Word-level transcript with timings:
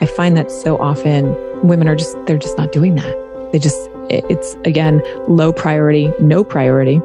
I 0.00 0.06
find 0.06 0.36
that 0.36 0.50
so 0.50 0.78
often 0.78 1.36
women 1.62 1.86
are 1.88 1.96
just, 1.96 2.16
they're 2.26 2.38
just 2.38 2.56
not 2.56 2.72
doing 2.72 2.94
that. 2.94 3.50
They 3.52 3.58
just, 3.58 3.78
it's 4.08 4.54
again, 4.64 5.02
low 5.28 5.52
priority, 5.52 6.12
no 6.20 6.42
priority, 6.42 7.00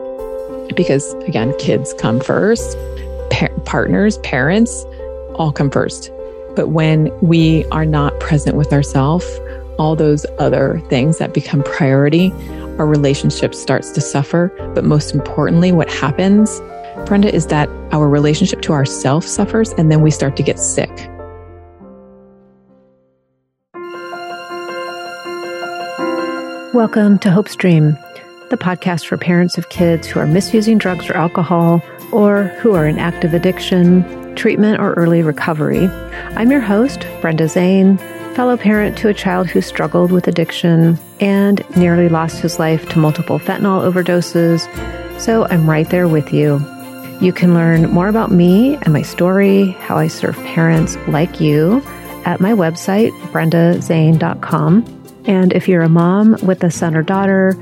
because 0.76 1.14
again, 1.26 1.54
kids 1.60 1.94
come 1.98 2.20
first, 2.20 2.78
par- 3.32 3.52
partners, 3.66 4.18
parents 4.20 4.86
all 5.36 5.52
come 5.52 5.70
first. 5.70 6.12
But 6.56 6.70
when 6.70 7.12
we 7.22 7.66
are 7.66 7.86
not 7.86 8.18
present 8.22 8.56
with 8.56 8.72
ourselves, 8.72 9.26
all 9.78 9.96
those 9.96 10.26
other 10.40 10.82
things 10.88 11.18
that 11.18 11.34
become 11.34 11.64
priority, 11.64 12.32
our 12.80 12.88
relationship 12.88 13.54
starts 13.54 13.92
to 13.92 14.02
suffer. 14.02 14.54
But 14.74 14.86
most 14.86 15.14
importantly, 15.14 15.74
what 15.74 15.90
happens, 15.90 16.62
Brenda, 17.06 17.34
is 17.34 17.48
that 17.48 17.68
our 17.92 18.08
relationship 18.08 18.62
to 18.62 18.74
ourself 18.74 19.26
suffers 19.26 19.74
and 19.74 19.92
then 19.92 20.02
we 20.02 20.12
start 20.12 20.38
to 20.38 20.44
get 20.44 20.60
sick. 20.60 21.10
Welcome 26.76 27.20
to 27.20 27.30
Hopestream, 27.30 27.98
the 28.50 28.58
podcast 28.58 29.06
for 29.06 29.18
parents 29.18 29.58
of 29.58 29.70
kids 29.70 30.08
who 30.08 30.20
are 30.20 30.28
misusing 30.28 30.78
drugs 30.78 31.10
or 31.10 31.14
alcohol 31.14 31.82
or 32.12 32.48
who 32.60 32.74
are 32.74 32.86
in 32.86 33.00
active 33.00 33.34
addiction, 33.34 34.36
treatment, 34.36 34.82
or 34.82 34.92
early 34.96 35.22
recovery. 35.22 35.88
I'm 36.36 36.52
your 36.52 36.60
host, 36.60 37.08
Brenda 37.22 37.48
Zane, 37.48 37.98
fellow 38.36 38.58
parent 38.58 38.98
to 38.98 39.08
a 39.08 39.14
child 39.14 39.48
who 39.48 39.62
struggled 39.62 40.12
with 40.12 40.28
addiction 40.28 41.00
and 41.22 41.64
nearly 41.78 42.10
lost 42.10 42.42
his 42.42 42.60
life 42.60 42.90
to 42.90 43.00
multiple 43.00 43.40
fentanyl 43.40 43.90
overdoses. 43.90 44.68
So 45.18 45.46
I'm 45.46 45.70
right 45.70 45.90
there 45.90 46.10
with 46.10 46.34
you. 46.34 46.60
You 47.22 47.32
can 47.32 47.54
learn 47.54 47.90
more 47.90 48.10
about 48.10 48.32
me 48.32 48.76
and 48.82 48.92
my 48.92 49.02
story, 49.02 49.68
how 49.80 49.96
I 49.96 50.10
serve 50.10 50.36
parents 50.40 50.98
like 51.08 51.40
you, 51.40 51.82
at 52.26 52.42
my 52.42 52.52
website, 52.52 53.12
brendazane.com. 53.32 54.95
And 55.28 55.54
if 55.54 55.68
you're 55.68 55.82
a 55.82 55.90
mom 55.90 56.38
with 56.44 56.64
a 56.64 56.70
son 56.70 56.96
or 56.96 57.02
daughter 57.02 57.54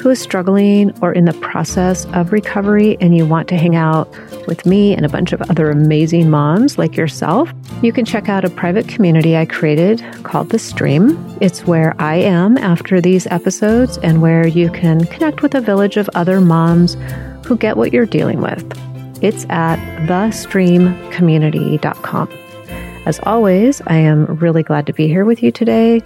who 0.00 0.08
is 0.08 0.18
struggling 0.18 0.98
or 1.02 1.12
in 1.12 1.26
the 1.26 1.34
process 1.34 2.06
of 2.14 2.32
recovery 2.32 2.96
and 3.00 3.14
you 3.14 3.26
want 3.26 3.46
to 3.48 3.58
hang 3.58 3.76
out 3.76 4.10
with 4.46 4.64
me 4.64 4.94
and 4.94 5.04
a 5.04 5.10
bunch 5.10 5.32
of 5.32 5.42
other 5.42 5.70
amazing 5.70 6.30
moms 6.30 6.78
like 6.78 6.96
yourself, 6.96 7.52
you 7.82 7.92
can 7.92 8.06
check 8.06 8.30
out 8.30 8.44
a 8.44 8.50
private 8.50 8.88
community 8.88 9.36
I 9.36 9.44
created 9.44 10.02
called 10.22 10.48
The 10.48 10.58
Stream. 10.58 11.22
It's 11.42 11.66
where 11.66 11.94
I 11.98 12.14
am 12.16 12.56
after 12.56 13.02
these 13.02 13.26
episodes 13.26 13.98
and 13.98 14.22
where 14.22 14.46
you 14.46 14.70
can 14.70 15.04
connect 15.06 15.42
with 15.42 15.54
a 15.54 15.60
village 15.60 15.98
of 15.98 16.08
other 16.14 16.40
moms 16.40 16.96
who 17.44 17.58
get 17.58 17.76
what 17.76 17.92
you're 17.92 18.06
dealing 18.06 18.40
with. 18.40 18.64
It's 19.22 19.44
at 19.50 19.76
thestreamcommunity.com. 20.06 22.28
As 23.06 23.18
always, 23.24 23.80
I 23.86 23.96
am 23.96 24.24
really 24.36 24.62
glad 24.62 24.86
to 24.86 24.94
be 24.94 25.08
here 25.08 25.26
with 25.26 25.42
you 25.42 25.52
today 25.52 26.00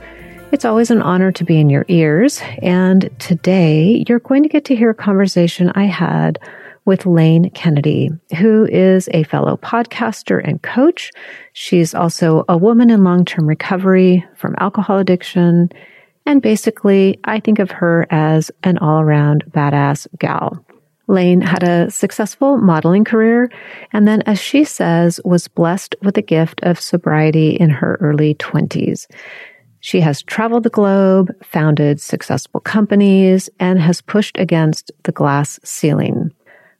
it's 0.53 0.65
always 0.65 0.91
an 0.91 1.03
honor 1.03 1.33
to 1.33 1.45
be 1.45 1.59
in 1.59 1.71
your 1.71 1.85
ears. 1.89 2.41
And 2.63 3.11
today 3.19 4.05
you're 4.09 4.21
going 4.21 4.43
to 4.43 4.49
get 4.49 4.65
to 4.67 4.77
hear 4.77 4.91
a 4.91 4.95
conversation 4.95 5.71
I 5.75 5.85
had 5.85 6.39
with 6.85 7.07
Lane 7.07 7.51
Kennedy, 7.51 8.11
who 8.37 8.67
is 8.67 9.09
a 9.13 9.23
fellow 9.25 9.57
podcaster 9.57 10.41
and 10.43 10.63
coach. 10.63 11.11
She's 11.55 11.95
also 11.95 12.45
a 12.49 12.59
woman 12.59 12.91
in 12.91 13.05
long 13.05 13.25
term 13.25 13.47
recovery 13.47 14.25
from 14.37 14.55
alcohol 14.59 14.99
addiction. 14.99 15.71
And 16.27 16.43
basically, 16.43 17.19
I 17.25 17.41
think 17.41 17.59
of 17.59 17.71
her 17.71 18.07
as 18.11 18.51
an 18.63 18.79
all 18.79 19.01
around 19.01 19.45
badass 19.51 20.07
gal. 20.19 20.65
Lane 21.07 21.43
had 21.43 21.63
a 21.63 21.91
successful 21.91 22.57
modeling 22.57 23.05
career 23.05 23.51
and 23.93 24.09
then, 24.09 24.23
as 24.23 24.41
she 24.41 24.65
says, 24.65 25.21
was 25.25 25.49
blessed 25.49 25.95
with 26.03 26.15
the 26.15 26.23
gift 26.23 26.61
of 26.63 26.81
sobriety 26.81 27.51
in 27.51 27.69
her 27.69 27.99
early 28.01 28.35
20s. 28.37 29.07
She 29.85 30.01
has 30.01 30.23
traveled 30.23 30.63
the 30.63 30.71
globe, 30.71 31.31
founded 31.43 32.01
successful 32.01 32.59
companies, 32.59 33.51
and 33.61 33.79
has 33.79 34.01
pushed 34.01 34.39
against 34.39 34.91
the 35.03 35.13
glass 35.13 35.61
ceiling. 35.63 36.33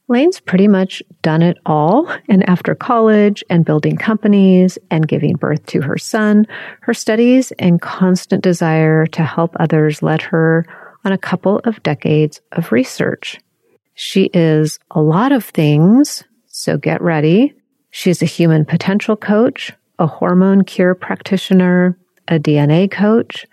Lane's 0.07 0.39
pretty 0.39 0.67
much 0.67 1.03
done 1.21 1.43
it 1.43 1.59
all. 1.67 2.11
And 2.29 2.49
after 2.49 2.73
college 2.73 3.43
and 3.47 3.63
building 3.63 3.95
companies 3.95 4.79
and 4.89 5.07
giving 5.07 5.35
birth 5.35 5.63
to 5.67 5.83
her 5.83 5.99
son, 5.99 6.47
her 6.81 6.95
studies 6.95 7.51
and 7.59 7.79
constant 7.79 8.41
desire 8.41 9.05
to 9.05 9.23
help 9.23 9.55
others 9.59 10.01
led 10.01 10.23
her 10.23 10.65
on 11.05 11.11
a 11.11 11.19
couple 11.19 11.59
of 11.63 11.83
decades 11.83 12.41
of 12.53 12.71
research. 12.71 13.39
She 13.93 14.31
is 14.33 14.79
a 14.89 15.01
lot 15.03 15.31
of 15.31 15.45
things, 15.45 16.23
so 16.47 16.75
get 16.75 17.03
ready. 17.03 17.53
She's 17.91 18.23
a 18.23 18.25
human 18.37 18.65
potential 18.65 19.15
coach, 19.15 19.73
a 19.99 20.07
hormone 20.07 20.63
cure 20.63 20.95
practitioner, 20.95 21.99
a 22.27 22.39
DNA 22.39 22.89
coach, 22.89 23.45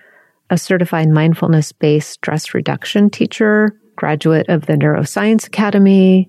a 0.50 0.58
certified 0.58 1.08
mindfulness 1.08 1.72
based 1.72 2.10
stress 2.10 2.54
reduction 2.54 3.10
teacher, 3.10 3.78
graduate 3.96 4.48
of 4.48 4.66
the 4.66 4.74
Neuroscience 4.74 5.46
Academy. 5.46 6.28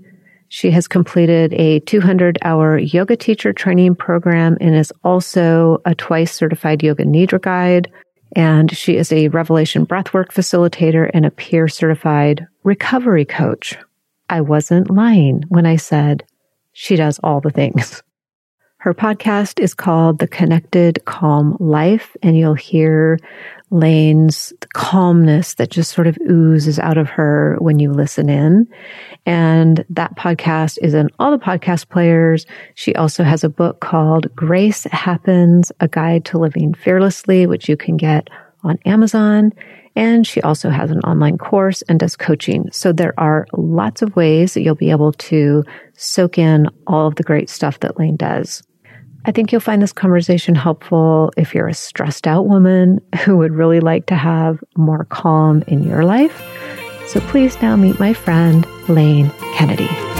She 0.49 0.69
has 0.71 0.87
completed 0.87 1.53
a 1.53 1.79
200 1.81 2.37
hour 2.43 2.77
yoga 2.77 3.17
teacher 3.17 3.53
training 3.53 3.95
program 3.95 4.57
and 4.61 4.75
is 4.75 4.93
also 5.03 5.81
a 5.85 5.95
twice 5.95 6.31
certified 6.33 6.83
yoga 6.83 7.05
nidra 7.05 7.41
guide. 7.41 7.91
And 8.35 8.75
she 8.75 8.97
is 8.97 9.11
a 9.11 9.29
revelation 9.29 9.85
breathwork 9.85 10.27
facilitator 10.27 11.09
and 11.13 11.25
a 11.25 11.31
peer 11.31 11.67
certified 11.67 12.47
recovery 12.63 13.25
coach. 13.25 13.77
I 14.29 14.41
wasn't 14.41 14.89
lying 14.89 15.43
when 15.49 15.65
I 15.65 15.75
said 15.75 16.23
she 16.71 16.95
does 16.95 17.19
all 17.23 17.41
the 17.41 17.51
things. 17.51 18.03
Her 18.83 18.94
podcast 18.94 19.61
is 19.61 19.73
called 19.73 20.19
The 20.19 20.27
Connected 20.27 21.05
Calm 21.05 21.55
Life, 21.61 22.17
and 22.21 22.38
you'll 22.38 22.53
hear 22.53 23.17
Lane's 23.69 24.51
calmness 24.73 25.53
that 25.53 25.71
just 25.71 25.94
sort 25.94 26.05
of 26.05 26.17
oozes 26.29 26.79
out 26.79 26.97
of 26.97 27.07
her 27.07 27.55
when 27.59 27.79
you 27.79 27.94
listen 27.94 28.27
in. 28.27 28.67
And 29.25 29.85
that 29.89 30.17
podcast 30.17 30.79
is 30.81 30.94
in 30.94 31.07
all 31.17 31.31
the 31.31 31.38
podcast 31.38 31.88
players. 31.88 32.45
She 32.75 32.94
also 32.95 33.23
has 33.23 33.45
a 33.45 33.49
book 33.49 33.79
called 33.79 34.35
Grace 34.35 34.83
Happens, 34.91 35.71
a 35.79 35.88
guide 35.88 36.25
to 36.25 36.38
living 36.38 36.73
fearlessly, 36.73 37.47
which 37.47 37.69
you 37.69 37.77
can 37.77 37.95
get 37.95 38.29
on 38.65 38.79
Amazon. 38.85 39.53
And 39.95 40.27
she 40.27 40.41
also 40.41 40.69
has 40.69 40.91
an 40.91 41.00
online 41.05 41.38
course 41.38 41.83
and 41.83 42.01
does 42.01 42.17
coaching. 42.17 42.69
So 42.73 42.91
there 42.91 43.17
are 43.17 43.47
lots 43.53 44.01
of 44.01 44.13
ways 44.17 44.55
that 44.55 44.61
you'll 44.61 44.75
be 44.75 44.91
able 44.91 45.13
to 45.13 45.63
soak 45.94 46.38
in 46.38 46.67
all 46.85 47.07
of 47.07 47.15
the 47.15 47.23
great 47.23 47.50
stuff 47.50 47.79
that 47.79 47.97
Lane 47.97 48.17
does. 48.17 48.61
I 49.25 49.31
think 49.31 49.51
you'll 49.51 49.61
find 49.61 49.81
this 49.81 49.94
conversation 49.94 50.53
helpful 50.53 51.31
if 51.38 51.56
you're 51.56 51.69
a 51.69 51.73
stressed 51.73 52.28
out 52.28 52.45
woman 52.47 53.00
who 53.23 53.38
would 53.38 53.53
really 53.53 53.79
like 53.79 54.06
to 54.07 54.16
have 54.16 54.61
more 54.75 55.06
calm 55.06 55.63
in 55.67 55.84
your 55.84 56.03
life. 56.03 56.44
So 57.07 57.22
please 57.22 57.62
now 57.62 57.75
meet 57.75 58.00
my 58.00 58.13
friend, 58.13 58.66
Lane 58.89 59.31
Kennedy. 59.53 60.12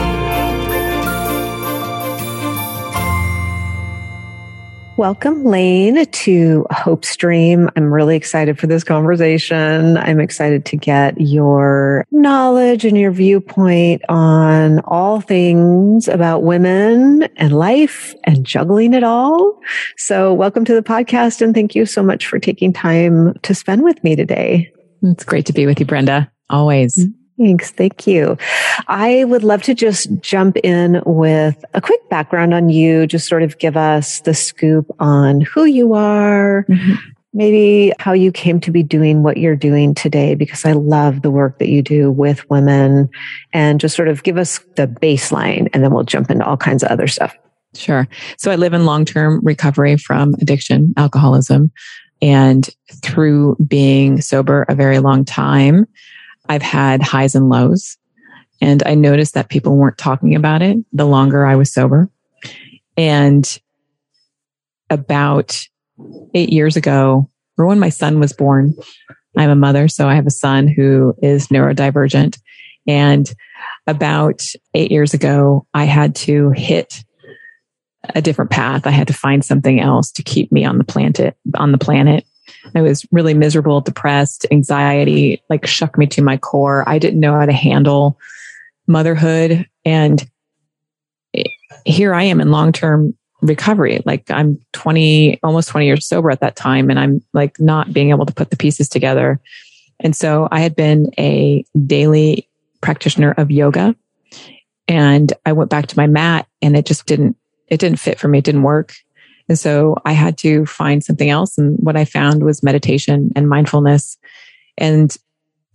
Welcome, 4.96 5.44
Lane, 5.44 6.06
to 6.06 6.68
Hopestream. 6.70 7.68
I'm 7.76 7.92
really 7.92 8.16
excited 8.16 8.60
for 8.60 8.68
this 8.68 8.84
conversation. 8.84 9.98
I'm 9.98 10.20
excited 10.20 10.66
to 10.66 10.78
get 10.78 11.20
your 11.20 12.06
knowledge 12.12 12.86
and 12.86 12.96
your 12.96 13.10
viewpoint 13.10 14.04
on 14.08 14.82
all 14.82 15.20
things 15.20 16.08
about 16.08 16.44
women 16.44 17.24
and 17.38 17.58
life 17.58 18.14
and 18.26 18.46
juggling 18.46 18.94
it 18.94 19.04
all. 19.04 19.60
So, 19.98 20.32
welcome 20.32 20.64
to 20.66 20.76
the 20.76 20.84
podcast 20.84 21.42
and 21.42 21.56
thank 21.56 21.74
you 21.74 21.88
so 21.88 22.04
much 22.04 22.28
for 22.28 22.38
taking 22.38 22.72
time 22.72 23.34
to 23.42 23.56
spend 23.56 23.82
with 23.84 24.04
me 24.04 24.16
today. 24.16 24.72
It's 25.02 25.24
great 25.24 25.48
to 25.48 25.54
be 25.54 25.66
with 25.66 25.80
you, 25.80 25.88
Brenda. 25.88 26.32
Always. 26.52 26.98
Mm-hmm. 26.98 27.23
Thanks. 27.38 27.72
Thank 27.72 28.06
you. 28.06 28.38
I 28.88 29.24
would 29.24 29.44
love 29.44 29.64
to 29.64 29.74
just 29.74 30.10
jump 30.20 30.58
in 30.58 31.02
with 31.06 31.66
a 31.74 31.82
quick 31.82 32.08
background 32.10 32.54
on 32.54 32.70
you, 32.70 33.08
just 33.08 33.28
sort 33.28 33.42
of 33.42 33.58
give 33.58 33.76
us 33.76 34.22
the 34.22 34.36
scoop 34.36 34.94
on 35.00 35.42
who 35.42 35.66
you 35.66 35.94
are, 35.94 36.66
mm-hmm. 36.70 36.94
maybe 37.34 37.92
how 37.98 38.14
you 38.14 38.32
came 38.32 38.60
to 38.60 38.72
be 38.72 38.84
doing 38.84 39.24
what 39.24 39.38
you're 39.38 39.56
doing 39.56 39.96
today, 39.96 40.36
because 40.36 40.64
I 40.64 40.74
love 40.74 41.24
the 41.24 41.32
work 41.32 41.58
that 41.58 41.70
you 41.70 41.82
do 41.82 42.12
with 42.12 42.48
women 42.52 43.10
and 43.52 43.80
just 43.80 43.96
sort 43.96 44.10
of 44.10 44.22
give 44.22 44.38
us 44.38 44.60
the 44.76 44.88
baseline 44.88 45.70
and 45.74 45.84
then 45.84 45.92
we'll 45.92 46.04
jump 46.04 46.30
into 46.30 46.46
all 46.46 46.58
kinds 46.58 46.84
of 46.84 46.92
other 46.92 47.08
stuff. 47.08 47.36
Sure. 47.74 48.08
So 48.38 48.52
I 48.52 48.56
live 48.56 48.74
in 48.74 48.86
long 48.86 49.06
term 49.06 49.40
recovery 49.44 49.98
from 49.98 50.36
addiction, 50.36 50.94
alcoholism. 50.98 51.72
And 52.22 52.70
through 53.02 53.58
being 53.68 54.22
sober 54.22 54.66
a 54.70 54.76
very 54.76 55.00
long 55.00 55.26
time, 55.26 55.88
I've 56.48 56.62
had 56.62 57.02
highs 57.02 57.36
and 57.36 57.50
lows. 57.50 57.98
And 58.62 58.84
I 58.86 58.96
noticed 58.96 59.34
that 59.34 59.50
people 59.50 59.76
weren't 59.76 59.98
talking 59.98 60.36
about 60.36 60.62
it 60.62 60.78
the 60.94 61.06
longer 61.06 61.46
I 61.46 61.56
was 61.56 61.74
sober. 61.74 62.10
And 62.96 63.60
about 64.90 65.68
eight 66.34 66.52
years 66.52 66.78
ago, 66.78 67.30
or 67.58 67.66
when 67.66 67.80
my 67.80 67.90
son 67.90 68.20
was 68.20 68.34
born, 68.34 68.74
I'm 69.38 69.50
a 69.50 69.56
mother, 69.56 69.88
so 69.88 70.08
I 70.08 70.16
have 70.16 70.28
a 70.28 70.32
son 70.32 70.68
who 70.68 71.16
is 71.22 71.48
neurodivergent. 71.48 72.40
And 72.88 73.32
about 73.88 74.46
eight 74.74 74.92
years 74.92 75.14
ago, 75.14 75.66
I 75.74 75.86
had 75.86 76.16
to 76.16 76.52
hit 76.52 77.04
a 78.16 78.22
different 78.22 78.52
path. 78.52 78.86
I 78.86 78.92
had 78.92 79.08
to 79.08 79.14
find 79.14 79.44
something 79.44 79.80
else 79.80 80.12
to 80.14 80.24
keep 80.24 80.52
me 80.52 80.66
on 80.66 80.78
the 80.78 80.84
planet, 80.84 81.36
on 81.58 81.72
the 81.72 81.78
planet. 81.78 82.26
I 82.76 82.82
was 82.82 83.06
really 83.12 83.34
miserable, 83.34 83.82
depressed, 83.82 84.46
anxiety 84.52 85.42
like 85.50 85.66
shook 85.66 85.98
me 85.98 86.08
to 86.08 86.22
my 86.22 86.38
core. 86.38 86.88
I 86.88 87.00
didn't 87.00 87.20
know 87.20 87.38
how 87.38 87.46
to 87.46 87.54
handle 87.54 88.20
motherhood. 88.88 89.68
And 89.86 90.30
here 91.86 92.14
I 92.14 92.24
am 92.24 92.42
in 92.42 92.52
long 92.52 92.72
term 92.72 93.16
recovery. 93.42 94.02
Like 94.06 94.30
I'm 94.32 94.60
20, 94.74 95.40
almost 95.44 95.70
20 95.70 95.86
years 95.86 96.08
sober 96.08 96.32
at 96.32 96.40
that 96.40 96.56
time. 96.56 96.90
And 96.90 97.00
I'm 97.00 97.22
like 97.34 97.60
not 97.60 97.94
being 97.94 98.10
able 98.10 98.26
to 98.26 98.34
put 98.34 98.50
the 98.50 98.58
pieces 98.58 98.88
together. 98.90 99.40
And 100.00 100.16
so 100.16 100.48
I 100.52 100.62
had 100.62 100.76
been 100.76 101.12
a 101.18 101.66
daily 101.86 102.48
practitioner 102.82 103.32
of 103.32 103.52
yoga 103.52 103.96
and 104.88 105.32
I 105.46 105.54
went 105.54 105.70
back 105.70 105.88
to 105.88 105.98
my 105.98 106.08
mat 106.08 106.48
and 106.62 106.76
it 106.76 106.86
just 106.86 107.06
didn't, 107.06 107.38
it 107.68 107.80
didn't 107.80 108.00
fit 108.00 108.20
for 108.20 108.28
me. 108.28 108.40
It 108.40 108.46
didn't 108.46 108.64
work. 108.64 108.94
And 109.50 109.60
so 109.60 109.96
I 110.06 110.14
had 110.14 110.38
to 110.40 110.66
find 110.66 111.04
something 111.04 111.30
else. 111.30 111.58
And 111.58 111.78
what 111.80 111.98
I 111.98 112.06
found 112.06 112.44
was 112.44 112.64
meditation 112.64 113.32
and 113.36 113.50
mindfulness. 113.50 114.18
And 114.78 115.16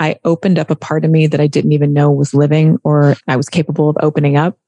I 0.01 0.19
opened 0.25 0.59
up 0.59 0.71
a 0.71 0.77
part 0.77 1.05
of 1.05 1.11
me 1.11 1.27
that 1.27 1.41
I 1.41 1.47
didn't 1.47 1.73
even 1.73 1.93
know 1.93 2.11
was 2.11 2.35
living 2.35 2.79
or 2.85 3.17
I 3.27 3.37
was 3.37 3.49
capable 3.49 3.89
of 3.89 3.97
opening 4.01 4.37
up. 4.37 4.59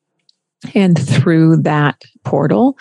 And 0.74 0.98
through 0.98 1.58
that 1.62 2.02
portal, 2.24 2.76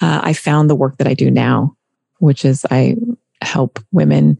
uh, 0.00 0.20
I 0.22 0.32
found 0.32 0.70
the 0.70 0.76
work 0.76 0.98
that 0.98 1.06
I 1.06 1.14
do 1.14 1.30
now, 1.30 1.76
which 2.18 2.44
is 2.44 2.64
I 2.70 2.96
help 3.42 3.80
women 3.92 4.38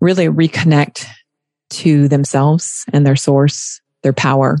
really 0.00 0.26
reconnect 0.26 1.06
to 1.70 2.08
themselves 2.08 2.84
and 2.92 3.06
their 3.06 3.16
source, 3.16 3.80
their 4.02 4.12
power, 4.12 4.58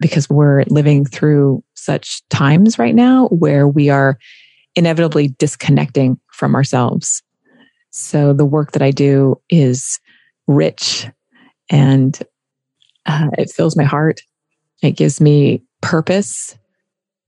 because 0.00 0.28
we're 0.28 0.64
living 0.68 1.04
through 1.04 1.62
such 1.74 2.26
times 2.28 2.78
right 2.78 2.94
now 2.94 3.28
where 3.28 3.66
we 3.66 3.88
are 3.88 4.18
inevitably 4.76 5.28
disconnecting 5.28 6.18
from 6.32 6.54
ourselves. 6.54 7.22
So 7.90 8.32
the 8.32 8.46
work 8.46 8.72
that 8.72 8.82
I 8.82 8.90
do 8.90 9.40
is 9.50 10.00
rich 10.46 11.06
and 11.70 12.18
uh, 13.06 13.28
it 13.36 13.50
fills 13.50 13.76
my 13.76 13.84
heart. 13.84 14.20
It 14.82 14.92
gives 14.92 15.20
me 15.20 15.62
purpose 15.80 16.56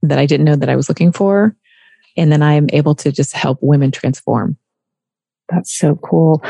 that 0.02 0.18
I 0.18 0.26
didn't 0.26 0.46
know 0.46 0.56
that 0.56 0.68
I 0.68 0.76
was 0.76 0.88
looking 0.88 1.12
for. 1.12 1.56
And 2.16 2.30
then 2.30 2.42
I'm 2.42 2.68
able 2.72 2.94
to 2.96 3.10
just 3.10 3.34
help 3.34 3.58
women 3.60 3.90
transform. 3.90 4.56
That's 5.48 5.76
so 5.76 5.96
cool. 5.96 6.42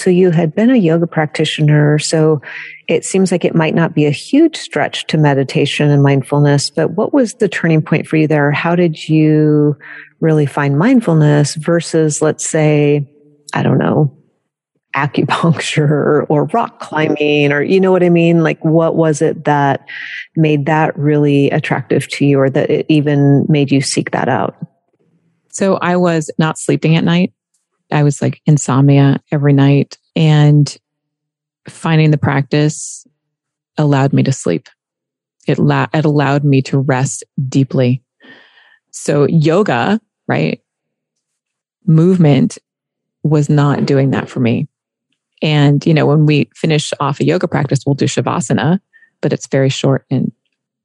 So 0.00 0.10
you 0.10 0.30
had 0.30 0.54
been 0.54 0.70
a 0.70 0.76
yoga 0.76 1.06
practitioner. 1.06 1.98
So 1.98 2.40
it 2.88 3.04
seems 3.04 3.30
like 3.30 3.44
it 3.44 3.54
might 3.54 3.74
not 3.74 3.94
be 3.94 4.06
a 4.06 4.10
huge 4.10 4.56
stretch 4.56 5.06
to 5.08 5.18
meditation 5.18 5.90
and 5.90 6.02
mindfulness, 6.02 6.70
but 6.70 6.92
what 6.92 7.12
was 7.12 7.34
the 7.34 7.48
turning 7.48 7.82
point 7.82 8.06
for 8.06 8.16
you 8.16 8.26
there? 8.26 8.50
How 8.50 8.74
did 8.74 9.08
you 9.08 9.76
really 10.20 10.46
find 10.46 10.78
mindfulness 10.78 11.54
versus, 11.54 12.22
let's 12.22 12.48
say, 12.48 13.06
I 13.52 13.62
don't 13.62 13.78
know, 13.78 14.16
acupuncture 14.96 16.26
or 16.28 16.44
rock 16.46 16.80
climbing 16.80 17.52
or 17.52 17.62
you 17.62 17.80
know 17.80 17.92
what 17.92 18.02
I 18.02 18.08
mean? 18.08 18.42
Like 18.42 18.64
what 18.64 18.96
was 18.96 19.22
it 19.22 19.44
that 19.44 19.86
made 20.34 20.66
that 20.66 20.98
really 20.98 21.50
attractive 21.50 22.08
to 22.08 22.26
you 22.26 22.40
or 22.40 22.50
that 22.50 22.70
it 22.70 22.86
even 22.88 23.46
made 23.48 23.70
you 23.70 23.80
seek 23.80 24.10
that 24.12 24.28
out? 24.28 24.56
So 25.52 25.76
I 25.76 25.96
was 25.96 26.30
not 26.38 26.58
sleeping 26.58 26.96
at 26.96 27.04
night. 27.04 27.32
I 27.92 28.02
was 28.02 28.22
like 28.22 28.40
insomnia 28.46 29.20
every 29.32 29.52
night 29.52 29.98
and 30.16 30.76
finding 31.68 32.10
the 32.10 32.18
practice 32.18 33.06
allowed 33.76 34.12
me 34.12 34.22
to 34.22 34.32
sleep. 34.32 34.68
It, 35.46 35.58
la- 35.58 35.88
it 35.92 36.04
allowed 36.04 36.44
me 36.44 36.62
to 36.62 36.78
rest 36.78 37.24
deeply. 37.48 38.02
So 38.90 39.26
yoga, 39.26 40.00
right? 40.28 40.60
Movement 41.86 42.58
was 43.22 43.48
not 43.48 43.86
doing 43.86 44.10
that 44.10 44.28
for 44.28 44.40
me. 44.40 44.68
And, 45.42 45.84
you 45.86 45.94
know, 45.94 46.06
when 46.06 46.26
we 46.26 46.50
finish 46.54 46.92
off 47.00 47.20
a 47.20 47.24
yoga 47.24 47.48
practice, 47.48 47.80
we'll 47.86 47.94
do 47.94 48.04
Shavasana, 48.04 48.80
but 49.20 49.32
it's 49.32 49.46
very 49.46 49.70
short 49.70 50.04
and 50.10 50.32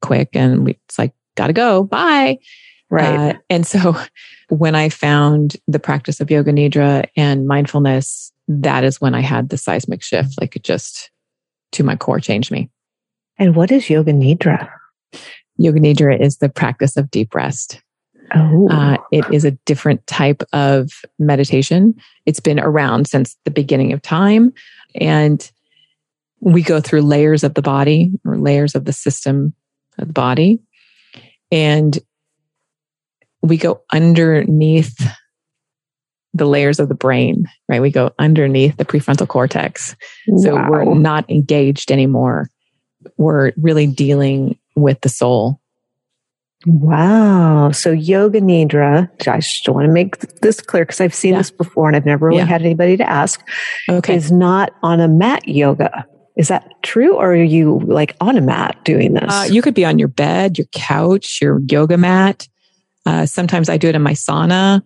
quick. 0.00 0.30
And 0.32 0.64
we, 0.64 0.78
it's 0.86 0.98
like, 0.98 1.12
gotta 1.34 1.52
go. 1.52 1.84
Bye. 1.84 2.38
Right. 2.88 3.34
Uh, 3.34 3.38
and 3.50 3.66
so 3.66 3.96
when 4.48 4.74
I 4.74 4.88
found 4.88 5.56
the 5.66 5.78
practice 5.78 6.20
of 6.20 6.30
yoga 6.30 6.52
nidra 6.52 7.08
and 7.16 7.46
mindfulness, 7.46 8.32
that 8.48 8.84
is 8.84 9.00
when 9.00 9.14
I 9.14 9.20
had 9.20 9.48
the 9.48 9.58
seismic 9.58 10.02
shift, 10.02 10.40
like 10.40 10.56
it 10.56 10.62
just 10.62 11.10
to 11.72 11.82
my 11.82 11.96
core 11.96 12.20
changed 12.20 12.50
me. 12.50 12.70
And 13.38 13.54
what 13.54 13.70
is 13.70 13.90
yoga 13.90 14.12
nidra? 14.12 14.70
Yoga 15.56 15.80
nidra 15.80 16.20
is 16.20 16.38
the 16.38 16.48
practice 16.48 16.96
of 16.96 17.10
deep 17.10 17.34
rest. 17.34 17.82
Oh. 18.34 18.68
Uh, 18.70 18.96
it 19.12 19.24
is 19.32 19.44
a 19.44 19.52
different 19.66 20.06
type 20.06 20.42
of 20.52 20.90
meditation. 21.18 21.94
It's 22.24 22.40
been 22.40 22.58
around 22.58 23.06
since 23.06 23.36
the 23.44 23.50
beginning 23.50 23.92
of 23.92 24.02
time. 24.02 24.52
And 24.94 25.48
we 26.40 26.62
go 26.62 26.80
through 26.80 27.02
layers 27.02 27.44
of 27.44 27.54
the 27.54 27.62
body 27.62 28.10
or 28.24 28.36
layers 28.36 28.74
of 28.74 28.84
the 28.84 28.92
system 28.92 29.54
of 29.98 30.08
the 30.08 30.12
body. 30.12 30.60
And 31.50 31.98
we 33.48 33.56
go 33.56 33.80
underneath 33.92 34.94
the 36.34 36.46
layers 36.46 36.78
of 36.78 36.88
the 36.88 36.94
brain, 36.94 37.46
right? 37.68 37.80
We 37.80 37.90
go 37.90 38.12
underneath 38.18 38.76
the 38.76 38.84
prefrontal 38.84 39.26
cortex. 39.26 39.96
So 40.38 40.54
wow. 40.54 40.68
we're 40.70 40.94
not 40.94 41.28
engaged 41.30 41.90
anymore. 41.90 42.50
We're 43.16 43.52
really 43.56 43.86
dealing 43.86 44.58
with 44.74 45.00
the 45.00 45.08
soul. 45.08 45.60
Wow. 46.66 47.70
So 47.70 47.92
yoga 47.92 48.40
nidra, 48.40 49.08
I 49.28 49.38
just 49.38 49.68
want 49.68 49.86
to 49.86 49.92
make 49.92 50.18
this 50.40 50.60
clear 50.60 50.84
because 50.84 51.00
I've 51.00 51.14
seen 51.14 51.32
yeah. 51.32 51.38
this 51.38 51.50
before 51.50 51.86
and 51.88 51.96
I've 51.96 52.06
never 52.06 52.26
really 52.26 52.38
yeah. 52.38 52.46
had 52.46 52.62
anybody 52.62 52.96
to 52.96 53.08
ask, 53.08 53.40
okay. 53.88 54.14
is 54.14 54.32
not 54.32 54.72
on 54.82 55.00
a 55.00 55.08
mat 55.08 55.46
yoga. 55.48 56.04
Is 56.36 56.48
that 56.48 56.70
true? 56.82 57.14
Or 57.14 57.32
are 57.32 57.36
you 57.36 57.80
like 57.84 58.16
on 58.20 58.36
a 58.36 58.40
mat 58.40 58.76
doing 58.84 59.14
this? 59.14 59.32
Uh, 59.32 59.46
you 59.48 59.62
could 59.62 59.74
be 59.74 59.84
on 59.84 59.98
your 59.98 60.08
bed, 60.08 60.58
your 60.58 60.66
couch, 60.72 61.40
your 61.40 61.60
yoga 61.70 61.96
mat. 61.96 62.48
Uh, 63.06 63.24
sometimes 63.24 63.68
I 63.68 63.76
do 63.76 63.88
it 63.88 63.94
in 63.94 64.02
my 64.02 64.12
sauna. 64.12 64.82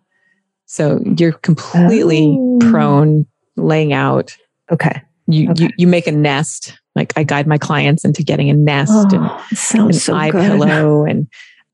So 0.67 1.01
you're 1.19 1.33
completely 1.33 2.37
oh. 2.39 2.59
prone, 2.61 3.27
laying 3.57 3.93
out. 3.93 4.37
Okay. 4.71 5.03
You, 5.27 5.51
okay. 5.51 5.65
you 5.65 5.71
you 5.79 5.87
make 5.87 6.07
a 6.07 6.13
nest. 6.13 6.79
Like 6.95 7.13
I 7.17 7.23
guide 7.23 7.47
my 7.47 7.59
clients 7.59 8.05
into 8.05 8.23
getting 8.23 8.51
a 8.51 8.55
nest 8.55 8.93
oh, 8.95 9.41
and 9.73 9.87
an 9.89 9.93
so 9.93 10.15
eye 10.15 10.31
good. 10.31 10.43
pillow 10.43 11.05
and 11.05 11.29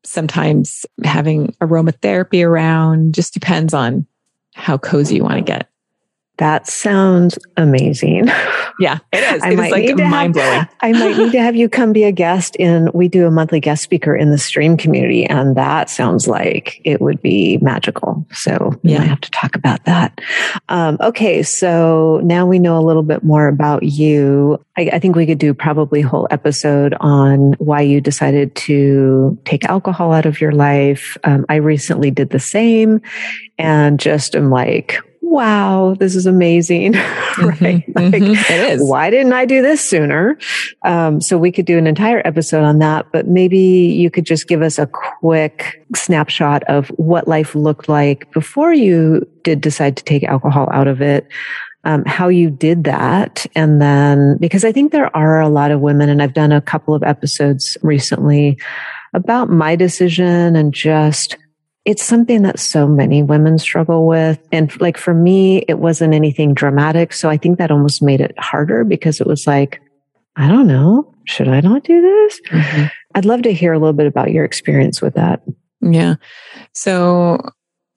sometimes 0.04 0.86
having 1.04 1.48
aromatherapy 1.60 2.46
around. 2.46 3.14
Just 3.14 3.34
depends 3.34 3.74
on 3.74 4.06
how 4.54 4.78
cozy 4.78 5.16
you 5.16 5.24
want 5.24 5.36
to 5.36 5.42
get. 5.42 5.68
That 6.38 6.66
sounds 6.66 7.38
amazing. 7.56 8.28
Yeah, 8.78 8.98
it 9.10 9.34
is. 9.34 9.42
I 9.42 9.52
it 9.52 9.56
might 9.56 9.84
is 9.84 9.90
like 9.90 10.10
mind 10.10 10.34
blowing. 10.34 10.68
I 10.80 10.92
might 10.92 11.16
need 11.16 11.32
to 11.32 11.40
have 11.40 11.56
you 11.56 11.68
come 11.68 11.94
be 11.94 12.04
a 12.04 12.12
guest 12.12 12.56
in, 12.56 12.90
we 12.92 13.08
do 13.08 13.26
a 13.26 13.30
monthly 13.30 13.58
guest 13.58 13.82
speaker 13.82 14.14
in 14.14 14.30
the 14.30 14.36
stream 14.36 14.76
community, 14.76 15.24
and 15.24 15.56
that 15.56 15.88
sounds 15.88 16.28
like 16.28 16.80
it 16.84 17.00
would 17.00 17.22
be 17.22 17.56
magical. 17.62 18.26
So 18.32 18.78
yeah, 18.82 19.00
I 19.00 19.04
have 19.04 19.20
to 19.22 19.30
talk 19.30 19.56
about 19.56 19.84
that. 19.86 20.20
Um, 20.68 20.98
okay, 21.00 21.42
so 21.42 22.20
now 22.22 22.44
we 22.44 22.58
know 22.58 22.76
a 22.78 22.84
little 22.84 23.02
bit 23.02 23.24
more 23.24 23.48
about 23.48 23.82
you. 23.82 24.62
I, 24.76 24.90
I 24.92 24.98
think 24.98 25.16
we 25.16 25.24
could 25.24 25.38
do 25.38 25.54
probably 25.54 26.02
a 26.02 26.08
whole 26.08 26.28
episode 26.30 26.94
on 27.00 27.54
why 27.54 27.80
you 27.80 28.02
decided 28.02 28.54
to 28.56 29.38
take 29.44 29.64
alcohol 29.64 30.12
out 30.12 30.26
of 30.26 30.40
your 30.40 30.52
life. 30.52 31.16
Um, 31.24 31.46
I 31.48 31.56
recently 31.56 32.10
did 32.10 32.28
the 32.28 32.38
same 32.38 33.00
and 33.58 33.98
just 33.98 34.36
am 34.36 34.50
like, 34.50 35.00
wow, 35.26 35.94
this 35.98 36.14
is 36.14 36.26
amazing. 36.26 36.92
right? 37.38 37.84
Mm-hmm, 37.84 37.98
like, 37.98 38.22
mm-hmm. 38.22 38.52
It 38.52 38.72
is. 38.72 38.88
Why 38.88 39.10
didn't 39.10 39.32
I 39.32 39.44
do 39.44 39.60
this 39.60 39.86
sooner? 39.86 40.38
Um, 40.84 41.20
so 41.20 41.36
we 41.36 41.52
could 41.52 41.66
do 41.66 41.76
an 41.76 41.86
entire 41.86 42.22
episode 42.24 42.64
on 42.64 42.78
that, 42.78 43.06
but 43.12 43.26
maybe 43.26 43.58
you 43.58 44.10
could 44.10 44.24
just 44.24 44.48
give 44.48 44.62
us 44.62 44.78
a 44.78 44.86
quick 44.86 45.84
snapshot 45.94 46.62
of 46.64 46.88
what 46.90 47.28
life 47.28 47.54
looked 47.54 47.88
like 47.88 48.30
before 48.32 48.72
you 48.72 49.28
did 49.42 49.60
decide 49.60 49.96
to 49.96 50.04
take 50.04 50.24
alcohol 50.24 50.68
out 50.72 50.88
of 50.88 51.02
it. 51.02 51.26
Um, 51.84 52.04
how 52.04 52.28
you 52.28 52.50
did 52.50 52.82
that. 52.84 53.46
And 53.54 53.80
then, 53.80 54.38
because 54.38 54.64
I 54.64 54.72
think 54.72 54.90
there 54.90 55.14
are 55.16 55.40
a 55.40 55.48
lot 55.48 55.70
of 55.70 55.80
women, 55.80 56.08
and 56.08 56.20
I've 56.20 56.34
done 56.34 56.50
a 56.50 56.60
couple 56.60 56.94
of 56.94 57.04
episodes 57.04 57.78
recently 57.80 58.58
about 59.14 59.50
my 59.50 59.76
decision 59.76 60.56
and 60.56 60.74
just 60.74 61.36
it's 61.86 62.02
something 62.02 62.42
that 62.42 62.58
so 62.58 62.86
many 62.88 63.22
women 63.22 63.58
struggle 63.58 64.06
with. 64.06 64.44
And 64.50 64.78
like 64.80 64.98
for 64.98 65.14
me, 65.14 65.58
it 65.68 65.78
wasn't 65.78 66.14
anything 66.14 66.52
dramatic. 66.52 67.12
So 67.12 67.30
I 67.30 67.36
think 67.36 67.58
that 67.58 67.70
almost 67.70 68.02
made 68.02 68.20
it 68.20 68.36
harder 68.38 68.82
because 68.82 69.20
it 69.20 69.26
was 69.26 69.46
like, 69.46 69.80
I 70.34 70.48
don't 70.48 70.66
know, 70.66 71.14
should 71.26 71.46
I 71.46 71.60
not 71.60 71.84
do 71.84 72.02
this? 72.02 72.40
Mm-hmm. 72.50 72.86
I'd 73.14 73.24
love 73.24 73.42
to 73.42 73.52
hear 73.52 73.72
a 73.72 73.78
little 73.78 73.92
bit 73.92 74.08
about 74.08 74.32
your 74.32 74.44
experience 74.44 75.00
with 75.00 75.14
that. 75.14 75.42
Yeah. 75.80 76.16
So 76.74 77.50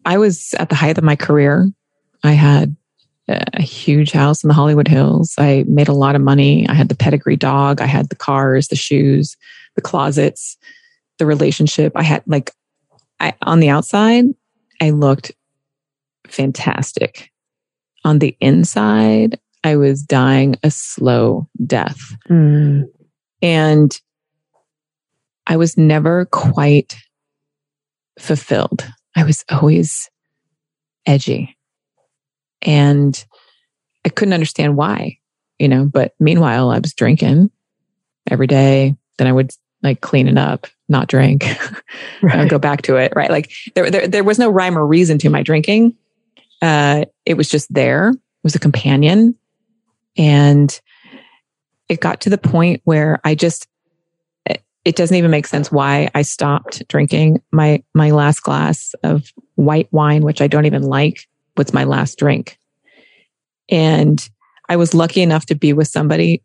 I 0.05 0.19
was 0.19 0.53
at 0.60 0.69
the 0.69 0.75
height 0.75 1.00
of 1.00 1.03
my 1.03 1.15
career. 1.15 1.67
I 2.24 2.34
had 2.34 2.75
a 3.27 3.62
huge 3.62 4.12
house 4.12 4.43
in 4.43 4.50
the 4.50 4.53
Hollywood 4.53 4.88
Hills. 4.88 5.34
I 5.38 5.65
made 5.67 5.88
a 5.88 5.93
lot 5.93 6.15
of 6.15 6.22
money. 6.22 6.67
I 6.69 6.74
had 6.74 6.89
the 6.89 6.96
pedigree 6.96 7.36
dog. 7.36 7.81
I 7.81 7.86
had 7.86 8.10
the 8.10 8.15
cars, 8.15 8.67
the 8.67 8.75
shoes, 8.75 9.36
the 9.75 9.81
closets, 9.81 10.58
the 11.17 11.25
relationship. 11.25 11.91
I 11.96 12.03
had 12.03 12.24
like 12.27 12.51
I, 13.20 13.34
on 13.42 13.60
the 13.60 13.70
outside, 13.70 14.26
I 14.82 14.92
looked 14.92 15.32
fantastic. 16.28 17.32
On 18.06 18.20
the 18.20 18.36
inside, 18.40 19.40
I 19.64 19.76
was 19.76 20.02
dying 20.02 20.56
a 20.64 20.72
slow 20.72 21.48
death. 21.66 22.00
Mm. 22.30 22.86
And 23.42 24.02
I 25.48 25.58
was 25.58 25.78
never 25.78 26.26
quite 26.26 26.96
fulfilled. 28.20 28.88
I 29.16 29.24
was 29.24 29.44
always 29.50 30.10
edgy. 31.06 31.58
And 32.62 33.26
I 34.06 34.10
couldn't 34.10 34.34
understand 34.34 34.78
why, 34.78 35.18
you 35.58 35.68
know, 35.68 35.86
but 35.86 36.14
meanwhile, 36.20 36.70
I 36.70 36.80
was 36.80 36.94
drinking 36.94 37.52
every 38.30 38.48
day. 38.48 38.96
Then 39.18 39.28
I 39.28 39.32
would 39.32 39.52
like 39.82 40.02
clean 40.02 40.28
it 40.28 40.38
up, 40.38 40.68
not 40.89 41.08
drink, 41.08 41.46
right. 42.22 42.50
go 42.50 42.60
back 42.60 42.81
to 42.84 42.98
it. 42.98 43.13
Right. 43.15 43.29
Like 43.29 43.51
there, 43.75 43.89
there, 43.89 44.08
there 44.08 44.24
was 44.24 44.39
no 44.39 44.50
rhyme 44.50 44.77
or 44.77 44.86
reason 44.86 45.17
to 45.19 45.29
my 45.29 45.43
drinking. 45.43 45.96
Uh, 46.62 47.05
it 47.25 47.36
was 47.36 47.48
just 47.48 47.74
there. 47.74 48.10
It 48.10 48.43
was 48.43 48.55
a 48.55 48.60
companion. 48.60 49.36
And 50.17 50.79
it 51.88 52.01
got 52.01 52.22
to 52.22 52.29
the 52.29 52.38
point 52.38 52.81
where 52.84 53.19
I 53.24 53.36
just, 53.36 53.67
it 54.86 54.96
doesn't 54.96 55.15
even 55.15 55.31
make 55.31 55.48
sense 55.48 55.72
why 55.72 56.10
I 56.15 56.24
stopped 56.24 56.88
drinking. 56.88 57.41
My, 57.51 57.84
my 57.93 58.12
last 58.12 58.41
glass 58.41 58.96
of 59.03 59.31
white 59.55 59.88
wine, 59.91 60.24
which 60.24 60.41
I 60.41 60.48
don't 60.48 60.65
even 60.65 60.84
like, 60.84 61.27
was 61.58 61.74
my 61.74 61.84
last 61.84 62.17
drink. 62.17 62.58
And 63.69 64.27
I 64.67 64.77
was 64.77 64.93
lucky 64.93 65.22
enough 65.22 65.46
to 65.48 65.55
be 65.55 65.74
with 65.74 65.88
somebody 65.88 66.41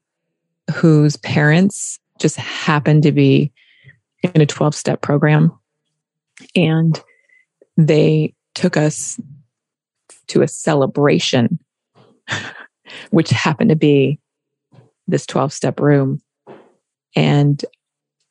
whose 0.75 1.17
parents 1.17 1.99
just 2.19 2.37
happened 2.37 3.03
to 3.05 3.13
be 3.13 3.53
in 4.33 4.41
a 4.41 4.47
12 4.47 4.75
step 4.75 5.01
program. 5.01 5.53
And 6.57 7.01
they 7.77 8.35
took 8.55 8.77
us 8.77 9.21
to 10.29 10.43
a 10.43 10.49
celebration, 10.49 11.59
which 13.11 13.31
happened 13.31 13.71
to 13.71 13.77
be 13.77 14.19
this 15.07 15.27
12 15.27 15.53
step 15.53 15.81
room. 15.81 16.23
And, 17.15 17.63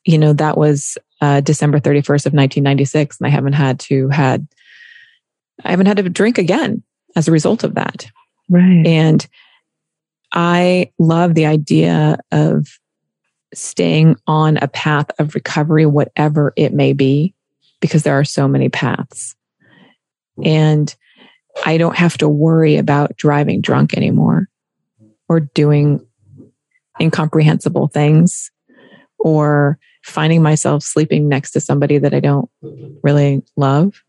you 0.06 0.18
know, 0.18 0.34
that 0.34 0.58
was 0.58 0.98
uh, 1.22 1.42
December 1.42 1.80
31st 1.80 2.26
of 2.26 2.34
1996. 2.34 3.20
And 3.20 3.28
I 3.28 3.30
haven't 3.30 3.54
had 3.54 3.80
to 3.82 4.10
had, 4.10 4.48
I 5.64 5.70
haven't 5.70 5.86
had 5.86 5.98
to 5.98 6.10
drink 6.10 6.38
again 6.38 6.84
as 7.16 7.28
a 7.28 7.32
result 7.32 7.64
of 7.64 7.76
that. 7.76 8.08
Right. 8.50 8.86
And 8.86 9.26
I 10.34 10.92
love 10.98 11.36
the 11.36 11.46
idea 11.46 12.18
of 12.32 12.68
staying 13.54 14.16
on 14.28 14.58
a 14.58 14.68
path 14.68 15.08
of 15.20 15.36
recovery, 15.36 15.86
whatever 15.86 16.54
it 16.56 16.74
may 16.74 16.94
be, 16.94 17.34
because 17.80 18.04
there 18.04 18.18
are 18.18 18.26
so 18.26 18.48
many 18.48 18.70
paths. 18.70 19.36
And 20.44 20.94
I 21.66 21.78
don't 21.78 21.98
have 21.98 22.18
to 22.20 22.30
worry 22.30 22.78
about 22.78 23.16
driving 23.16 23.62
drunk 23.62 23.96
anymore 23.96 24.50
or 25.30 25.40
doing 25.40 26.06
incomprehensible 27.00 27.88
things 27.88 28.52
or 29.20 29.78
finding 30.04 30.42
myself 30.42 30.84
sleeping 30.84 31.30
next 31.30 31.52
to 31.52 31.62
somebody 31.62 31.98
that 31.98 32.14
I 32.14 32.20
don't 32.20 32.50
really 33.04 33.44
love. 33.56 34.04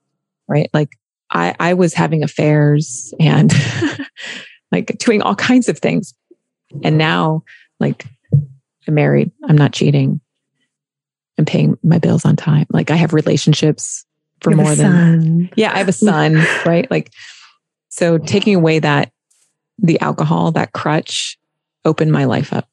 Right. 0.49 0.69
Like 0.73 0.97
I, 1.31 1.55
I 1.59 1.75
was 1.75 1.95
having 1.95 2.23
affairs 2.23 3.15
and 3.19 3.53
like 4.73 4.99
doing 4.99 5.23
all 5.23 5.35
kinds 5.35 5.69
of 5.69 5.79
things. 5.79 6.15
And 6.83 6.99
now, 6.99 7.45
like, 7.79 8.07
I'm 8.87 8.95
married, 8.95 9.33
I'm 9.45 9.57
not 9.57 9.73
cheating, 9.73 10.21
I'm 11.39 11.45
paying 11.45 11.79
my 11.83 11.99
bills 11.99 12.25
on 12.25 12.37
time. 12.37 12.67
Like, 12.71 12.91
I 12.91 12.97
have 12.97 13.13
relationships 13.13 14.05
for 14.41 14.51
more 14.51 14.75
than, 14.75 15.51
yeah, 15.57 15.73
I 15.73 15.79
have 15.79 15.89
a 15.89 15.93
son, 15.93 16.35
right? 16.67 16.91
Like, 16.91 17.13
so 17.89 18.19
taking 18.19 18.55
away 18.55 18.79
that, 18.81 19.13
the 19.79 20.01
alcohol, 20.01 20.53
that 20.53 20.73
crutch 20.73 21.39
opened 21.85 22.13
my 22.13 22.25
life 22.25 22.53
up. 22.53 22.69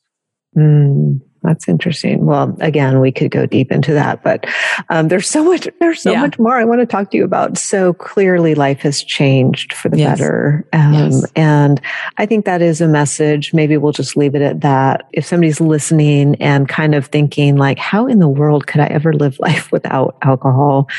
Mm. 0.55 1.21
That's 1.43 1.67
interesting. 1.67 2.25
Well, 2.25 2.55
again, 2.59 2.99
we 2.99 3.11
could 3.11 3.31
go 3.31 3.47
deep 3.47 3.71
into 3.71 3.93
that, 3.93 4.21
but 4.21 4.45
um, 4.89 5.07
there's 5.07 5.27
so 5.27 5.43
much. 5.43 5.67
There's 5.79 6.01
so 6.01 6.11
yeah. 6.11 6.21
much 6.21 6.37
more 6.37 6.55
I 6.55 6.65
want 6.65 6.81
to 6.81 6.85
talk 6.85 7.09
to 7.11 7.17
you 7.17 7.25
about. 7.25 7.57
So 7.57 7.93
clearly, 7.93 8.53
life 8.53 8.81
has 8.81 9.03
changed 9.03 9.73
for 9.73 9.89
the 9.89 9.97
yes. 9.97 10.19
better, 10.19 10.67
um, 10.71 10.93
yes. 10.93 11.25
and 11.35 11.81
I 12.17 12.27
think 12.27 12.45
that 12.45 12.61
is 12.61 12.79
a 12.79 12.87
message. 12.87 13.53
Maybe 13.55 13.75
we'll 13.77 13.91
just 13.91 14.15
leave 14.15 14.35
it 14.35 14.43
at 14.43 14.61
that. 14.61 15.07
If 15.13 15.25
somebody's 15.25 15.59
listening 15.59 16.35
and 16.35 16.69
kind 16.69 16.93
of 16.93 17.07
thinking, 17.07 17.57
like, 17.57 17.79
how 17.79 18.05
in 18.05 18.19
the 18.19 18.29
world 18.29 18.67
could 18.67 18.81
I 18.81 18.85
ever 18.85 19.11
live 19.11 19.39
life 19.39 19.71
without 19.71 20.17
alcohol? 20.21 20.89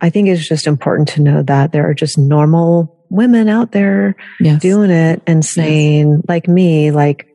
I 0.00 0.10
think 0.10 0.28
it's 0.28 0.46
just 0.46 0.68
important 0.68 1.08
to 1.08 1.22
know 1.22 1.42
that 1.42 1.72
there 1.72 1.88
are 1.88 1.94
just 1.94 2.18
normal 2.18 2.94
women 3.10 3.48
out 3.48 3.72
there 3.72 4.16
yes. 4.38 4.60
doing 4.60 4.90
it 4.90 5.22
and 5.26 5.44
saying, 5.44 6.22
like 6.28 6.46
me, 6.46 6.90
like 6.90 7.27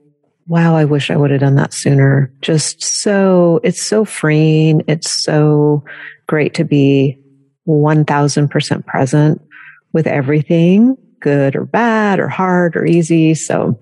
wow, 0.48 0.76
I 0.76 0.86
wish 0.86 1.10
I 1.10 1.16
would 1.16 1.32
have 1.32 1.40
done 1.40 1.56
that 1.56 1.74
sooner. 1.74 2.32
Just 2.42 2.84
so, 2.84 3.60
it's 3.64 3.82
so 3.82 4.06
freeing. 4.06 4.84
It's 4.88 5.10
so 5.10 5.84
great 6.28 6.54
to 6.56 6.64
be 6.64 7.18
1000% 7.68 8.86
present 8.86 9.42
with 9.94 10.08
everything, 10.08 10.98
good 11.20 11.56
or 11.56 11.66
bad 11.66 12.20
or 12.20 12.28
hard 12.28 12.76
or 12.76 12.86
easy. 12.86 13.34
So 13.34 13.80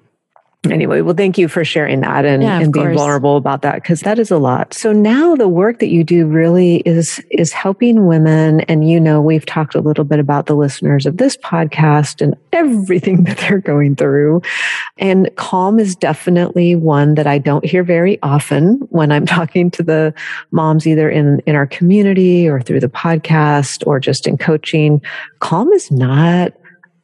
Anyway, 0.70 1.02
well, 1.02 1.16
thank 1.16 1.40
you 1.40 1.48
for 1.48 1.66
sharing 1.66 2.02
that 2.02 2.24
and, 2.24 2.44
yeah, 2.44 2.60
and 2.60 2.72
being 2.72 2.86
course. 2.86 2.98
vulnerable 2.98 3.36
about 3.36 3.64
that 3.64 3.76
because 3.76 4.02
that 4.02 4.20
is 4.20 4.30
a 4.30 4.38
lot. 4.38 4.76
So 4.76 4.92
now 4.92 5.36
the 5.36 5.48
work 5.48 5.80
that 5.80 5.90
you 5.90 6.04
do 6.04 6.28
really 6.28 6.78
is 6.82 7.20
is 7.32 7.52
helping 7.52 8.06
women. 8.06 8.62
And 8.62 8.88
you 8.88 9.00
know, 9.00 9.20
we've 9.22 9.46
talked 9.46 9.74
a 9.74 9.82
little 9.82 10.04
bit 10.04 10.20
about 10.20 10.46
the 10.46 10.54
listeners 10.54 11.08
of 11.08 11.18
this 11.18 11.36
podcast 11.36 12.22
and 12.22 12.36
everything 12.54 13.24
that 13.24 13.40
they're 13.40 13.58
going 13.58 13.96
through. 13.96 14.44
And 15.00 15.36
calm 15.36 15.80
is 15.80 15.96
definitely 15.96 16.76
one 16.76 17.16
that 17.16 17.26
I 17.26 17.40
don't 17.40 17.66
hear 17.66 17.84
very 17.84 18.22
often 18.22 18.76
when 18.92 19.12
I'm 19.12 19.26
talking 19.38 19.72
to 19.72 19.82
the 19.82 20.14
moms, 20.52 20.86
either 20.86 21.10
in 21.10 21.40
in 21.48 21.56
our 21.56 21.66
community 21.66 22.48
or 22.48 22.62
through 22.62 22.82
the 22.82 22.88
podcast 22.88 23.82
or 23.88 24.00
just 24.00 24.28
in 24.28 24.38
coaching. 24.38 25.02
Calm 25.40 25.72
is 25.74 25.90
not 25.90 26.54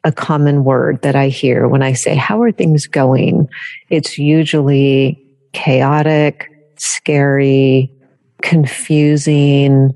a 0.03 0.11
common 0.11 0.63
word 0.63 1.01
that 1.01 1.15
I 1.15 1.27
hear 1.27 1.67
when 1.67 1.83
I 1.83 1.93
say, 1.93 2.15
How 2.15 2.41
are 2.41 2.51
things 2.51 2.87
going? 2.87 3.47
It's 3.89 4.17
usually 4.17 5.23
chaotic, 5.53 6.49
scary, 6.77 7.91
confusing, 8.41 9.93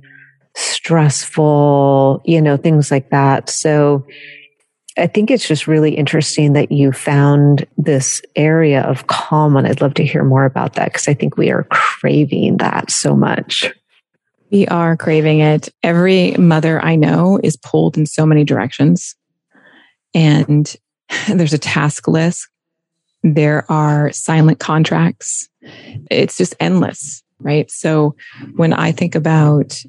stressful, 0.55 2.22
you 2.25 2.41
know, 2.41 2.58
things 2.58 2.91
like 2.91 3.10
that. 3.12 3.50
So 3.50 4.05
I 4.98 5.08
think 5.08 5.31
it's 5.31 5.48
just 5.48 5.67
really 5.67 5.96
interesting 5.96 6.53
that 6.53 6.72
you 6.72 6.91
found 6.91 7.65
this 7.77 8.22
area 8.36 8.81
of 8.81 9.08
calm. 9.08 9.55
And 9.55 9.65
I'd 9.65 9.81
love 9.81 9.93
to 9.96 10.05
hear 10.05 10.24
more 10.24 10.46
about 10.46 10.74
that 10.74 10.91
because 10.91 11.08
I 11.08 11.13
think 11.13 11.38
we 11.38 11.50
are 11.50 11.63
craving 11.72 12.58
that 12.58 12.91
so 12.91 13.15
much. 13.15 13.72
We 14.51 14.67
are 14.67 14.98
craving 14.98 15.39
it. 15.39 15.70
Every 15.81 16.34
mother 16.34 16.84
I 16.84 16.98
know 16.98 17.39
is 17.41 17.55
pulled 17.55 17.98
in 17.98 18.05
so 18.05 18.25
many 18.25 18.43
directions 18.43 19.15
and 20.13 20.75
there's 21.27 21.53
a 21.53 21.59
task 21.59 22.07
list. 22.07 22.47
There 23.23 23.69
are 23.71 24.11
silent 24.11 24.59
contracts. 24.59 25.47
It's 26.09 26.37
just 26.37 26.55
endless, 26.59 27.23
right? 27.39 27.69
So 27.69 28.15
when 28.55 28.73
I 28.73 28.91
think 28.91 29.13
about 29.13 29.79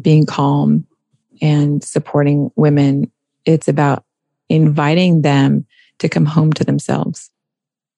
being 0.00 0.24
calm 0.24 0.86
and 1.42 1.84
supporting 1.84 2.50
women, 2.56 3.12
it's 3.44 3.68
about 3.68 4.04
inviting 4.48 5.22
them 5.22 5.66
to 5.98 6.08
come 6.08 6.24
home 6.24 6.52
to 6.54 6.64
themselves. 6.64 7.30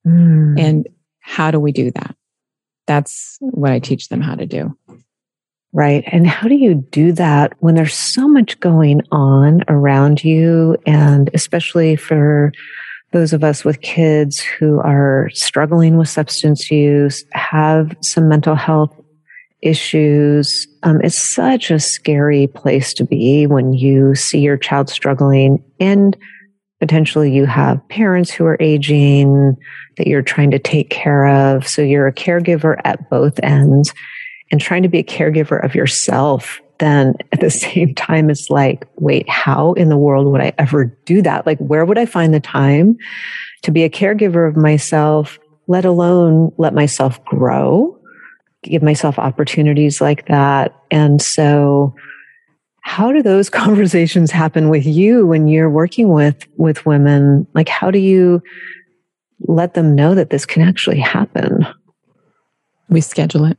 Mm. 0.06 0.60
And 0.60 0.88
how 1.20 1.50
do 1.50 1.60
we 1.60 1.72
do 1.72 1.90
that? 1.92 2.16
That's 2.86 3.36
what 3.40 3.70
I 3.70 3.78
teach 3.78 4.08
them 4.08 4.20
how 4.20 4.34
to 4.34 4.46
do. 4.46 4.76
Right. 5.72 6.02
And 6.06 6.26
how 6.26 6.48
do 6.48 6.54
you 6.54 6.74
do 6.74 7.12
that 7.12 7.52
when 7.60 7.74
there's 7.74 7.94
so 7.94 8.26
much 8.26 8.58
going 8.58 9.02
on 9.12 9.62
around 9.68 10.24
you? 10.24 10.78
And 10.86 11.30
especially 11.34 11.94
for 11.96 12.52
those 13.12 13.32
of 13.32 13.44
us 13.44 13.64
with 13.64 13.80
kids 13.80 14.40
who 14.40 14.80
are 14.80 15.30
struggling 15.32 15.96
with 15.96 16.08
substance 16.08 16.70
use, 16.70 17.24
have 17.32 17.94
some 18.00 18.28
mental 18.28 18.54
health 18.54 18.94
issues. 19.60 20.66
Um, 20.84 21.00
it's 21.02 21.18
such 21.18 21.70
a 21.70 21.80
scary 21.80 22.46
place 22.46 22.94
to 22.94 23.04
be 23.04 23.46
when 23.46 23.74
you 23.74 24.14
see 24.14 24.40
your 24.40 24.56
child 24.56 24.88
struggling 24.88 25.62
and 25.80 26.16
potentially 26.80 27.32
you 27.32 27.44
have 27.44 27.86
parents 27.88 28.30
who 28.30 28.46
are 28.46 28.56
aging 28.60 29.56
that 29.96 30.06
you're 30.06 30.22
trying 30.22 30.52
to 30.52 30.58
take 30.58 30.90
care 30.90 31.26
of. 31.26 31.66
So 31.66 31.82
you're 31.82 32.06
a 32.06 32.12
caregiver 32.12 32.80
at 32.84 33.10
both 33.10 33.38
ends 33.42 33.92
and 34.50 34.60
trying 34.60 34.82
to 34.82 34.88
be 34.88 34.98
a 34.98 35.04
caregiver 35.04 35.62
of 35.64 35.74
yourself 35.74 36.60
then 36.78 37.14
at 37.32 37.40
the 37.40 37.50
same 37.66 37.94
time 37.94 38.30
it's 38.30 38.50
like 38.50 38.86
wait 38.96 39.28
how 39.28 39.72
in 39.74 39.88
the 39.88 39.96
world 39.96 40.30
would 40.30 40.40
i 40.40 40.52
ever 40.58 40.86
do 41.04 41.22
that 41.22 41.46
like 41.46 41.58
where 41.58 41.84
would 41.84 41.98
i 41.98 42.06
find 42.06 42.32
the 42.32 42.40
time 42.40 42.96
to 43.62 43.70
be 43.70 43.84
a 43.84 43.90
caregiver 43.90 44.48
of 44.48 44.56
myself 44.56 45.38
let 45.66 45.84
alone 45.84 46.52
let 46.58 46.74
myself 46.74 47.22
grow 47.24 47.94
give 48.64 48.82
myself 48.82 49.18
opportunities 49.18 50.00
like 50.00 50.26
that 50.26 50.74
and 50.90 51.22
so 51.22 51.94
how 52.88 53.12
do 53.12 53.22
those 53.22 53.50
conversations 53.64 54.30
happen 54.30 54.70
with 54.70 54.86
you 54.86 55.26
when 55.26 55.46
you're 55.46 55.70
working 55.70 56.08
with 56.08 56.46
with 56.56 56.86
women? 56.86 57.46
Like 57.54 57.68
how 57.68 57.90
do 57.90 57.98
you 57.98 58.42
let 59.46 59.74
them 59.74 59.94
know 59.94 60.14
that 60.14 60.30
this 60.30 60.46
can 60.46 60.62
actually 60.62 60.98
happen? 60.98 61.66
We 62.88 63.02
schedule 63.02 63.44
it. 63.44 63.58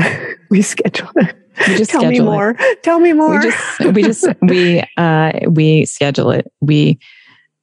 we 0.50 0.62
schedule 0.62 1.10
it. 1.16 1.36
We 1.68 1.76
just 1.76 1.90
Tell 1.90 2.06
me 2.06 2.20
more. 2.20 2.56
It. 2.58 2.82
Tell 2.82 3.00
me 3.00 3.12
more. 3.12 3.38
We 3.38 3.42
just 3.42 3.80
we 3.80 4.02
just 4.02 4.28
we 4.42 4.82
uh 4.96 5.32
we 5.48 5.84
schedule 5.84 6.30
it. 6.30 6.50
We 6.60 6.98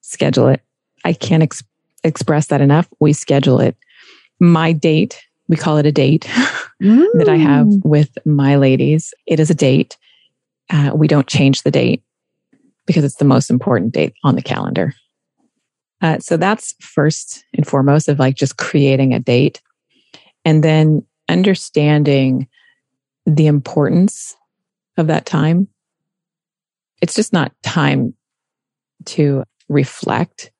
schedule 0.01 0.47
it. 0.49 0.61
I 1.03 1.13
can't 1.13 1.43
ex- 1.43 1.63
express 2.03 2.47
that 2.47 2.61
enough. 2.61 2.87
We 2.99 3.13
schedule 3.13 3.59
it. 3.59 3.75
My 4.39 4.71
date, 4.71 5.19
we 5.47 5.57
call 5.57 5.77
it 5.77 5.85
a 5.85 5.91
date 5.91 6.29
mm. 6.81 7.05
that 7.13 7.29
I 7.29 7.37
have 7.37 7.67
mm. 7.67 7.85
with 7.85 8.17
my 8.25 8.55
ladies. 8.57 9.13
It 9.25 9.39
is 9.39 9.49
a 9.49 9.55
date. 9.55 9.97
Uh, 10.69 10.91
we 10.93 11.07
don't 11.07 11.27
change 11.27 11.63
the 11.63 11.71
date 11.71 12.03
because 12.85 13.03
it's 13.03 13.15
the 13.15 13.25
most 13.25 13.49
important 13.49 13.93
date 13.93 14.13
on 14.23 14.35
the 14.35 14.41
calendar. 14.41 14.93
Uh, 16.01 16.19
so 16.19 16.37
that's 16.37 16.75
first 16.79 17.43
and 17.55 17.65
foremost 17.65 18.07
of 18.07 18.19
like 18.19 18.35
just 18.35 18.57
creating 18.57 19.13
a 19.13 19.19
date 19.19 19.61
and 20.47 20.63
then 20.63 21.05
understanding 21.29 22.47
the 23.25 23.47
importance 23.47 24.35
of 24.97 25.07
that 25.07 25.25
time. 25.25 25.67
It's 27.01 27.15
just 27.15 27.33
not 27.33 27.51
time 27.63 28.13
to 29.05 29.43
reflect. 29.69 30.51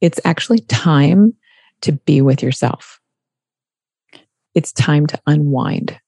It's 0.00 0.20
actually 0.24 0.60
time 0.60 1.34
to 1.82 1.92
be 1.92 2.20
with 2.20 2.42
yourself. 2.42 3.00
It's 4.54 4.72
time 4.72 5.06
to 5.06 5.20
unwind. 5.26 5.98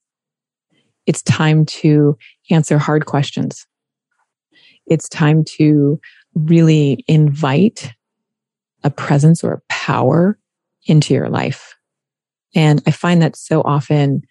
It's 1.05 1.21
time 1.21 1.65
to 1.65 2.17
answer 2.49 2.77
hard 2.77 3.05
questions. 3.05 3.65
It's 4.87 5.07
time 5.07 5.43
to 5.57 5.99
really 6.33 7.03
invite 7.07 7.93
a 8.83 8.89
presence 8.89 9.43
or 9.43 9.53
a 9.53 9.61
power 9.69 10.37
into 10.85 11.13
your 11.13 11.29
life. 11.29 11.75
And 12.55 12.81
I 12.85 12.91
find 12.91 13.21
that 13.21 13.35
so 13.35 13.61
often 13.61 14.23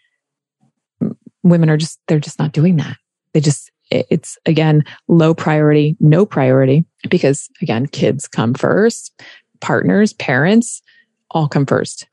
women 1.42 1.70
are 1.70 1.76
just, 1.76 2.00
they're 2.06 2.20
just 2.20 2.38
not 2.38 2.52
doing 2.52 2.76
that. 2.76 2.96
They 3.32 3.40
just, 3.40 3.70
it's 3.90 4.38
again, 4.46 4.84
low 5.08 5.34
priority, 5.34 5.96
no 6.00 6.24
priority, 6.26 6.84
because 7.08 7.48
again, 7.60 7.86
kids 7.86 8.28
come 8.28 8.54
first, 8.54 9.20
partners, 9.60 10.12
parents 10.12 10.82
all 11.30 11.48
come 11.48 11.66
first. 11.66 12.06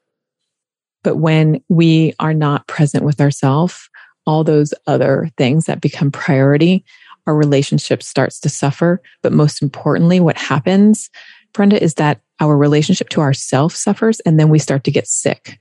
But 1.04 1.18
when 1.18 1.64
we 1.70 2.14
are 2.20 2.34
not 2.34 2.68
present 2.68 3.04
with 3.04 3.22
ourselves, 3.22 3.90
all 4.26 4.44
those 4.44 4.74
other 4.88 5.30
things 5.38 5.66
that 5.66 5.82
become 5.82 6.12
priority, 6.12 6.84
our 7.28 7.36
relationship 7.36 8.02
starts 8.02 8.40
to 8.42 8.50
suffer. 8.50 9.02
But 9.22 9.34
most 9.34 9.62
importantly, 9.62 10.20
what 10.20 10.38
happens, 10.38 11.10
Brenda, 11.54 11.82
is 11.82 11.96
that 11.96 12.22
our 12.40 12.58
relationship 12.58 13.10
to 13.10 13.22
ourself 13.22 13.76
suffers 13.76 14.20
and 14.22 14.40
then 14.40 14.50
we 14.50 14.60
start 14.60 14.84
to 14.86 14.92
get 14.92 15.08
sick. 15.08 15.60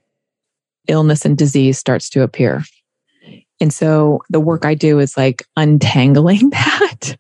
Illness 0.89 1.25
and 1.25 1.37
disease 1.37 1.79
starts 1.79 2.09
to 2.11 2.23
appear. 2.23 2.65
And 3.61 3.73
so 3.73 4.23
the 4.29 4.41
work 4.41 4.65
I 4.65 4.75
do 4.75 4.99
is 4.99 5.17
like 5.17 5.43
untangling 5.57 6.51
that 6.51 7.17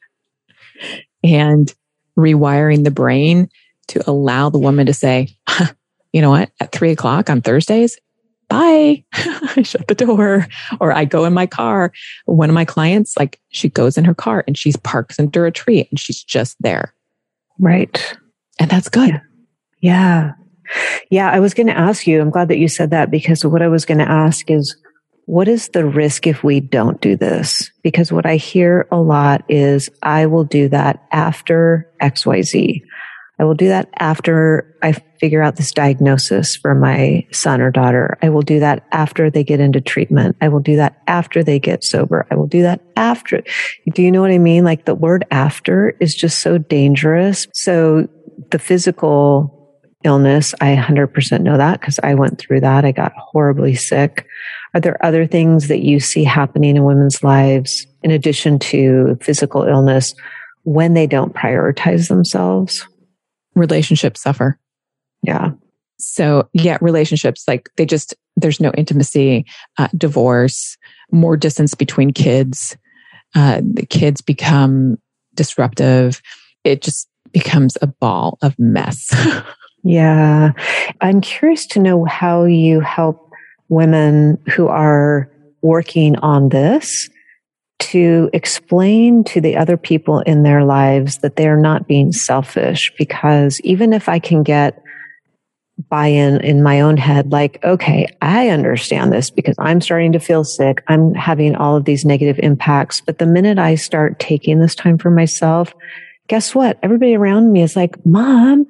and 1.25 1.73
rewiring 2.18 2.85
the 2.85 2.90
brain 2.90 3.49
to 3.88 4.08
allow 4.08 4.50
the 4.50 4.58
woman 4.58 4.87
to 4.87 4.94
say, 4.94 5.28
you 6.12 6.20
know 6.20 6.30
what, 6.30 6.50
at 6.61 6.73
three 6.73 6.90
o'clock 6.90 7.30
on 7.30 7.40
Thursdays, 7.40 7.99
bye. 8.49 9.04
I 9.12 9.62
shut 9.62 9.88
the 9.88 9.94
door 9.94 10.46
or 10.80 10.92
I 10.92 11.04
go 11.04 11.25
in 11.25 11.32
my 11.32 11.46
car. 11.46 11.92
One 12.26 12.49
of 12.50 12.54
my 12.54 12.64
clients, 12.64 13.16
like 13.16 13.40
she 13.49 13.68
goes 13.68 13.96
in 13.96 14.04
her 14.04 14.14
car 14.14 14.44
and 14.46 14.56
she's 14.56 14.76
parked 14.76 15.18
under 15.18 15.46
a 15.46 15.52
tree 15.52 15.87
and 15.90 15.99
she's 15.99 16.23
just 16.23 16.56
there. 16.61 16.94
Right. 17.58 18.16
And 18.58 18.70
that's 18.70 18.88
good. 18.88 19.11
Yeah. 19.11 19.20
Yeah. 19.80 20.32
I 21.12 21.40
was 21.40 21.55
going 21.55 21.68
to 21.68 21.79
ask 21.79 22.07
you, 22.07 22.20
I'm 22.20 22.31
glad 22.31 22.48
that 22.48 22.59
you 22.59 22.68
said 22.68 22.90
that 22.90 23.11
because 23.11 23.44
what 23.44 23.62
I 23.62 23.68
was 23.68 23.85
going 23.85 23.98
to 23.98 24.11
ask 24.11 24.50
is, 24.50 24.76
what 25.26 25.48
is 25.48 25.68
the 25.68 25.85
risk 25.85 26.26
if 26.26 26.44
we 26.44 26.61
don't 26.61 27.00
do 27.00 27.16
this? 27.16 27.70
Because 27.83 28.12
what 28.12 28.26
I 28.26 28.37
hear 28.37 28.87
a 28.92 28.96
lot 28.96 29.44
is 29.48 29.90
I 30.02 30.26
will 30.26 30.44
do 30.44 30.68
that 30.68 31.05
after 31.11 31.90
XYZ. 32.00 32.81
I 33.38 33.44
will 33.44 33.55
do 33.55 33.68
that 33.68 33.90
after 33.98 34.74
I 34.83 34.92
figure 35.20 35.42
out 35.42 35.57
this 35.57 35.72
diagnosis 35.72 36.57
for 36.57 36.74
my 36.74 37.26
son 37.33 37.61
or 37.61 37.70
daughter. 37.70 38.16
I 38.22 38.31
will 38.31 38.42
do 38.42 38.61
that 38.61 38.87
after 38.92 39.29
they 39.29 39.44
get 39.44 39.61
into 39.61 39.81
treatment. 39.81 40.37
I 40.40 40.48
will 40.48 40.61
do 40.61 40.76
that 40.76 41.02
after 41.07 41.42
they 41.42 41.59
get 41.59 41.85
sober. 41.85 42.26
I 42.31 42.37
will 42.37 42.46
do 42.46 42.62
that 42.62 42.81
after. 42.96 43.42
Do 43.92 44.02
you 44.02 44.11
know 44.11 44.22
what 44.22 44.31
I 44.31 44.38
mean? 44.38 44.64
Like 44.64 44.85
the 44.85 44.94
word 44.94 45.26
after 45.31 45.90
is 46.00 46.14
just 46.14 46.38
so 46.38 46.57
dangerous. 46.57 47.46
So 47.52 48.09
the 48.50 48.59
physical 48.59 49.56
illness, 50.07 50.55
I 50.61 50.75
100% 50.77 51.42
know 51.42 51.59
that 51.59 51.81
because 51.81 52.01
I 52.03 52.14
went 52.14 52.38
through 52.38 52.61
that. 52.61 52.85
I 52.85 52.92
got 52.92 53.12
horribly 53.16 53.75
sick. 53.75 54.27
Are 54.73 54.81
there 54.81 55.05
other 55.05 55.27
things 55.27 55.69
that 55.69 55.81
you 55.81 56.01
see 56.01 56.25
happening 56.25 56.77
in 56.77 56.85
women's 56.85 57.23
lives 57.23 57.87
in 58.03 58.11
addition 58.11 58.59
to 58.61 59.19
physical 59.21 59.64
illness 59.64 60.14
when 60.62 60.95
they 60.95 61.07
don't 61.07 61.35
prioritize 61.35 62.09
themselves? 62.09 62.87
Relationships 63.55 64.23
suffer. 64.23 64.59
Yeah. 65.23 65.51
So, 65.99 66.49
yeah, 66.53 66.79
relationships 66.81 67.45
like 67.49 67.69
they 67.77 67.87
just, 67.87 68.14
there's 68.37 68.61
no 68.61 68.71
intimacy, 68.77 69.45
uh, 69.79 69.88
divorce, 69.97 70.77
more 71.11 71.37
distance 71.37 71.75
between 71.75 72.12
kids. 72.12 72.77
Uh, 73.35 73.61
the 73.62 73.87
kids 73.87 74.21
become 74.21 74.99
disruptive. 75.35 76.23
It 76.64 76.83
just 76.83 77.09
becomes 77.33 77.77
a 77.83 77.87
ball 77.87 78.38
of 78.42 78.59
mess. 78.59 79.12
yeah. 79.87 80.51
I'm 81.01 81.20
curious 81.20 81.64
to 81.68 81.79
know 81.79 82.05
how 82.05 82.44
you 82.44 82.81
help 82.81 83.31
women 83.68 84.37
who 84.53 84.66
are 84.66 85.31
working 85.62 86.16
on 86.16 86.49
this 86.49 87.09
to 87.79 88.29
explain 88.33 89.22
to 89.25 89.40
the 89.40 89.57
other 89.57 89.77
people 89.77 90.20
in 90.20 90.42
their 90.42 90.64
lives 90.64 91.18
that 91.18 91.37
they're 91.37 91.57
not 91.57 91.87
being 91.87 92.12
selfish 92.12 92.92
because 92.99 93.61
even 93.61 93.92
if 93.92 94.09
I 94.09 94.18
can 94.18 94.42
get 94.42 94.83
buy 95.88 96.07
in 96.07 96.40
in 96.40 96.62
my 96.62 96.81
own 96.81 96.96
head 96.96 97.31
like 97.31 97.62
okay 97.62 98.07
i 98.22 98.49
understand 98.49 99.12
this 99.12 99.29
because 99.29 99.55
i'm 99.59 99.83
starting 99.83 100.11
to 100.11 100.18
feel 100.18 100.42
sick. 100.42 100.83
I'm 100.88 101.12
having 101.12 101.55
all 101.55 101.77
of 101.77 101.85
these 101.85 102.03
negative 102.03 102.40
impacts. 102.42 103.03
But 103.03 103.18
the 103.18 103.27
minute 103.27 103.59
i 103.59 103.75
start 103.75 104.18
taking 104.18 104.59
this 104.59 104.75
time 104.75 104.96
for 104.96 105.11
myself 105.11 105.75
guess 106.29 106.55
what? 106.55 106.79
Everybody 106.83 107.14
around 107.14 107.53
me 107.53 107.62
is 107.62 107.77
like 107.77 108.05
mom 108.05 108.66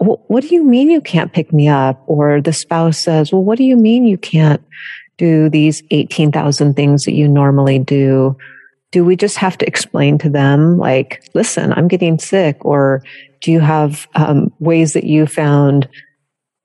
what 0.00 0.42
do 0.42 0.54
you 0.54 0.64
mean 0.64 0.90
you 0.90 1.00
can't 1.00 1.32
pick 1.32 1.52
me 1.52 1.68
up 1.68 2.02
or 2.06 2.40
the 2.40 2.52
spouse 2.52 2.98
says 2.98 3.32
well 3.32 3.44
what 3.44 3.58
do 3.58 3.64
you 3.64 3.76
mean 3.76 4.04
you 4.04 4.18
can't 4.18 4.62
do 5.18 5.50
these 5.50 5.82
18,000 5.90 6.74
things 6.74 7.04
that 7.04 7.12
you 7.12 7.28
normally 7.28 7.78
do 7.78 8.36
do 8.92 9.04
we 9.04 9.14
just 9.14 9.36
have 9.36 9.56
to 9.58 9.66
explain 9.66 10.18
to 10.18 10.30
them 10.30 10.78
like 10.78 11.22
listen 11.34 11.72
i'm 11.74 11.88
getting 11.88 12.18
sick 12.18 12.64
or 12.64 13.02
do 13.40 13.52
you 13.52 13.60
have 13.60 14.08
um, 14.14 14.52
ways 14.58 14.94
that 14.94 15.04
you 15.04 15.26
found 15.26 15.88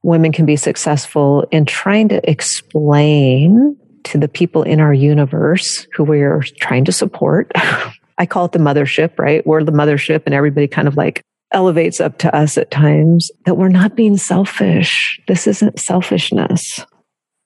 women 0.06 0.32
can 0.32 0.46
be 0.46 0.56
successful 0.56 1.48
in 1.52 1.66
trying 1.66 2.08
to 2.08 2.30
explain 2.30 3.76
to 4.04 4.20
the 4.20 4.28
people 4.28 4.62
in 4.62 4.80
our 4.80 4.94
universe 4.94 5.88
who 5.94 6.04
we're 6.04 6.44
trying 6.60 6.86
to 6.86 6.92
support. 6.92 7.52
I 8.18 8.26
call 8.26 8.46
it 8.46 8.52
the 8.54 8.60
mothership, 8.60 9.18
right? 9.18 9.46
We're 9.46 9.64
the 9.64 9.72
mothership 9.72 10.24
and 10.26 10.34
everybody 10.34 10.68
kind 10.68 10.88
of 10.88 10.96
like 10.96 11.22
elevates 11.56 12.02
up 12.02 12.18
to 12.20 12.36
us 12.36 12.58
at 12.58 12.70
times 12.70 13.32
that 13.46 13.56
we're 13.56 13.70
not 13.70 13.96
being 13.96 14.18
selfish. 14.18 15.20
This 15.28 15.48
isn't 15.48 15.80
selfishness. 15.80 16.82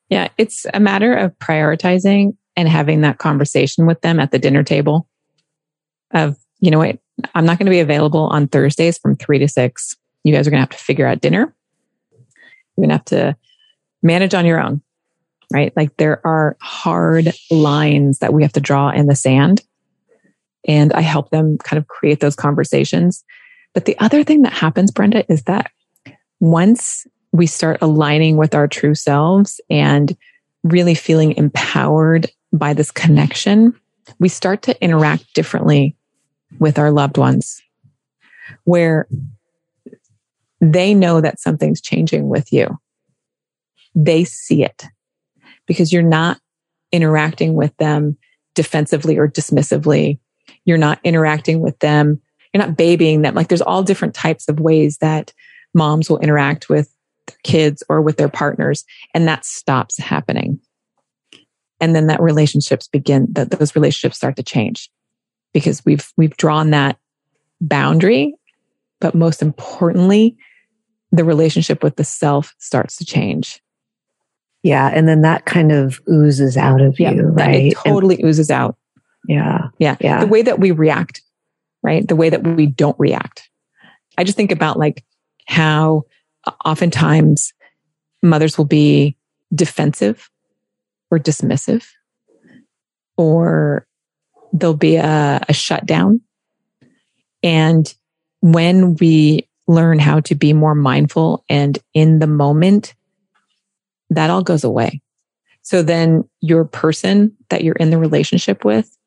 Yeah, 0.09 0.29
it's 0.37 0.65
a 0.73 0.79
matter 0.79 1.13
of 1.13 1.37
prioritizing 1.37 2.35
and 2.57 2.67
having 2.67 3.01
that 3.01 3.19
conversation 3.19 3.85
with 3.85 4.01
them 4.01 4.19
at 4.19 4.31
the 4.31 4.39
dinner 4.39 4.63
table 4.63 5.07
of, 6.11 6.35
you 6.59 6.71
know 6.71 6.79
what, 6.79 6.97
I'm 7.35 7.45
not 7.45 7.59
going 7.59 7.67
to 7.67 7.71
be 7.71 7.79
available 7.79 8.27
on 8.27 8.47
Thursdays 8.47 8.97
from 8.97 9.15
three 9.15 9.39
to 9.39 9.47
six. 9.47 9.95
You 10.23 10.33
guys 10.33 10.47
are 10.47 10.49
going 10.49 10.57
to 10.57 10.63
have 10.63 10.77
to 10.77 10.83
figure 10.83 11.05
out 11.05 11.21
dinner. 11.21 11.53
You're 12.75 12.87
going 12.87 12.89
to 12.89 12.95
have 12.95 13.05
to 13.05 13.37
manage 14.01 14.33
on 14.33 14.45
your 14.45 14.59
own, 14.59 14.81
right? 15.53 15.71
Like 15.75 15.95
there 15.97 16.25
are 16.25 16.57
hard 16.59 17.31
lines 17.51 18.19
that 18.19 18.33
we 18.33 18.41
have 18.41 18.53
to 18.53 18.59
draw 18.59 18.89
in 18.89 19.05
the 19.05 19.15
sand. 19.15 19.61
And 20.67 20.91
I 20.93 21.01
help 21.01 21.29
them 21.29 21.57
kind 21.59 21.77
of 21.77 21.87
create 21.87 22.19
those 22.19 22.35
conversations. 22.35 23.23
But 23.73 23.85
the 23.85 23.97
other 23.99 24.23
thing 24.23 24.41
that 24.43 24.53
happens, 24.53 24.91
Brenda, 24.91 25.29
is 25.31 25.43
that 25.43 25.71
once 26.39 27.05
we 27.31 27.45
start 27.45 27.77
aligning 27.81 28.37
with 28.37 28.55
our 28.55 28.67
true 28.67 28.95
selves 28.95 29.61
and 29.69 30.15
really 30.63 30.95
feeling 30.95 31.35
empowered 31.37 32.29
by 32.51 32.73
this 32.73 32.91
connection, 32.91 33.73
we 34.19 34.29
start 34.29 34.63
to 34.63 34.83
interact 34.83 35.33
differently 35.33 35.95
with 36.59 36.79
our 36.79 36.91
loved 36.91 37.17
ones, 37.17 37.61
where 38.63 39.07
they 40.59 40.93
know 40.93 41.21
that 41.21 41.39
something's 41.39 41.81
changing 41.81 42.27
with 42.27 42.51
you. 42.51 42.79
They 43.95 44.23
see 44.23 44.63
it 44.63 44.85
because 45.67 45.93
you're 45.93 46.01
not 46.01 46.39
interacting 46.91 47.53
with 47.53 47.75
them 47.77 48.17
defensively 48.55 49.17
or 49.17 49.27
dismissively. 49.27 50.19
You're 50.65 50.77
not 50.77 50.99
interacting 51.03 51.59
with 51.59 51.77
them. 51.79 52.21
You're 52.53 52.65
not 52.65 52.77
babying 52.77 53.21
them. 53.21 53.35
Like 53.35 53.47
there's 53.47 53.61
all 53.61 53.83
different 53.83 54.15
types 54.15 54.47
of 54.49 54.59
ways 54.59 54.97
that 54.97 55.33
moms 55.73 56.09
will 56.09 56.19
interact 56.19 56.69
with 56.69 56.93
their 57.27 57.37
kids 57.43 57.83
or 57.89 58.01
with 58.01 58.17
their 58.17 58.29
partners. 58.29 58.83
And 59.13 59.27
that 59.27 59.45
stops 59.45 59.97
happening. 59.97 60.59
And 61.79 61.95
then 61.95 62.07
that 62.07 62.21
relationships 62.21 62.87
begin, 62.87 63.27
that 63.33 63.51
those 63.51 63.75
relationships 63.75 64.17
start 64.17 64.35
to 64.37 64.43
change 64.43 64.89
because 65.53 65.85
we've, 65.85 66.11
we've 66.17 66.35
drawn 66.37 66.71
that 66.71 66.97
boundary. 67.61 68.35
But 68.99 69.15
most 69.15 69.41
importantly, 69.41 70.35
the 71.11 71.23
relationship 71.23 71.83
with 71.83 71.95
the 71.95 72.03
self 72.03 72.53
starts 72.57 72.97
to 72.97 73.05
change. 73.05 73.61
Yeah. 74.61 74.91
And 74.93 75.07
then 75.07 75.21
that 75.21 75.45
kind 75.45 75.71
of 75.71 76.01
oozes 76.09 76.57
out 76.57 76.81
of 76.81 76.99
yeah, 76.99 77.11
you, 77.11 77.23
right? 77.27 77.67
It 77.67 77.77
totally 77.77 78.15
and, 78.15 78.25
oozes 78.25 78.51
out. 78.51 78.75
Yeah. 79.27 79.69
Yeah. 79.77 79.95
Yeah. 80.01 80.19
The 80.19 80.27
way 80.27 80.41
that 80.41 80.59
we 80.59 80.71
react, 80.71 81.21
right? 81.83 82.07
The 82.07 82.15
way 82.15 82.29
that 82.29 82.45
we 82.45 82.65
don't 82.67 82.99
react. 82.99 83.49
I 84.17 84.23
just 84.23 84.37
think 84.37 84.51
about 84.51 84.77
like 84.77 85.03
how 85.47 86.03
oftentimes 86.65 87.53
mothers 88.21 88.57
will 88.57 88.65
be 88.65 89.17
defensive 89.53 90.29
or 91.09 91.19
dismissive, 91.19 91.85
or 93.17 93.87
there'll 94.53 94.75
be 94.75 94.95
a, 94.95 95.41
a 95.47 95.53
shutdown. 95.53 96.21
And 97.41 97.91
when 98.41 98.95
we 98.95 99.47
learn 99.67 99.99
how 99.99 100.19
to 100.21 100.35
be 100.35 100.53
more 100.53 100.75
mindful 100.75 101.43
and 101.49 101.77
in 101.93 102.19
the 102.19 102.27
moment, 102.27 102.95
that 104.09 104.29
all 104.29 104.43
goes 104.43 104.63
away. 104.63 105.01
So 105.61 105.83
then 105.83 106.27
your 106.41 106.65
person 106.65 107.35
that 107.49 107.63
you're 107.63 107.75
in 107.75 107.91
the 107.91 107.97
relationship 107.97 108.65
with 108.65 108.97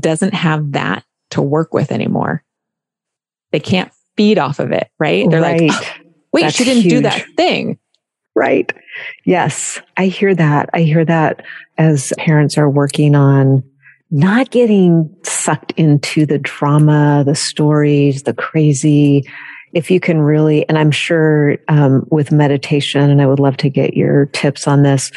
doesn't 0.00 0.34
have 0.34 0.72
that 0.72 1.04
to 1.32 1.42
work 1.42 1.74
with 1.74 1.92
anymore. 1.92 2.42
They 3.50 3.60
can't 3.60 3.92
feed 4.16 4.38
off 4.38 4.58
of 4.58 4.72
it, 4.72 4.90
right? 4.98 5.28
They're 5.28 5.40
right. 5.40 5.68
like, 5.68 5.70
oh, 5.98 6.10
wait, 6.32 6.42
That's 6.42 6.56
she 6.56 6.64
didn't 6.64 6.82
huge. 6.82 6.92
do 6.92 7.00
that 7.02 7.26
thing. 7.36 7.78
Right. 8.34 8.72
Yes. 9.26 9.80
I 9.96 10.06
hear 10.06 10.34
that. 10.34 10.70
I 10.72 10.82
hear 10.82 11.04
that 11.04 11.44
as 11.76 12.12
parents 12.16 12.56
are 12.56 12.70
working 12.70 13.14
on 13.14 13.62
not 14.10 14.50
getting 14.50 15.14
sucked 15.22 15.72
into 15.72 16.26
the 16.26 16.38
drama, 16.38 17.24
the 17.26 17.34
stories, 17.34 18.22
the 18.22 18.34
crazy. 18.34 19.24
If 19.72 19.90
you 19.90 20.00
can 20.00 20.20
really, 20.20 20.68
and 20.68 20.76
I'm 20.76 20.90
sure 20.90 21.56
um, 21.68 22.06
with 22.10 22.30
meditation, 22.30 23.10
and 23.10 23.22
I 23.22 23.26
would 23.26 23.40
love 23.40 23.56
to 23.58 23.70
get 23.70 23.94
your 23.94 24.26
tips 24.26 24.68
on 24.68 24.82
this, 24.82 25.10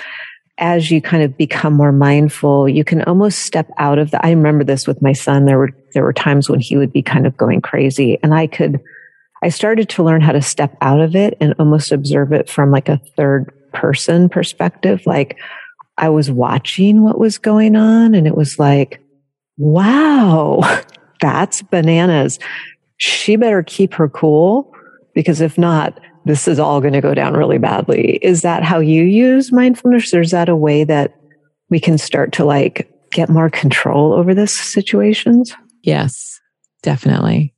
as 0.58 0.90
you 0.90 1.02
kind 1.02 1.24
of 1.24 1.38
become 1.38 1.74
more 1.74 1.92
mindful, 1.92 2.70
you 2.70 2.86
can 2.86 3.02
almost 3.04 3.40
step 3.40 3.70
out 3.78 4.00
of 4.00 4.12
the, 4.12 4.26
I 4.26 4.30
remember 4.30 4.64
this 4.64 4.88
with 4.88 5.02
my 5.02 5.12
son. 5.12 5.44
There 5.44 5.58
were, 5.58 5.72
there 5.96 6.04
were 6.04 6.14
times 6.14 6.48
when 6.50 6.60
he 6.60 6.78
would 6.78 6.94
be 6.94 7.02
kind 7.02 7.26
of 7.26 7.36
going 7.36 7.62
crazy 7.62 8.20
and 8.22 8.36
I 8.36 8.46
could, 8.46 8.80
I 9.42 9.50
started 9.50 9.90
to 9.90 10.04
learn 10.04 10.22
how 10.22 10.34
to 10.34 10.42
step 10.42 10.78
out 10.82 11.00
of 11.00 11.16
it 11.16 11.36
and 11.40 11.56
almost 11.58 11.92
observe 11.92 12.32
it 12.32 12.50
from 12.50 12.70
like 12.70 12.90
a 12.90 13.02
third 13.18 13.52
person 13.74 14.30
perspective. 14.30 15.02
Like 15.08 15.38
I 15.98 16.10
was 16.10 16.30
watching 16.30 17.02
what 17.02 17.18
was 17.18 17.38
going 17.38 17.76
on 17.76 18.14
and 18.14 18.28
it 18.28 18.36
was 18.36 18.60
like, 18.60 19.02
wow, 19.58 20.62
that's 21.22 21.62
bananas. 21.64 22.38
She 22.98 23.38
better 23.38 23.64
keep 23.64 23.94
her 23.96 24.10
cool 24.10 24.72
because 25.14 25.42
if 25.42 25.58
not, 25.58 26.00
this 26.26 26.48
is 26.48 26.60
all 26.60 26.82
going 26.82 26.94
to 26.94 27.02
go 27.02 27.14
down 27.14 27.36
really 27.36 27.60
badly. 27.60 28.18
Is 28.22 28.42
that 28.42 28.64
how 28.64 28.80
you 28.80 29.04
use 29.04 29.52
mindfulness 29.52 30.14
or 30.14 30.22
is 30.22 30.32
that 30.32 30.50
a 30.50 30.56
way 30.56 30.84
that 30.84 31.16
we 31.70 31.80
can 31.80 31.98
start 31.98 32.34
to 32.34 32.46
like 32.46 32.92
get 33.12 33.30
more 33.30 33.50
control 33.50 34.14
over 34.14 34.34
this 34.34 34.52
situations? 34.52 35.56
Yes, 35.86 36.42
definitely. 36.82 37.54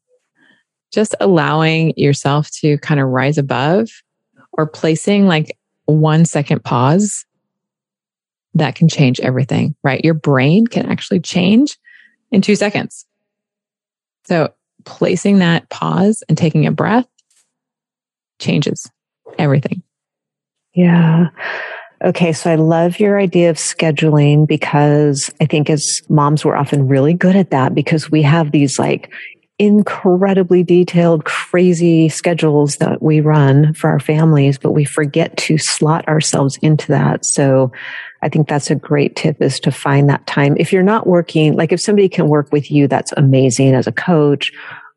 Just 0.92 1.16
allowing 1.22 1.94
yourself 1.96 2.52
to 2.60 2.78
kind 2.80 3.00
of 3.00 3.08
rise 3.08 3.38
above 3.38 3.90
or 4.52 4.68
placing 4.68 5.28
like 5.28 5.58
one 5.86 6.26
second 6.26 6.64
pause 6.66 7.26
that 8.54 8.76
can 8.76 8.90
change 8.90 9.22
everything, 9.22 9.76
right? 9.82 10.04
Your 10.04 10.14
brain 10.14 10.68
can 10.68 10.88
actually 10.88 11.22
change 11.22 11.78
in 12.32 12.42
two 12.42 12.58
seconds. 12.58 13.06
So 14.26 14.54
placing 14.84 15.40
that 15.40 15.70
pause 15.70 16.22
and 16.28 16.38
taking 16.38 16.66
a 16.66 16.72
breath 16.72 17.08
changes 18.40 18.92
everything. 19.40 19.82
Yeah. 20.74 21.28
Okay. 22.04 22.32
So 22.32 22.52
I 22.52 22.56
love 22.56 23.00
your 23.00 23.20
idea 23.20 23.50
of 23.50 23.58
scheduling 23.58 24.48
because 24.48 25.32
I 25.42 25.46
think 25.46 25.70
as 25.70 26.02
moms, 26.10 26.46
we're 26.46 26.56
often 26.56 26.88
really 26.88 27.14
good 27.14 27.36
at 27.36 27.52
that 27.52 27.74
because 27.74 28.12
we 28.12 28.22
have 28.22 28.52
these 28.52 28.78
like 28.78 29.12
incredibly 29.60 30.64
detailed, 30.64 31.26
crazy 31.26 32.10
schedules 32.10 32.78
that 32.78 33.02
we 33.02 33.22
run 33.22 33.74
for 33.74 33.90
our 33.90 34.00
families, 34.00 34.60
but 34.60 34.74
we 34.74 34.86
forget 34.86 35.36
to 35.38 35.58
slot 35.58 36.08
ourselves 36.08 36.60
into 36.62 36.88
that. 36.90 37.26
So 37.26 37.72
I 38.22 38.30
think 38.30 38.48
that's 38.48 38.70
a 38.70 38.76
great 38.76 39.16
tip 39.16 39.42
is 39.42 39.60
to 39.62 39.72
find 39.72 40.10
that 40.10 40.28
time. 40.28 40.56
If 40.60 40.72
you're 40.72 40.84
not 40.84 41.08
working, 41.08 41.56
like 41.56 41.72
if 41.72 41.82
somebody 41.82 42.10
can 42.10 42.28
work 42.28 42.52
with 42.52 42.70
you, 42.70 42.88
that's 42.88 43.12
amazing 43.18 43.74
as 43.74 43.88
a 43.88 43.92
coach 43.92 44.52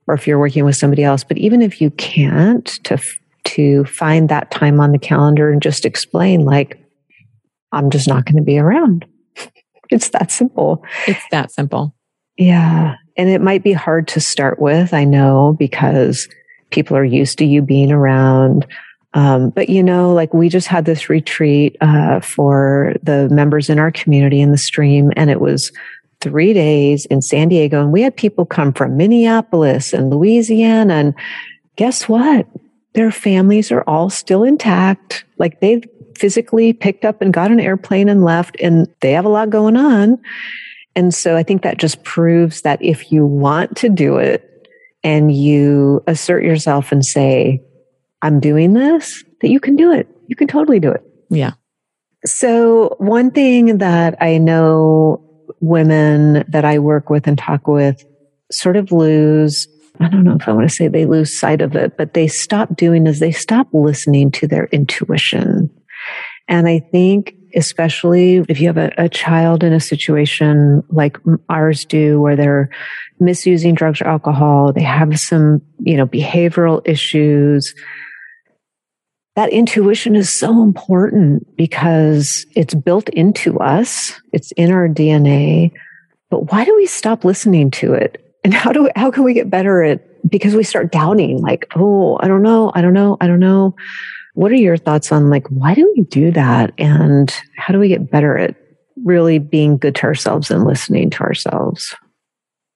or 0.06 0.14
if 0.14 0.26
you're 0.26 0.38
working 0.38 0.66
with 0.66 0.76
somebody 0.76 1.04
else. 1.04 1.24
But 1.24 1.38
even 1.38 1.62
if 1.62 1.80
you 1.80 1.90
can't 1.92 2.66
to 2.84 2.98
to 3.42 3.84
find 3.86 4.28
that 4.28 4.50
time 4.50 4.80
on 4.80 4.92
the 4.92 4.98
calendar 4.98 5.50
and 5.50 5.62
just 5.62 5.86
explain, 5.86 6.44
like, 6.44 6.78
I'm 7.72 7.90
just 7.90 8.08
not 8.08 8.24
going 8.24 8.36
to 8.36 8.42
be 8.42 8.58
around. 8.58 9.06
it's 9.90 10.10
that 10.10 10.30
simple. 10.30 10.84
It's 11.06 11.24
that 11.30 11.50
simple. 11.50 11.94
Yeah. 12.36 12.96
And 13.16 13.28
it 13.28 13.40
might 13.40 13.62
be 13.62 13.72
hard 13.72 14.08
to 14.08 14.20
start 14.20 14.60
with, 14.60 14.94
I 14.94 15.04
know, 15.04 15.56
because 15.58 16.28
people 16.70 16.96
are 16.96 17.04
used 17.04 17.38
to 17.38 17.44
you 17.44 17.62
being 17.62 17.92
around. 17.92 18.66
Um, 19.12 19.50
but 19.50 19.68
you 19.68 19.82
know, 19.82 20.12
like 20.12 20.32
we 20.32 20.48
just 20.48 20.68
had 20.68 20.84
this 20.84 21.10
retreat 21.10 21.76
uh, 21.80 22.20
for 22.20 22.94
the 23.02 23.28
members 23.28 23.68
in 23.68 23.78
our 23.78 23.90
community 23.90 24.40
in 24.40 24.52
the 24.52 24.58
stream, 24.58 25.10
and 25.16 25.30
it 25.30 25.40
was 25.40 25.72
three 26.20 26.52
days 26.52 27.06
in 27.06 27.20
San 27.20 27.48
Diego, 27.48 27.80
and 27.80 27.92
we 27.92 28.02
had 28.02 28.16
people 28.16 28.46
come 28.46 28.72
from 28.72 28.96
Minneapolis 28.96 29.92
and 29.92 30.10
Louisiana, 30.10 30.94
and 30.94 31.14
guess 31.76 32.08
what? 32.08 32.46
their 32.94 33.10
families 33.10 33.70
are 33.70 33.84
all 33.86 34.10
still 34.10 34.42
intact. 34.42 35.24
Like 35.38 35.60
they've 35.60 35.84
physically 36.20 36.74
picked 36.74 37.04
up 37.06 37.22
and 37.22 37.32
got 37.32 37.50
an 37.50 37.58
airplane 37.58 38.08
and 38.08 38.22
left, 38.22 38.56
and 38.60 38.86
they 39.00 39.12
have 39.12 39.24
a 39.24 39.30
lot 39.30 39.48
going 39.48 39.76
on. 39.76 40.18
And 40.94 41.14
so 41.14 41.36
I 41.36 41.42
think 41.42 41.62
that 41.62 41.78
just 41.78 42.04
proves 42.04 42.62
that 42.62 42.82
if 42.82 43.10
you 43.10 43.24
want 43.24 43.76
to 43.78 43.88
do 43.88 44.18
it 44.18 44.68
and 45.02 45.34
you 45.34 46.02
assert 46.06 46.44
yourself 46.44 46.92
and 46.92 47.04
say, 47.04 47.62
I'm 48.20 48.38
doing 48.38 48.74
this, 48.74 49.24
that 49.40 49.48
you 49.48 49.60
can 49.60 49.76
do 49.76 49.92
it. 49.92 50.08
You 50.26 50.36
can 50.36 50.46
totally 50.46 50.78
do 50.78 50.90
it. 50.90 51.02
Yeah. 51.30 51.52
So 52.26 52.96
one 52.98 53.30
thing 53.30 53.78
that 53.78 54.20
I 54.20 54.36
know 54.36 55.24
women 55.60 56.44
that 56.48 56.66
I 56.66 56.78
work 56.78 57.08
with 57.08 57.26
and 57.26 57.38
talk 57.38 57.66
with 57.66 58.04
sort 58.52 58.76
of 58.76 58.92
lose 58.92 59.66
I 60.00 60.08
don't 60.08 60.24
know 60.24 60.36
if 60.40 60.48
I 60.48 60.52
want 60.52 60.66
to 60.66 60.74
say 60.74 60.88
they 60.88 61.04
lose 61.04 61.38
sight 61.38 61.60
of 61.60 61.76
it, 61.76 61.98
but 61.98 62.14
they 62.14 62.26
stop 62.26 62.74
doing 62.74 63.06
is 63.06 63.20
they 63.20 63.32
stop 63.32 63.68
listening 63.72 64.30
to 64.32 64.46
their 64.46 64.64
intuition. 64.72 65.70
And 66.50 66.68
I 66.68 66.80
think 66.80 67.36
especially 67.54 68.44
if 68.48 68.60
you 68.60 68.66
have 68.66 68.76
a, 68.76 68.92
a, 68.98 69.08
child 69.08 69.64
in 69.64 69.72
a 69.72 69.80
situation 69.80 70.84
like 70.90 71.16
ours 71.48 71.84
do 71.84 72.20
where 72.20 72.36
they're 72.36 72.70
misusing 73.18 73.74
drugs 73.74 74.00
or 74.00 74.06
alcohol, 74.06 74.72
they 74.72 74.82
have 74.82 75.18
some, 75.18 75.60
you 75.80 75.96
know, 75.96 76.06
behavioral 76.06 76.80
issues. 76.84 77.74
That 79.36 79.50
intuition 79.50 80.16
is 80.16 80.30
so 80.32 80.62
important 80.62 81.56
because 81.56 82.46
it's 82.54 82.74
built 82.74 83.08
into 83.10 83.58
us. 83.58 84.20
It's 84.32 84.52
in 84.52 84.70
our 84.70 84.88
DNA. 84.88 85.72
But 86.30 86.52
why 86.52 86.64
do 86.64 86.74
we 86.76 86.86
stop 86.86 87.24
listening 87.24 87.70
to 87.72 87.94
it? 87.94 88.24
And 88.44 88.54
how 88.54 88.72
do 88.72 88.84
we, 88.84 88.90
how 88.96 89.10
can 89.10 89.24
we 89.24 89.34
get 89.34 89.50
better 89.50 89.82
at 89.82 90.28
because 90.28 90.54
we 90.54 90.62
start 90.62 90.92
doubting 90.92 91.40
like, 91.40 91.66
oh, 91.76 92.18
I 92.20 92.28
don't 92.28 92.42
know, 92.42 92.70
I 92.74 92.82
don't 92.82 92.92
know, 92.92 93.16
I 93.20 93.26
don't 93.26 93.40
know. 93.40 93.74
What 94.34 94.52
are 94.52 94.56
your 94.56 94.76
thoughts 94.76 95.12
on 95.12 95.30
like 95.30 95.46
why 95.48 95.74
do 95.74 95.92
we 95.96 96.04
do 96.04 96.30
that 96.32 96.72
and 96.78 97.34
how 97.56 97.72
do 97.72 97.80
we 97.80 97.88
get 97.88 98.10
better 98.10 98.38
at 98.38 98.54
really 99.04 99.38
being 99.38 99.76
good 99.76 99.94
to 99.96 100.04
ourselves 100.04 100.50
and 100.50 100.64
listening 100.64 101.10
to 101.10 101.20
ourselves? 101.20 101.94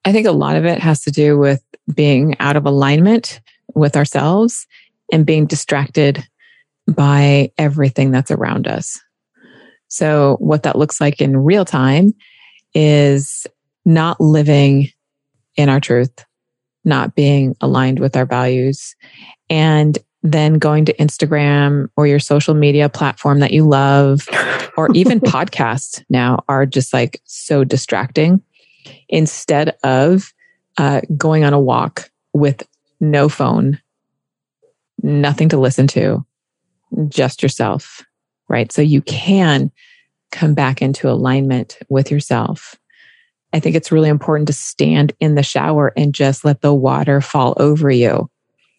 I 0.05 0.13
think 0.13 0.27
a 0.27 0.33
lot 0.33 0.57
of 0.57 0.65
it 0.65 0.79
has 0.81 1.03
to 1.03 1.11
do 1.11 1.39
with 1.39 1.63
being 1.95 2.37
out 2.41 2.57
of 2.57 2.67
alignment 2.67 3.41
with 3.75 3.97
ourselves 3.97 4.67
and 5.13 5.27
being 5.27 5.47
distracted 5.47 6.27
by 6.89 7.53
everything 7.57 8.11
that's 8.11 8.31
around 8.31 8.67
us. 8.67 9.01
So, 9.89 10.37
what 10.41 10.65
that 10.65 10.77
looks 10.77 11.01
like 11.01 11.21
in 11.21 11.37
real 11.37 11.65
time 11.65 12.13
is 12.75 13.47
not 13.85 14.21
living 14.21 14.89
in 15.57 15.69
our 15.69 15.81
truth, 15.81 16.25
not 16.85 17.15
being 17.15 17.55
aligned 17.61 18.01
with 18.01 18.17
our 18.17 18.27
values, 18.27 18.97
and 19.49 19.99
then 20.25 20.55
going 20.55 20.87
to 20.87 20.97
Instagram 20.97 21.89
or 21.97 22.07
your 22.07 22.19
social 22.19 22.55
media 22.55 22.89
platform 22.89 23.41
that 23.41 23.53
you 23.53 23.63
love, 23.63 24.27
or 24.77 24.89
even 24.95 25.21
podcasts 25.21 26.03
now 26.09 26.43
are 26.49 26.65
just 26.65 26.93
like 26.93 27.21
so 27.25 27.63
distracting 27.63 28.43
instead 29.11 29.77
of 29.85 30.33
uh, 30.79 31.03
going 31.17 31.45
on 31.45 31.53
a 31.53 31.61
walk 31.61 32.11
with 32.33 32.67
no 33.01 33.29
phone, 33.29 33.79
nothing 35.03 35.51
to 35.51 35.59
listen 35.59 35.87
to, 35.89 36.25
just 37.09 37.43
yourself, 37.43 38.03
right? 38.49 38.73
So 38.73 38.81
you 38.81 39.03
can 39.03 39.71
come 40.33 40.55
back 40.55 40.81
into 40.81 41.09
alignment 41.09 41.79
with 41.91 42.11
yourself. 42.11 42.77
I 43.53 43.61
think 43.61 43.77
it's 43.77 43.93
really 43.93 44.09
important 44.09 44.47
to 44.49 44.55
stand 44.55 45.13
in 45.21 45.35
the 45.35 45.43
shower 45.43 45.93
and 45.99 46.15
just 46.15 46.47
let 46.47 46.63
the 46.63 46.75
water 46.75 47.21
fall 47.21 47.55
over 47.59 47.91
you 47.91 48.31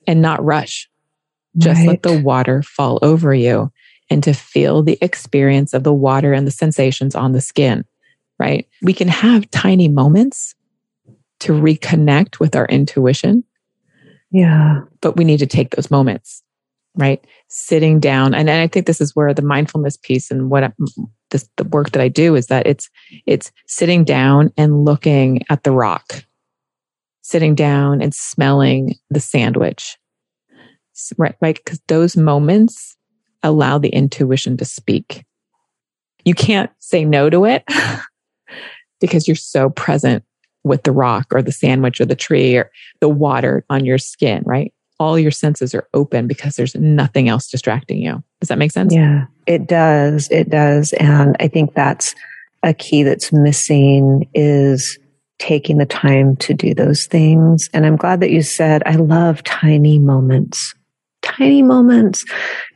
and 0.08 0.22
not 0.22 0.44
rush. 0.44 0.90
Just 1.58 1.80
right. 1.80 1.88
let 1.88 2.04
the 2.04 2.20
water 2.22 2.62
fall 2.64 3.00
over 3.02 3.34
you 3.34 3.72
and 4.10 4.24
to 4.24 4.34
feel 4.34 4.84
the 4.84 4.98
experience 5.02 5.74
of 5.74 5.84
the 5.84 5.94
water 5.94 6.34
and 6.34 6.46
the 6.46 6.52
sensations 6.52 7.16
on 7.16 7.32
the 7.32 7.42
skin, 7.42 7.86
right? 8.40 8.68
We 8.82 8.94
can 8.94 9.08
have 9.08 9.50
tiny 9.52 9.88
moments 9.88 10.56
to 11.40 11.54
reconnect 11.54 12.40
with 12.40 12.56
our 12.56 12.66
intuition. 12.66 13.44
Yeah. 14.32 14.82
But 15.02 15.18
we 15.18 15.24
need 15.24 15.40
to 15.40 15.48
take 15.48 15.72
those 15.72 15.90
moments, 15.90 16.44
right? 16.96 17.26
Sitting 17.48 18.00
down. 18.00 18.34
And, 18.34 18.50
and 18.50 18.62
I 18.62 18.68
think 18.68 18.86
this 18.86 19.02
is 19.02 19.16
where 19.16 19.34
the 19.34 19.42
mindfulness 19.42 19.98
piece 19.98 20.32
and 20.32 20.50
what 20.50 20.74
this, 21.32 21.50
the 21.58 21.64
work 21.66 21.92
that 21.92 22.02
I 22.02 22.08
do 22.08 22.36
is 22.36 22.48
that 22.48 22.68
it's, 22.68 22.90
it's 23.26 23.52
sitting 23.68 24.04
down 24.04 24.52
and 24.58 24.86
looking 24.86 25.42
at 25.50 25.64
the 25.64 25.72
rock, 25.72 26.26
sitting 27.22 27.56
down 27.56 28.02
and 28.02 28.14
smelling 28.14 28.96
the 29.10 29.20
sandwich, 29.20 29.98
right? 31.18 31.36
Right. 31.42 31.64
Cause 31.66 31.80
those 31.88 32.18
moments 32.18 32.96
allow 33.44 33.78
the 33.78 33.90
intuition 33.90 34.58
to 34.58 34.66
speak. 34.66 35.26
You 36.24 36.34
can't 36.34 36.72
say 36.80 37.06
no 37.06 37.30
to 37.30 37.46
it 37.46 37.64
because 39.00 39.28
you're 39.28 39.36
so 39.36 39.70
present 39.70 40.24
with 40.64 40.84
the 40.84 40.92
rock 40.92 41.28
or 41.32 41.42
the 41.42 41.52
sandwich 41.52 42.02
or 42.02 42.06
the 42.06 42.16
tree 42.16 42.58
or 42.58 42.72
the 43.00 43.10
water 43.10 43.64
on 43.70 43.86
your 43.86 44.00
skin, 44.00 44.42
right? 44.46 44.74
All 45.00 45.20
your 45.20 45.32
senses 45.32 45.76
are 45.76 45.88
open 45.94 46.26
because 46.26 46.56
there's 46.56 46.74
nothing 46.76 47.30
else 47.30 47.50
distracting 47.50 48.02
you. 48.02 48.24
Does 48.40 48.50
that 48.50 48.58
make 48.58 48.72
sense? 48.72 48.94
Yeah, 48.94 49.26
it 49.46 49.68
does. 49.68 50.28
It 50.32 50.50
does. 50.50 50.94
And 50.94 51.36
I 51.40 51.48
think 51.48 51.76
that's 51.76 52.16
a 52.64 52.74
key 52.74 53.04
that's 53.04 53.32
missing 53.32 54.28
is 54.34 54.98
taking 55.38 55.78
the 55.78 55.86
time 55.86 56.36
to 56.38 56.54
do 56.54 56.74
those 56.74 57.06
things. 57.06 57.70
And 57.74 57.86
I'm 57.86 57.98
glad 57.98 58.22
that 58.22 58.32
you 58.32 58.42
said, 58.42 58.82
I 58.86 58.96
love 58.96 59.44
tiny 59.44 60.00
moments, 60.00 60.74
tiny 61.26 61.62
moments, 61.62 62.24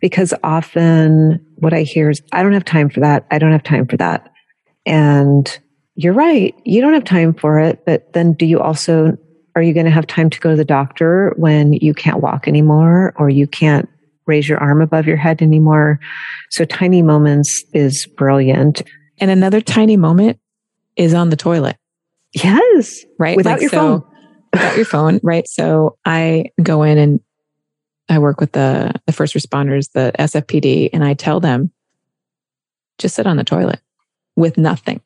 because 0.01 0.33
often 0.43 1.45
what 1.55 1.73
I 1.73 1.83
hear 1.83 2.09
is, 2.09 2.21
I 2.33 2.43
don't 2.43 2.53
have 2.53 2.65
time 2.65 2.89
for 2.89 2.99
that. 2.99 3.25
I 3.31 3.39
don't 3.39 3.53
have 3.53 3.63
time 3.63 3.87
for 3.87 3.95
that. 3.97 4.29
And 4.85 5.59
you're 5.95 6.13
right. 6.13 6.53
You 6.65 6.81
don't 6.81 6.93
have 6.93 7.03
time 7.03 7.33
for 7.33 7.59
it. 7.59 7.85
But 7.85 8.11
then 8.13 8.33
do 8.33 8.45
you 8.45 8.59
also, 8.59 9.17
are 9.55 9.61
you 9.61 9.73
going 9.73 9.85
to 9.85 9.91
have 9.91 10.07
time 10.07 10.29
to 10.29 10.39
go 10.39 10.51
to 10.51 10.55
the 10.55 10.65
doctor 10.65 11.33
when 11.37 11.73
you 11.73 11.93
can't 11.93 12.21
walk 12.21 12.47
anymore 12.47 13.13
or 13.17 13.29
you 13.29 13.47
can't 13.47 13.87
raise 14.25 14.47
your 14.47 14.59
arm 14.59 14.81
above 14.81 15.05
your 15.05 15.17
head 15.17 15.41
anymore? 15.41 15.99
So 16.49 16.65
tiny 16.65 17.01
moments 17.01 17.63
is 17.73 18.05
brilliant. 18.05 18.81
And 19.19 19.29
another 19.29 19.61
tiny 19.61 19.97
moment 19.97 20.39
is 20.95 21.13
on 21.13 21.29
the 21.29 21.35
toilet. 21.35 21.77
Yes. 22.33 23.03
Right. 23.17 23.35
Without 23.35 23.53
like, 23.53 23.61
your 23.61 23.69
so, 23.69 23.77
phone. 23.77 24.03
without 24.53 24.75
your 24.75 24.85
phone. 24.85 25.19
Right. 25.23 25.47
So 25.47 25.97
I 26.05 26.45
go 26.61 26.83
in 26.83 26.97
and 26.97 27.19
I 28.09 28.19
work 28.19 28.39
with 28.39 28.51
the, 28.53 28.93
the 29.05 29.13
first 29.13 29.35
responders, 29.35 29.91
the 29.91 30.11
SFPD, 30.17 30.89
and 30.93 31.03
I 31.03 31.13
tell 31.13 31.39
them, 31.39 31.71
just 32.97 33.15
sit 33.15 33.27
on 33.27 33.37
the 33.37 33.43
toilet 33.43 33.79
with 34.35 34.57
nothing. 34.57 35.01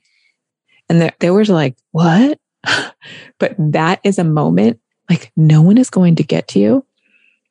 And 0.90 1.02
they, 1.02 1.12
they 1.20 1.30
were 1.30 1.44
like, 1.46 1.76
what? 1.92 2.40
but 3.40 3.56
that 3.58 4.00
is 4.04 4.18
a 4.18 4.24
moment 4.24 4.80
like 5.10 5.32
no 5.36 5.62
one 5.62 5.78
is 5.78 5.90
going 5.90 6.16
to 6.16 6.24
get 6.24 6.48
to 6.50 6.60
you. 6.60 6.86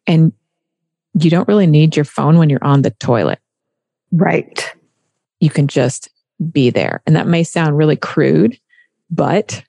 And 0.07 0.33
you 1.15 1.31
don't 1.31 1.49
really 1.49 1.67
need 1.67 1.95
your 1.97 2.05
phone 2.05 2.39
when 2.39 2.49
you're 2.49 2.65
on 2.65 2.83
the 2.83 2.91
toilet. 2.93 3.39
Right. 4.11 4.75
You 5.41 5.51
can 5.51 5.69
just 5.69 6.09
be 6.51 6.71
there. 6.71 7.03
And 7.07 7.15
that 7.17 7.27
may 7.27 7.45
sound 7.45 7.77
really 7.77 7.97
crude, 7.97 8.59
but 9.11 9.63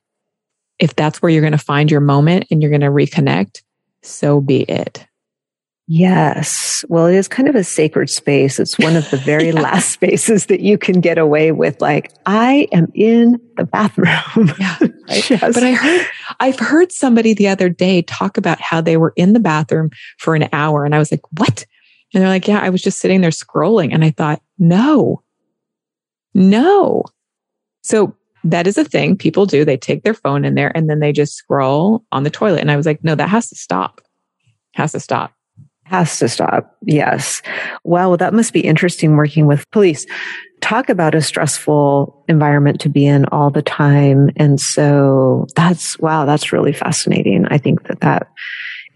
if 0.80 0.96
that's 0.96 1.22
where 1.22 1.30
you're 1.30 1.42
going 1.42 1.52
to 1.52 1.58
find 1.58 1.92
your 1.92 2.02
moment 2.02 2.48
and 2.50 2.62
you're 2.62 2.72
going 2.72 2.82
to 2.82 2.88
reconnect, 2.88 3.62
so 4.02 4.42
be 4.42 4.62
it. 4.64 5.06
Yes. 5.88 6.86
Well, 6.88 7.08
it 7.08 7.16
is 7.16 7.28
kind 7.28 7.50
of 7.50 7.56
a 7.56 7.64
sacred 7.64 8.10
space. 8.10 8.58
It's 8.60 8.80
one 8.80 8.96
of 8.96 9.10
the 9.10 9.18
very 9.26 9.50
yeah. 9.50 9.60
last 9.60 9.92
spaces 9.92 10.46
that 10.46 10.62
you 10.62 10.78
can 10.78 11.02
get 11.02 11.18
away 11.18 11.52
with, 11.52 11.82
like, 11.82 12.12
I 12.26 12.68
am 12.72 12.88
in 12.94 13.40
the 13.58 13.66
bathroom. 13.66 14.54
yeah. 14.60 14.78
yes. 15.08 15.40
But 15.40 15.64
I 15.64 15.74
heard, 15.74 16.06
I've 16.40 16.60
heard 16.60 16.92
somebody 16.92 17.34
the 17.34 17.50
other 17.50 17.68
day 17.68 18.02
talk 18.02 18.38
about 18.38 18.62
how 18.62 18.80
they 18.80 18.96
were 18.96 19.14
in 19.18 19.34
the 19.34 19.40
bathroom 19.40 19.90
for 20.20 20.36
an 20.36 20.48
hour. 20.54 20.86
And 20.86 20.96
I 20.96 21.00
was 21.00 21.12
like, 21.12 21.24
what? 21.38 21.66
And 22.14 22.22
they're 22.22 22.30
like, 22.30 22.48
yeah, 22.48 22.60
I 22.60 22.70
was 22.70 22.82
just 22.82 23.00
sitting 23.00 23.22
there 23.22 23.32
scrolling. 23.32 23.94
And 23.94 24.06
I 24.06 24.12
thought, 24.12 24.42
no, 24.58 25.22
no. 26.34 27.04
So 27.82 28.16
that 28.46 28.68
is 28.68 28.78
a 28.78 28.86
thing 28.86 29.18
people 29.18 29.46
do. 29.46 29.66
They 29.66 29.78
take 29.78 30.04
their 30.04 30.14
phone 30.14 30.46
in 30.46 30.56
there 30.56 30.76
and 30.76 30.90
then 30.90 31.00
they 31.00 31.12
just 31.12 31.36
scroll 31.36 32.06
on 32.12 32.24
the 32.24 32.30
toilet. 32.30 32.62
And 32.62 32.72
I 32.72 32.78
was 32.78 32.86
like, 32.86 33.04
no, 33.04 33.16
that 33.16 33.30
has 33.30 33.50
to 33.50 33.56
stop. 33.56 34.02
Has 34.74 34.94
to 34.94 35.00
stop. 35.00 35.34
Has 35.86 36.18
to 36.20 36.30
stop. 36.30 36.76
Yes. 36.82 37.42
Wow. 37.84 38.16
That 38.16 38.34
must 38.34 38.54
be 38.54 38.62
interesting 38.62 39.16
working 39.16 39.46
with 39.46 39.70
police. 39.72 40.06
Talk 40.62 40.90
about 40.90 41.14
a 41.14 41.22
stressful 41.22 42.24
environment 42.30 42.80
to 42.82 42.90
be 42.90 43.06
in 43.06 43.26
all 43.26 43.52
the 43.52 43.62
time. 43.62 44.30
And 44.38 44.60
so 44.62 45.46
that's, 45.56 46.00
wow, 46.00 46.26
that's 46.26 46.54
really 46.54 46.74
fascinating. 46.74 47.46
I 47.48 47.58
think 47.58 47.88
that 47.88 48.00
that, 48.00 48.28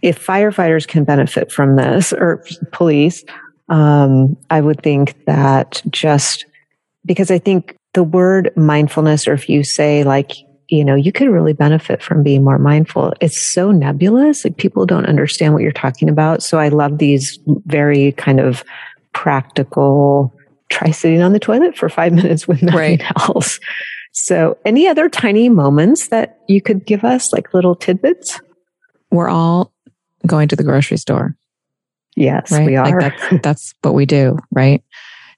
if 0.02 0.26
firefighters 0.26 0.88
can 0.88 1.04
benefit 1.04 1.52
from 1.52 1.76
this 1.76 2.14
or 2.14 2.44
police, 2.72 3.26
um, 3.68 4.38
I 4.50 4.62
would 4.62 4.82
think 4.82 5.26
that 5.26 5.82
just 5.90 6.46
because 7.06 7.32
I 7.32 7.38
think 7.38 7.76
the 7.94 8.04
word 8.04 8.52
mindfulness, 8.56 9.28
or 9.28 9.34
if 9.34 9.50
you 9.50 9.64
say 9.64 10.04
like 10.04 10.32
you 10.70 10.84
know, 10.84 10.96
you 10.96 11.12
could 11.12 11.30
really 11.30 11.54
benefit 11.54 12.04
from 12.04 12.24
being 12.24 12.44
more 12.44 12.58
mindful. 12.58 13.14
It's 13.22 13.42
so 13.42 13.72
nebulous. 13.72 14.44
Like 14.44 14.58
people 14.58 14.86
don't 14.86 15.06
understand 15.06 15.54
what 15.54 15.64
you're 15.64 15.72
talking 15.72 16.10
about. 16.10 16.44
So 16.44 16.60
I 16.60 16.68
love 16.68 16.98
these 16.98 17.40
very 17.66 18.12
kind 18.14 18.40
of 18.40 18.64
practical, 19.14 20.34
try 20.70 20.92
sitting 20.92 21.22
on 21.22 21.32
the 21.32 21.40
toilet 21.40 21.78
for 21.78 21.90
five 21.90 22.14
minutes 22.14 22.48
with 22.48 22.62
nothing 22.62 22.78
right. 22.78 23.30
else. 23.30 23.60
So 24.12 24.58
any 24.66 24.88
other 24.88 25.10
tiny 25.10 25.48
moments 25.48 26.10
that 26.10 26.40
you 26.48 26.62
could 26.62 26.86
give 26.86 27.04
us, 27.04 27.32
like 27.32 27.54
little 27.54 27.76
tidbits? 27.76 28.40
We're 29.12 29.30
all 29.30 29.72
going 30.26 30.50
to 30.50 30.56
the 30.56 30.64
grocery 30.64 30.98
store. 30.98 31.36
Yes, 32.16 32.52
right? 32.52 32.66
we 32.66 32.76
are. 32.76 33.00
Like 33.00 33.00
that's, 33.00 33.44
that's 33.44 33.74
what 33.84 33.94
we 33.94 34.06
do, 34.06 34.38
right? 34.52 34.84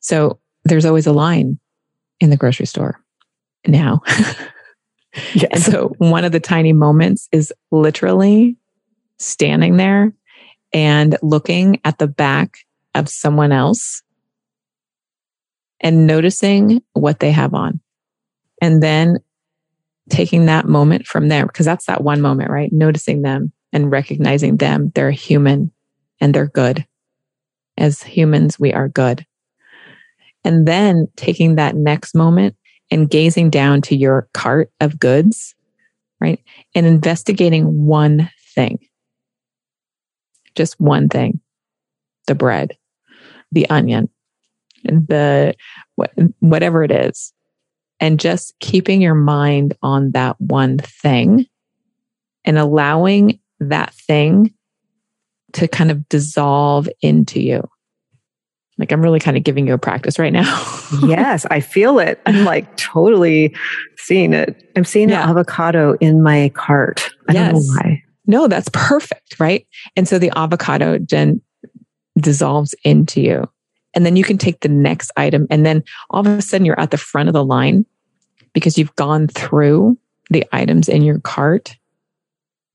So 0.02 0.40
there's 0.64 0.86
always 0.86 1.08
a 1.08 1.14
line 1.14 1.60
in 2.20 2.30
the 2.30 2.38
grocery 2.38 2.66
store 2.66 3.00
now. 3.68 4.02
Yes. 5.34 5.66
so 5.66 5.94
one 5.98 6.24
of 6.24 6.32
the 6.32 6.40
tiny 6.40 6.74
moments 6.74 7.28
is 7.32 7.52
literally 7.72 8.58
standing 9.18 9.78
there 9.78 10.14
and 10.74 11.18
looking 11.22 11.80
at 11.84 11.98
the 11.98 12.08
back 12.08 12.58
of 12.96 13.10
someone 13.10 13.52
else 13.52 14.04
and 15.82 16.06
noticing 16.06 16.82
what 16.94 17.20
they 17.20 17.32
have 17.32 17.54
on. 17.54 17.80
And 18.62 18.84
then 18.84 19.18
taking 20.10 20.46
that 20.48 20.66
moment 20.68 21.08
from 21.08 21.28
there, 21.28 21.46
because 21.46 21.66
that's 21.66 21.86
that 21.86 22.04
one 22.04 22.22
moment, 22.22 22.50
right? 22.50 22.72
Noticing 22.72 23.22
them 23.22 23.54
and 23.72 23.92
recognizing 23.92 24.58
them. 24.58 24.92
They're 24.96 25.12
human 25.12 25.72
and 26.20 26.34
they're 26.34 26.48
good. 26.48 26.86
As 27.78 28.04
humans, 28.04 28.60
we 28.60 28.74
are 28.74 28.90
good. 28.90 29.26
And 30.44 30.68
then 30.68 31.08
taking 31.16 31.56
that 31.56 31.76
next 31.76 32.16
moment 32.16 32.56
and 32.92 33.10
gazing 33.10 33.50
down 33.50 33.82
to 33.84 33.96
your 33.96 34.28
cart 34.34 34.72
of 34.80 35.00
goods, 35.00 35.56
right? 36.20 36.40
And 36.76 36.86
investigating 36.86 37.86
one 37.86 38.30
thing, 38.56 38.80
just 40.56 40.80
one 40.80 41.10
thing, 41.10 41.40
the 42.28 42.36
bread, 42.36 42.78
the 43.52 43.70
onion, 43.70 44.10
and 44.86 45.08
the 45.08 45.56
whatever 46.40 46.84
it 46.84 46.92
is, 46.92 47.34
and 48.00 48.20
just 48.20 48.58
keeping 48.60 49.02
your 49.02 49.16
mind 49.16 49.76
on 49.84 50.12
that 50.12 50.40
one 50.40 50.78
thing 50.78 51.46
and 52.46 52.58
allowing 52.58 53.40
that 53.60 53.94
thing 53.94 54.54
to 55.54 55.68
kind 55.68 55.92
of 55.92 56.08
dissolve 56.10 56.88
into 57.02 57.42
you. 57.42 57.68
Like 58.80 58.94
I'm 58.94 59.02
really 59.02 59.20
kind 59.20 59.36
of 59.36 59.44
giving 59.44 59.68
you 59.68 59.74
a 59.74 59.78
practice 59.78 60.18
right 60.18 60.32
now. 60.32 60.48
yes, 61.04 61.46
I 61.52 61.60
feel 61.60 62.00
it. 62.00 62.22
I'm 62.26 62.46
like 62.46 62.78
totally 62.78 63.56
seeing 63.98 64.34
it. 64.34 64.72
I'm 64.76 64.86
seeing 64.86 65.10
yeah. 65.10 65.30
avocado 65.30 65.96
in 66.00 66.24
my 66.24 66.50
cart. 66.56 67.10
I 67.28 67.34
yes. 67.34 67.52
don't 67.52 67.54
know 67.54 67.74
why. 67.74 68.04
No, 68.26 68.48
that's 68.48 68.70
perfect, 68.72 69.40
right? 69.40 69.68
And 69.96 70.08
so 70.08 70.18
the 70.18 70.32
avocado 70.36 70.98
then 70.98 71.42
dissolves 72.18 72.74
into 72.84 73.22
you. 73.22 73.50
And 73.94 74.06
then 74.06 74.16
you 74.16 74.24
can 74.24 74.38
take 74.38 74.62
the 74.62 74.70
next 74.70 75.12
item 75.18 75.48
and 75.50 75.66
then 75.66 75.84
all 76.12 76.22
of 76.22 76.28
a 76.28 76.42
sudden 76.42 76.66
you're 76.66 76.80
at 76.80 76.92
the 76.92 76.98
front 76.98 77.28
of 77.28 77.34
the 77.34 77.44
line 77.44 77.86
because 78.54 78.78
you've 78.78 78.96
gone 78.96 79.28
through 79.28 79.98
the 80.30 80.46
items 80.52 80.88
in 80.88 81.02
your 81.02 81.20
cart 81.20 81.76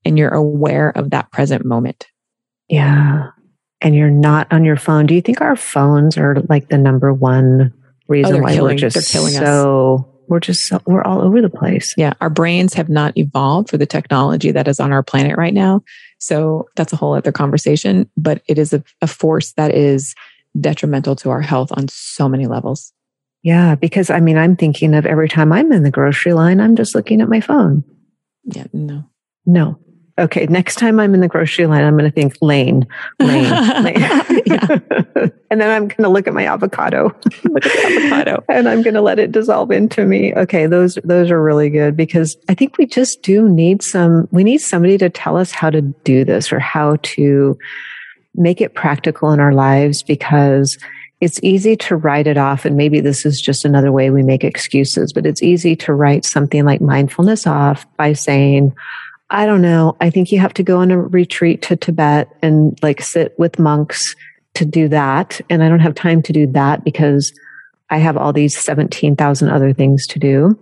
and 0.03 0.17
you're 0.17 0.33
aware 0.33 0.89
of 0.89 1.09
that 1.11 1.31
present 1.31 1.65
moment. 1.65 2.07
Yeah. 2.67 3.29
And 3.85 3.95
you're 3.95 4.09
not 4.09 4.51
on 4.51 4.65
your 4.65 4.77
phone. 4.77 5.05
Do 5.05 5.13
you 5.13 5.21
think 5.21 5.41
our 5.41 5.55
phones 5.55 6.17
are 6.17 6.37
like 6.49 6.69
the 6.69 6.77
number 6.77 7.13
one 7.13 7.71
reason 8.07 8.37
oh, 8.37 8.39
why 8.39 8.55
killing, 8.55 8.75
we're 8.75 8.79
just 8.79 8.95
they're 8.95 9.03
killing 9.03 9.33
so 9.33 9.97
us. 9.99 10.23
we're 10.27 10.39
just 10.39 10.67
so, 10.67 10.81
we're 10.87 11.03
all 11.03 11.21
over 11.21 11.39
the 11.39 11.51
place. 11.51 11.93
Yeah, 11.95 12.13
our 12.19 12.31
brains 12.31 12.73
have 12.73 12.89
not 12.89 13.15
evolved 13.15 13.69
for 13.69 13.77
the 13.77 13.85
technology 13.85 14.49
that 14.49 14.67
is 14.67 14.79
on 14.79 14.91
our 14.91 15.03
planet 15.03 15.37
right 15.37 15.53
now. 15.53 15.83
So 16.17 16.67
that's 16.75 16.93
a 16.93 16.95
whole 16.95 17.13
other 17.13 17.31
conversation, 17.31 18.09
but 18.17 18.41
it 18.47 18.57
is 18.57 18.73
a, 18.73 18.83
a 19.03 19.07
force 19.07 19.53
that 19.53 19.71
is 19.71 20.15
detrimental 20.59 21.15
to 21.17 21.29
our 21.29 21.41
health 21.41 21.71
on 21.73 21.87
so 21.87 22.27
many 22.27 22.47
levels. 22.47 22.91
Yeah, 23.43 23.75
because 23.75 24.09
I 24.09 24.19
mean, 24.19 24.37
I'm 24.37 24.55
thinking 24.55 24.95
of 24.95 25.05
every 25.05 25.29
time 25.29 25.53
I'm 25.53 25.71
in 25.71 25.83
the 25.83 25.91
grocery 25.91 26.33
line, 26.33 26.59
I'm 26.59 26.75
just 26.75 26.95
looking 26.95 27.21
at 27.21 27.29
my 27.29 27.39
phone. 27.39 27.83
Yeah, 28.45 28.65
no. 28.73 29.03
No, 29.45 29.77
okay, 30.17 30.45
next 30.47 30.75
time 30.75 30.99
I'm 30.99 31.13
in 31.13 31.21
the 31.21 31.27
grocery 31.27 31.65
line, 31.65 31.83
I'm 31.83 31.97
going 31.97 32.09
to 32.09 32.13
think 32.13 32.37
lane, 32.41 32.87
lane, 33.19 33.51
lane. 33.83 33.95
and 35.49 35.61
then 35.61 35.69
I'm 35.69 35.87
going 35.87 36.03
to 36.03 36.09
look 36.09 36.27
at 36.27 36.33
my 36.33 36.45
avocado. 36.45 37.15
look 37.43 37.65
at 37.65 37.71
the 37.71 37.97
avocado. 37.97 38.43
and 38.49 38.69
I'm 38.69 38.81
going 38.81 38.93
to 38.93 39.01
let 39.01 39.19
it 39.19 39.31
dissolve 39.31 39.71
into 39.71 40.05
me. 40.05 40.33
Okay, 40.33 40.67
those 40.67 40.97
those 41.03 41.31
are 41.31 41.41
really 41.41 41.69
good 41.69 41.97
because 41.97 42.37
I 42.49 42.53
think 42.53 42.77
we 42.77 42.85
just 42.85 43.21
do 43.21 43.49
need 43.49 43.81
some 43.81 44.27
we 44.31 44.43
need 44.43 44.59
somebody 44.59 44.97
to 44.99 45.09
tell 45.09 45.37
us 45.37 45.51
how 45.51 45.69
to 45.69 45.81
do 45.81 46.23
this 46.23 46.51
or 46.51 46.59
how 46.59 46.97
to 47.01 47.57
make 48.35 48.61
it 48.61 48.73
practical 48.73 49.31
in 49.31 49.39
our 49.39 49.53
lives 49.53 50.03
because 50.03 50.77
it's 51.21 51.39
easy 51.41 51.77
to 51.77 51.95
write 51.95 52.27
it 52.27 52.37
off 52.37 52.65
and 52.65 52.75
maybe 52.75 52.99
this 52.99 53.25
is 53.25 53.41
just 53.41 53.63
another 53.63 53.91
way 53.91 54.09
we 54.09 54.21
make 54.21 54.43
excuses, 54.43 55.13
but 55.13 55.25
it's 55.25 55.41
easy 55.41 55.75
to 55.77 55.93
write 55.93 56.25
something 56.25 56.65
like 56.65 56.81
mindfulness 56.81 57.47
off 57.47 57.85
by 57.95 58.11
saying 58.11 58.75
I 59.29 59.45
don't 59.45 59.61
know. 59.61 59.97
I 59.99 60.09
think 60.09 60.31
you 60.31 60.39
have 60.39 60.53
to 60.55 60.63
go 60.63 60.79
on 60.79 60.91
a 60.91 60.99
retreat 60.99 61.61
to 61.63 61.75
Tibet 61.75 62.29
and 62.41 62.77
like 62.83 63.01
sit 63.01 63.37
with 63.39 63.57
monks 63.57 64.15
to 64.53 64.65
do 64.65 64.87
that. 64.89 65.41
And 65.49 65.63
I 65.63 65.69
don't 65.69 65.79
have 65.79 65.95
time 65.95 66.21
to 66.23 66.33
do 66.33 66.47
that 66.47 66.83
because 66.83 67.33
I 67.89 67.97
have 67.97 68.17
all 68.17 68.33
these 68.33 68.57
17,000 68.57 69.49
other 69.49 69.73
things 69.73 70.07
to 70.07 70.19
do. 70.19 70.59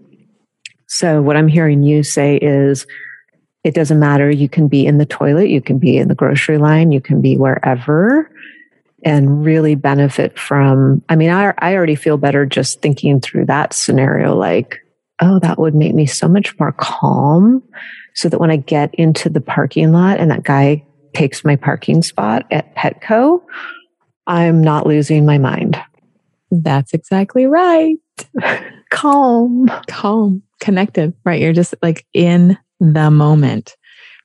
So 0.88 1.22
what 1.22 1.36
I'm 1.36 1.48
hearing 1.48 1.84
you 1.84 2.04
say 2.04 2.38
is 2.38 2.86
it 3.64 3.74
doesn't 3.74 4.00
matter. 4.00 4.30
You 4.30 4.50
can 4.50 4.68
be 4.68 4.86
in 4.86 4.98
the 4.98 5.06
toilet. 5.06 5.50
You 5.50 5.62
can 5.62 5.78
be 5.78 5.98
in 5.98 6.08
the 6.08 6.16
grocery 6.16 6.58
line. 6.58 6.92
You 6.92 7.02
can 7.02 7.22
be 7.22 7.38
wherever 7.38 8.30
and 9.06 9.44
really 9.44 9.76
benefit 9.76 10.40
from. 10.40 11.04
I 11.10 11.16
mean, 11.16 11.30
I, 11.30 11.54
I 11.58 11.76
already 11.76 11.96
feel 11.96 12.18
better 12.18 12.46
just 12.46 12.82
thinking 12.82 13.20
through 13.20 13.46
that 13.48 13.74
scenario. 13.74 14.36
Like, 14.36 14.80
oh, 15.22 15.40
that 15.40 15.60
would 15.60 15.76
make 15.76 15.94
me 15.94 16.06
so 16.06 16.28
much 16.28 16.58
more 16.60 16.72
calm 16.74 17.64
so 18.16 18.30
that 18.30 18.40
when 18.40 18.52
I 18.52 18.58
get 18.58 18.94
into 18.96 19.30
the 19.30 19.42
parking 19.42 19.92
lot 19.92 20.20
and 20.20 20.30
that 20.32 20.44
guy 20.44 20.86
takes 21.14 21.44
my 21.44 21.56
parking 21.56 22.02
spot 22.02 22.46
at 22.52 22.76
Petco, 22.76 23.42
I'm 24.28 24.62
not 24.62 24.88
losing 24.88 25.26
my 25.26 25.38
mind. 25.38 25.80
That's 26.52 26.94
exactly 26.94 27.46
right. 27.46 27.98
Calm. 28.92 29.70
Calm, 29.88 30.44
connected, 30.60 31.14
right? 31.26 31.42
You're 31.42 31.54
just 31.54 31.74
like 31.82 32.06
in 32.14 32.58
the 32.80 33.10
moment, 33.10 33.76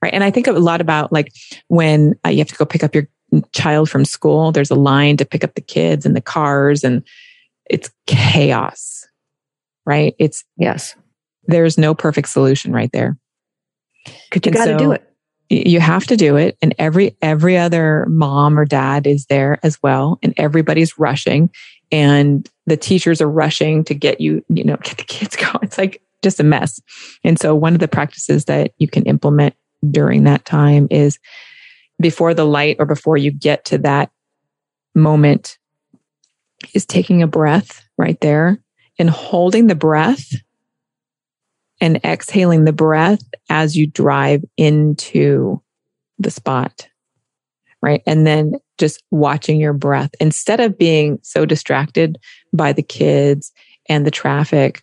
right? 0.02 0.12
And 0.12 0.22
I 0.22 0.30
think 0.30 0.46
a 0.46 0.52
lot 0.52 0.80
about 0.80 1.12
like 1.12 1.32
when 1.68 2.14
uh, 2.24 2.30
you 2.30 2.38
have 2.38 2.48
to 2.48 2.54
go 2.54 2.66
pick 2.66 2.84
up 2.84 2.94
your 2.94 3.08
child 3.52 3.88
from 3.88 4.04
school, 4.04 4.52
there's 4.52 4.70
a 4.70 4.74
line 4.74 5.16
to 5.18 5.24
pick 5.24 5.44
up 5.44 5.54
the 5.54 5.60
kids 5.60 6.06
and 6.06 6.14
the 6.14 6.20
cars, 6.20 6.84
and 6.84 7.02
it's 7.68 7.90
chaos, 8.06 9.06
right? 9.86 10.14
It's, 10.18 10.44
yes, 10.56 10.94
there's 11.44 11.78
no 11.78 11.94
perfect 11.94 12.28
solution 12.28 12.72
right 12.72 12.90
there. 12.92 13.16
Because 14.30 14.50
you 14.50 14.52
got 14.52 14.64
to 14.66 14.72
so 14.72 14.78
do 14.78 14.92
it. 14.92 15.04
You 15.50 15.80
have 15.80 16.06
to 16.08 16.16
do 16.16 16.36
it. 16.36 16.58
And 16.60 16.74
every, 16.78 17.16
every 17.22 17.56
other 17.56 18.04
mom 18.08 18.58
or 18.58 18.66
dad 18.66 19.06
is 19.06 19.26
there 19.26 19.58
as 19.62 19.82
well. 19.82 20.18
And 20.22 20.34
everybody's 20.36 20.98
rushing 20.98 21.50
and 21.90 22.48
the 22.66 22.76
teachers 22.76 23.20
are 23.20 23.30
rushing 23.30 23.82
to 23.84 23.94
get 23.94 24.20
you, 24.20 24.44
you 24.48 24.64
know, 24.64 24.76
get 24.82 24.98
the 24.98 25.04
kids 25.04 25.36
going. 25.36 25.60
It's 25.62 25.78
like 25.78 26.02
just 26.22 26.40
a 26.40 26.44
mess. 26.44 26.80
And 27.24 27.38
so 27.38 27.54
one 27.54 27.74
of 27.74 27.80
the 27.80 27.88
practices 27.88 28.46
that 28.46 28.72
you 28.78 28.88
can 28.88 29.04
implement 29.04 29.54
during 29.90 30.24
that 30.24 30.44
time 30.44 30.88
is 30.90 31.18
before 32.00 32.34
the 32.34 32.44
light 32.44 32.76
or 32.78 32.86
before 32.86 33.16
you 33.16 33.30
get 33.30 33.64
to 33.66 33.78
that 33.78 34.10
moment 34.94 35.58
is 36.74 36.84
taking 36.84 37.22
a 37.22 37.26
breath 37.26 37.84
right 37.96 38.20
there 38.20 38.60
and 38.98 39.08
holding 39.08 39.68
the 39.68 39.74
breath 39.74 40.34
and 41.80 42.00
exhaling 42.04 42.64
the 42.64 42.72
breath 42.72 43.22
as 43.48 43.76
you 43.76 43.86
drive 43.86 44.44
into 44.56 45.62
the 46.18 46.30
spot. 46.30 46.88
Right. 47.80 48.02
And 48.06 48.26
then 48.26 48.54
just 48.76 49.02
watching 49.10 49.60
your 49.60 49.72
breath 49.72 50.10
instead 50.20 50.58
of 50.58 50.76
being 50.76 51.20
so 51.22 51.46
distracted 51.46 52.18
by 52.52 52.72
the 52.72 52.82
kids 52.82 53.52
and 53.88 54.04
the 54.04 54.10
traffic. 54.10 54.82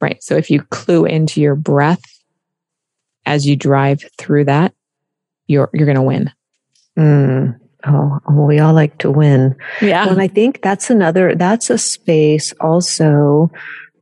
Right. 0.00 0.22
So 0.22 0.36
if 0.36 0.50
you 0.50 0.62
clue 0.62 1.06
into 1.06 1.40
your 1.40 1.54
breath 1.54 2.02
as 3.24 3.46
you 3.46 3.56
drive 3.56 4.04
through 4.18 4.44
that, 4.44 4.74
you're, 5.46 5.70
you're 5.72 5.86
going 5.86 5.96
to 5.96 6.02
win. 6.02 6.30
Mm. 6.98 7.58
Oh, 7.86 8.18
we 8.28 8.58
all 8.58 8.74
like 8.74 8.98
to 8.98 9.10
win. 9.10 9.54
Yeah. 9.80 10.04
Well, 10.04 10.14
and 10.14 10.22
I 10.22 10.28
think 10.28 10.60
that's 10.60 10.90
another, 10.90 11.34
that's 11.34 11.70
a 11.70 11.78
space 11.78 12.52
also 12.60 13.50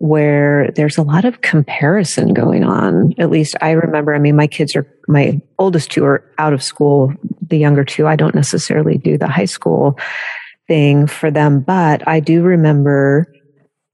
where 0.05 0.71
there's 0.73 0.99
a 0.99 1.03
lot 1.03 1.25
of 1.25 1.40
comparison 1.40 2.35
going 2.35 2.62
on. 2.62 3.14
At 3.17 3.31
least 3.31 3.57
I 3.62 3.71
remember, 3.71 4.14
I 4.14 4.19
mean, 4.19 4.37
my 4.37 4.47
kids 4.47 4.77
are, 4.77 4.87
my 5.09 5.40
oldest 5.59 5.90
two 5.90 6.05
are 6.05 6.23
out 6.37 6.53
of 6.53 6.62
school. 6.62 7.11
The 7.49 7.57
younger 7.57 7.85
two, 7.85 8.07
I 8.07 8.14
don't 8.14 8.35
necessarily 8.35 8.99
do 8.99 9.17
the 9.17 9.29
high 9.29 9.47
school 9.47 9.99
thing 10.69 11.07
for 11.07 11.31
them, 11.31 11.61
but 11.61 12.07
I 12.07 12.21
do 12.21 12.43
remember 12.43 13.33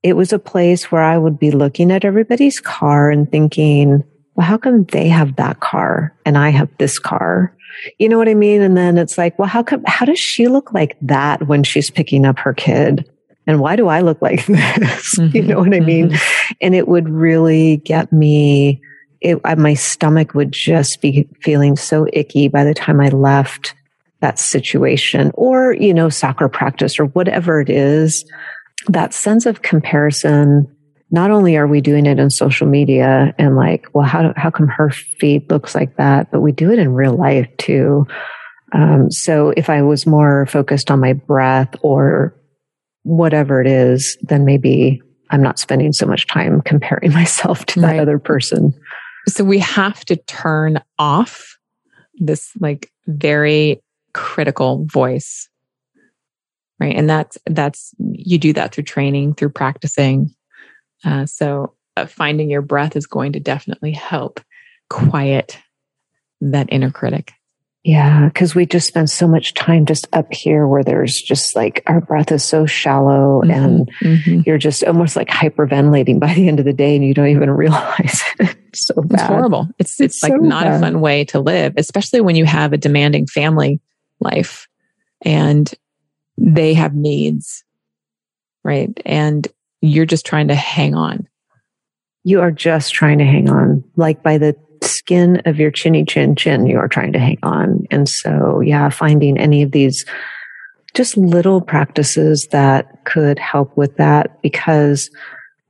it 0.03 0.17
was 0.17 0.33
a 0.33 0.39
place 0.39 0.91
where 0.91 1.01
I 1.01 1.17
would 1.17 1.39
be 1.39 1.49
looking 1.49 1.93
at 1.93 2.03
everybody's 2.03 2.59
car 2.59 3.09
and 3.09 3.31
thinking, 3.31 4.03
well, 4.35 4.45
how 4.45 4.57
come 4.57 4.83
they 4.83 5.07
have 5.07 5.37
that 5.37 5.61
car 5.61 6.13
and 6.25 6.37
I 6.37 6.49
have 6.49 6.67
this 6.77 6.99
car? 6.99 7.55
You 7.99 8.09
know 8.09 8.17
what 8.17 8.27
I 8.27 8.33
mean? 8.33 8.61
And 8.61 8.75
then 8.75 8.97
it's 8.97 9.17
like, 9.17 9.39
well, 9.39 9.47
how 9.47 9.63
come, 9.63 9.85
how 9.87 10.05
does 10.05 10.19
she 10.19 10.49
look 10.49 10.73
like 10.73 10.97
that 11.03 11.47
when 11.47 11.63
she's 11.63 11.89
picking 11.89 12.25
up 12.25 12.37
her 12.39 12.53
kid? 12.53 13.09
And 13.47 13.59
why 13.59 13.75
do 13.75 13.87
I 13.87 14.01
look 14.01 14.21
like 14.21 14.45
this? 14.47 15.17
Mm-hmm, 15.17 15.29
you 15.35 15.43
know 15.43 15.59
what 15.59 15.73
I 15.73 15.79
mean? 15.79 16.09
Mm-hmm. 16.09 16.53
And 16.61 16.75
it 16.75 16.87
would 16.87 17.09
really 17.09 17.77
get 17.77 18.11
me, 18.11 18.81
it, 19.19 19.39
I, 19.43 19.55
my 19.55 19.73
stomach 19.73 20.33
would 20.33 20.51
just 20.51 21.01
be 21.01 21.27
feeling 21.41 21.75
so 21.75 22.07
icky 22.13 22.47
by 22.47 22.63
the 22.63 22.73
time 22.73 23.01
I 23.01 23.09
left 23.09 23.73
that 24.19 24.37
situation 24.37 25.31
or, 25.33 25.73
you 25.73 25.93
know, 25.93 26.09
soccer 26.09 26.47
practice 26.47 26.99
or 26.99 27.05
whatever 27.05 27.59
it 27.59 27.69
is. 27.69 28.25
That 28.87 29.13
sense 29.13 29.45
of 29.45 29.63
comparison, 29.63 30.67
not 31.09 31.31
only 31.31 31.57
are 31.57 31.67
we 31.67 31.81
doing 31.81 32.05
it 32.05 32.19
in 32.19 32.29
social 32.29 32.67
media 32.67 33.33
and 33.37 33.55
like, 33.55 33.87
well, 33.93 34.05
how, 34.05 34.33
how 34.35 34.51
come 34.51 34.67
her 34.67 34.91
feed 34.91 35.49
looks 35.49 35.73
like 35.73 35.97
that? 35.97 36.31
But 36.31 36.41
we 36.41 36.51
do 36.51 36.71
it 36.71 36.79
in 36.79 36.93
real 36.93 37.15
life 37.15 37.49
too. 37.57 38.07
Um, 38.73 39.11
so 39.11 39.53
if 39.57 39.69
I 39.69 39.81
was 39.81 40.05
more 40.05 40.45
focused 40.45 40.89
on 40.89 40.99
my 40.99 41.13
breath 41.13 41.75
or 41.81 42.35
whatever 43.03 43.61
it 43.61 43.67
is, 43.67 44.17
then 44.21 44.45
maybe 44.45 45.01
I'm 45.29 45.41
not 45.41 45.59
spending 45.59 45.93
so 45.93 46.05
much 46.05 46.27
time 46.27 46.61
comparing 46.65 47.11
myself 47.11 47.65
to 47.67 47.81
that 47.81 47.91
right. 47.91 47.99
other 47.99 48.19
person. 48.19 48.73
So 49.27 49.43
we 49.43 49.59
have 49.59 50.03
to 50.05 50.15
turn 50.15 50.81
off 50.97 51.57
this 52.15 52.51
like 52.59 52.91
very 53.07 53.81
critical 54.13 54.85
voice. 54.85 55.47
Right. 56.79 56.95
And 56.95 57.09
that's, 57.09 57.37
that's, 57.45 57.93
you 57.99 58.39
do 58.39 58.53
that 58.53 58.73
through 58.73 58.85
training, 58.85 59.35
through 59.35 59.51
practicing. 59.51 60.33
Uh, 61.05 61.27
so 61.27 61.75
uh, 61.95 62.07
finding 62.07 62.49
your 62.49 62.63
breath 62.63 62.95
is 62.95 63.05
going 63.05 63.33
to 63.33 63.39
definitely 63.39 63.91
help 63.91 64.39
quiet 64.89 65.59
that 66.41 66.67
inner 66.71 66.89
critic. 66.89 67.33
Yeah, 67.83 68.27
because 68.27 68.53
we 68.53 68.67
just 68.67 68.87
spend 68.87 69.09
so 69.09 69.27
much 69.27 69.55
time 69.55 69.87
just 69.87 70.07
up 70.13 70.31
here 70.31 70.67
where 70.67 70.83
there's 70.83 71.19
just 71.19 71.55
like 71.55 71.81
our 71.87 71.99
breath 71.99 72.31
is 72.31 72.43
so 72.43 72.67
shallow 72.67 73.41
mm-hmm, 73.41 73.51
and 73.51 73.91
mm-hmm. 74.01 74.41
you're 74.45 74.59
just 74.59 74.83
almost 74.83 75.15
like 75.15 75.29
hyperventilating 75.29 76.19
by 76.19 76.31
the 76.35 76.47
end 76.47 76.59
of 76.59 76.65
the 76.65 76.73
day 76.73 76.95
and 76.95 77.03
you 77.03 77.15
don't 77.15 77.29
even 77.29 77.49
realize 77.49 78.21
it. 78.39 78.55
It's 78.67 78.85
so 78.85 79.01
bad. 79.01 79.19
It's 79.19 79.23
horrible. 79.23 79.67
It's 79.79 79.99
it's, 79.99 80.17
it's 80.17 80.23
like 80.23 80.33
so 80.33 80.37
not 80.37 80.65
bad. 80.65 80.75
a 80.75 80.79
fun 80.79 81.01
way 81.01 81.25
to 81.25 81.39
live, 81.39 81.73
especially 81.77 82.21
when 82.21 82.35
you 82.35 82.45
have 82.45 82.71
a 82.71 82.77
demanding 82.77 83.25
family 83.25 83.81
life 84.19 84.67
and 85.23 85.73
they 86.37 86.75
have 86.75 86.93
needs. 86.93 87.63
Right. 88.63 88.95
And 89.05 89.47
you're 89.81 90.05
just 90.05 90.27
trying 90.27 90.49
to 90.49 90.55
hang 90.55 90.93
on. 90.93 91.27
You 92.23 92.41
are 92.41 92.51
just 92.51 92.93
trying 92.93 93.17
to 93.17 93.25
hang 93.25 93.49
on. 93.49 93.83
Like 93.95 94.21
by 94.21 94.37
the 94.37 94.55
skin 94.81 95.41
of 95.45 95.59
your 95.59 95.71
chinny 95.71 96.03
chin 96.03 96.35
chin 96.35 96.65
you 96.65 96.77
are 96.77 96.87
trying 96.87 97.13
to 97.13 97.19
hang 97.19 97.37
on. 97.43 97.85
And 97.91 98.07
so, 98.09 98.59
yeah, 98.61 98.89
finding 98.89 99.37
any 99.37 99.61
of 99.61 99.71
these 99.71 100.05
just 100.93 101.15
little 101.17 101.61
practices 101.61 102.47
that 102.51 103.03
could 103.05 103.39
help 103.39 103.75
with 103.77 103.95
that 103.97 104.41
because 104.41 105.09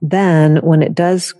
then 0.01 0.57
when 0.57 0.81
it 0.81 0.95
does 0.95 1.33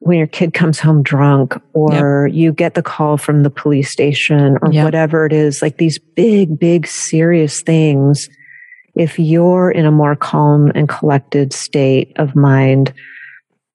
when 0.00 0.18
your 0.18 0.26
kid 0.26 0.54
comes 0.54 0.78
home 0.78 1.02
drunk 1.02 1.60
or 1.72 2.28
yep. 2.28 2.36
you 2.36 2.52
get 2.52 2.74
the 2.74 2.82
call 2.82 3.16
from 3.16 3.42
the 3.42 3.50
police 3.50 3.90
station 3.90 4.56
or 4.62 4.72
yep. 4.72 4.84
whatever 4.84 5.26
it 5.26 5.32
is, 5.32 5.62
like 5.62 5.78
these 5.78 5.98
big, 5.98 6.58
big, 6.58 6.86
serious 6.86 7.62
things. 7.62 8.28
If 8.94 9.18
you're 9.18 9.70
in 9.70 9.84
a 9.84 9.90
more 9.90 10.14
calm 10.14 10.70
and 10.74 10.88
collected 10.88 11.52
state 11.52 12.12
of 12.16 12.36
mind, 12.36 12.92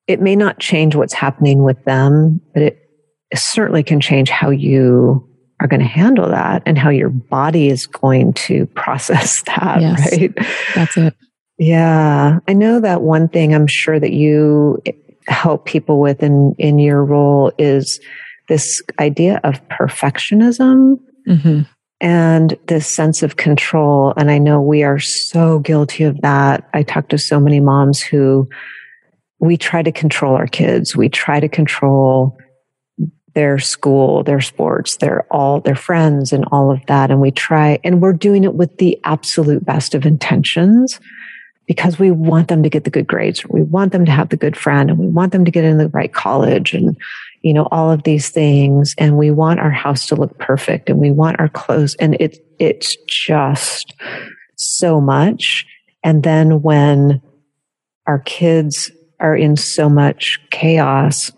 it 0.07 0.21
may 0.21 0.35
not 0.35 0.59
change 0.59 0.95
what's 0.95 1.13
happening 1.13 1.63
with 1.63 1.83
them, 1.83 2.39
but 2.53 2.63
it 2.63 2.90
certainly 3.35 3.83
can 3.83 3.99
change 3.99 4.29
how 4.29 4.49
you 4.49 5.27
are 5.61 5.67
going 5.67 5.79
to 5.79 5.85
handle 5.85 6.29
that 6.29 6.63
and 6.65 6.77
how 6.77 6.89
your 6.89 7.09
body 7.09 7.67
is 7.67 7.85
going 7.85 8.33
to 8.33 8.65
process 8.75 9.43
that, 9.43 9.81
yes, 9.81 10.11
right? 10.11 10.35
That's 10.75 10.97
it. 10.97 11.15
Yeah. 11.57 12.39
I 12.47 12.53
know 12.53 12.79
that 12.79 13.01
one 13.01 13.29
thing 13.29 13.53
I'm 13.53 13.67
sure 13.67 13.99
that 13.99 14.13
you 14.13 14.81
help 15.27 15.65
people 15.65 15.99
with 15.99 16.23
in, 16.23 16.55
in 16.57 16.79
your 16.79 17.05
role 17.05 17.51
is 17.59 17.99
this 18.49 18.81
idea 18.99 19.39
of 19.43 19.65
perfectionism 19.67 20.99
mm-hmm. 21.27 21.61
and 21.99 22.57
this 22.65 22.87
sense 22.87 23.21
of 23.21 23.37
control. 23.37 24.13
And 24.17 24.31
I 24.31 24.39
know 24.39 24.59
we 24.59 24.81
are 24.81 24.99
so 24.99 25.59
guilty 25.59 26.03
of 26.03 26.19
that. 26.21 26.67
I 26.73 26.81
talk 26.81 27.09
to 27.09 27.19
so 27.19 27.39
many 27.39 27.59
moms 27.59 28.01
who 28.01 28.49
we 29.39 29.55
try 29.55 29.83
to 29.83 29.91
control 29.91 30.35
our 30.35 30.47
kids. 30.47 30.95
We 30.95 31.09
try 31.09 31.39
to 31.39 31.47
control 31.47 32.37
their 33.33 33.59
school, 33.59 34.23
their 34.23 34.41
sports, 34.41 34.97
their 34.97 35.25
all 35.31 35.61
their 35.61 35.75
friends 35.75 36.33
and 36.33 36.45
all 36.51 36.71
of 36.71 36.85
that. 36.87 37.11
And 37.11 37.21
we 37.21 37.31
try, 37.31 37.79
and 37.83 38.01
we're 38.01 38.13
doing 38.13 38.43
it 38.43 38.55
with 38.55 38.77
the 38.77 38.99
absolute 39.03 39.65
best 39.65 39.95
of 39.95 40.05
intentions 40.05 40.99
because 41.67 41.97
we 41.97 42.11
want 42.11 42.49
them 42.49 42.63
to 42.63 42.69
get 42.69 42.83
the 42.83 42.89
good 42.89 43.07
grades. 43.07 43.45
We 43.47 43.61
want 43.61 43.93
them 43.93 44.05
to 44.05 44.11
have 44.11 44.29
the 44.29 44.37
good 44.37 44.57
friend 44.57 44.89
and 44.89 44.99
we 44.99 45.07
want 45.07 45.31
them 45.31 45.45
to 45.45 45.51
get 45.51 45.63
in 45.63 45.77
the 45.77 45.87
right 45.89 46.11
college 46.13 46.73
and, 46.73 46.97
you 47.43 47.53
know, 47.53 47.67
all 47.71 47.91
of 47.91 48.03
these 48.03 48.29
things. 48.29 48.93
And 48.97 49.17
we 49.17 49.31
want 49.31 49.61
our 49.61 49.71
house 49.71 50.07
to 50.07 50.15
look 50.15 50.37
perfect 50.37 50.89
and 50.89 50.99
we 50.99 51.11
want 51.11 51.39
our 51.39 51.47
clothes. 51.47 51.95
And 51.95 52.15
it, 52.19 52.39
it's 52.59 52.97
just 53.07 53.93
so 54.55 54.99
much. 54.99 55.65
And 56.03 56.23
then 56.23 56.61
when 56.61 57.21
our 58.05 58.19
kids 58.19 58.91
are 59.21 59.35
in 59.35 59.55
so 59.55 59.87
much 59.87 60.39
chaos, 60.49 61.31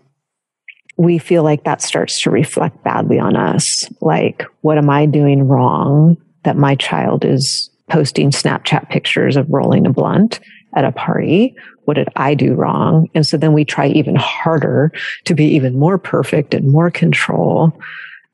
we 0.97 1.17
feel 1.17 1.43
like 1.43 1.63
that 1.63 1.81
starts 1.81 2.21
to 2.21 2.29
reflect 2.29 2.83
badly 2.83 3.19
on 3.19 3.35
us. 3.35 3.83
Like, 4.01 4.43
what 4.61 4.77
am 4.77 4.89
I 4.89 5.05
doing 5.05 5.47
wrong 5.47 6.17
that 6.43 6.57
my 6.57 6.75
child 6.75 7.25
is 7.25 7.69
posting 7.89 8.31
Snapchat 8.31 8.89
pictures 8.89 9.35
of 9.35 9.49
rolling 9.49 9.85
a 9.85 9.89
blunt 9.91 10.39
at 10.75 10.85
a 10.85 10.91
party. 10.91 11.55
What 11.85 11.95
did 11.95 12.09
I 12.15 12.33
do 12.33 12.55
wrong? 12.55 13.07
And 13.13 13.25
so 13.25 13.37
then 13.37 13.53
we 13.53 13.65
try 13.65 13.87
even 13.87 14.15
harder 14.15 14.91
to 15.25 15.35
be 15.35 15.45
even 15.45 15.77
more 15.77 15.97
perfect 15.97 16.53
and 16.53 16.71
more 16.71 16.89
control. 16.89 17.77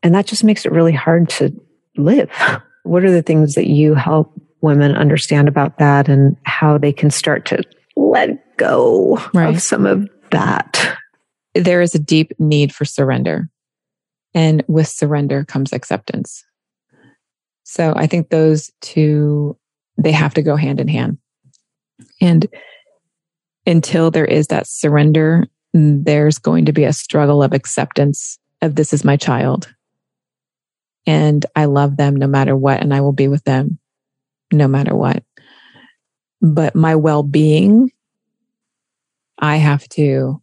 And 0.04 0.16
that 0.16 0.28
just 0.28 0.44
makes 0.44 0.66
it 0.66 0.72
really 0.72 0.94
hard 0.94 1.30
to 1.30 1.54
live. 1.98 2.30
What 2.84 3.04
are 3.04 3.12
the 3.12 3.22
things 3.22 3.54
that 3.54 3.68
you 3.68 3.94
help 3.94 4.34
women 4.62 4.96
understand 4.96 5.48
about 5.48 5.78
that 5.78 6.08
and 6.08 6.38
how 6.44 6.78
they 6.78 6.94
can 6.94 7.12
start 7.12 7.46
to 7.48 7.62
let 7.98 8.58
go 8.58 9.22
right. 9.34 9.54
of 9.54 9.62
some 9.62 9.86
of 9.86 10.10
that? 10.32 10.98
There 11.56 11.82
is 11.82 11.96
a 11.96 12.00
deep 12.00 12.32
need 12.40 12.74
for 12.74 12.86
surrender. 12.86 13.50
And 14.34 14.64
with 14.68 14.88
surrender 14.88 15.44
comes 15.44 15.74
acceptance. 15.74 16.44
So 17.64 17.94
I 17.96 18.08
think 18.08 18.30
those 18.30 18.72
two, 18.82 19.58
they 19.98 20.12
have 20.12 20.34
to 20.36 20.42
go 20.42 20.56
hand 20.56 20.80
in 20.80 20.88
hand. 20.88 21.18
And 22.22 22.48
until 23.66 24.12
there 24.12 24.26
is 24.26 24.48
that 24.48 24.68
surrender, 24.68 25.46
there's 25.74 26.40
going 26.40 26.66
to 26.66 26.74
be 26.74 26.84
a 26.84 26.94
struggle 26.94 27.44
of 27.44 27.54
acceptance 27.54 28.40
of 28.62 28.76
this 28.76 28.94
is 28.94 29.06
my 29.06 29.18
child. 29.18 29.74
And 31.06 31.46
I 31.56 31.66
love 31.66 31.98
them 31.98 32.16
no 32.16 32.28
matter 32.28 32.56
what, 32.56 32.82
and 32.82 32.94
I 32.94 33.02
will 33.02 33.14
be 33.14 33.28
with 33.28 33.44
them 33.44 33.80
no 34.52 34.68
matter 34.68 34.96
what. 34.96 35.24
But 36.42 36.76
my 36.76 36.96
well 36.96 37.24
being, 37.24 37.92
I 39.38 39.58
have 39.58 39.88
to 39.90 40.42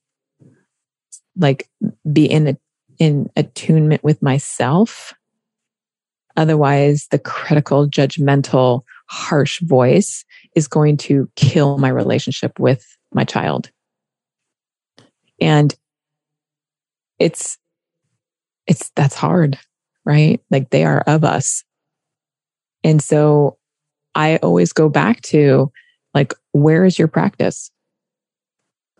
like 1.37 1.69
be 2.11 2.27
in 2.27 2.49
a, 2.49 2.57
in 2.99 3.31
attunement 3.37 4.03
with 4.03 4.23
myself 4.23 5.15
Otherwise, 6.37 7.09
the 7.11 7.19
critical, 7.19 7.89
judgmental, 7.89 8.83
harsh 9.09 9.61
voice 9.63 10.25
is 10.55 10.69
going 10.69 10.97
to 10.97 11.31
kill 11.37 11.79
my 11.79 11.89
relationship 11.89 12.59
with 12.59 12.85
my 13.15 13.25
child. 13.25 13.71
And 15.41 15.75
it's, 17.19 17.57
it's, 18.67 18.91
that's 18.95 19.15
hard, 19.15 19.59
right? 20.05 20.41
Like 20.51 20.71
they 20.71 20.85
are 20.85 21.01
of 21.07 21.25
us. 21.25 21.65
And 22.85 23.01
so 23.01 23.57
I 24.15 24.37
always 24.37 24.73
go 24.73 24.89
back 24.89 25.23
to 25.23 25.73
like, 26.13 26.35
where 26.53 26.85
is 26.85 26.99
your 26.99 27.09
practice? 27.09 27.71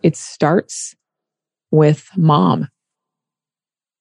It 0.01 0.15
starts 0.15 0.95
with 1.71 2.09
mom. 2.15 2.69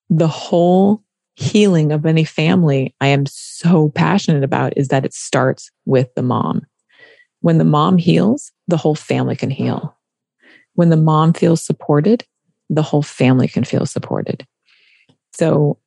The 0.08 0.28
whole 0.28 1.02
healing 1.34 1.92
of 1.92 2.06
any 2.06 2.24
family 2.24 2.94
I 3.00 3.08
am 3.08 3.26
so 3.26 3.90
passionate 3.90 4.44
about 4.44 4.72
is 4.76 4.88
that 4.88 5.04
it 5.04 5.12
starts 5.12 5.70
with 5.84 6.14
the 6.14 6.22
mom. 6.22 6.62
When 7.40 7.58
the 7.58 7.64
mom 7.64 7.98
heals, 7.98 8.52
the 8.68 8.76
whole 8.76 8.94
family 8.94 9.36
can 9.36 9.50
heal. 9.50 9.96
When 10.74 10.88
the 10.90 10.96
mom 10.96 11.32
feels 11.32 11.62
supported, 11.62 12.24
the 12.70 12.82
whole 12.82 13.02
family 13.02 13.48
can 13.48 13.64
feel 13.64 13.86
supported. 13.86 14.46
So 15.32 15.78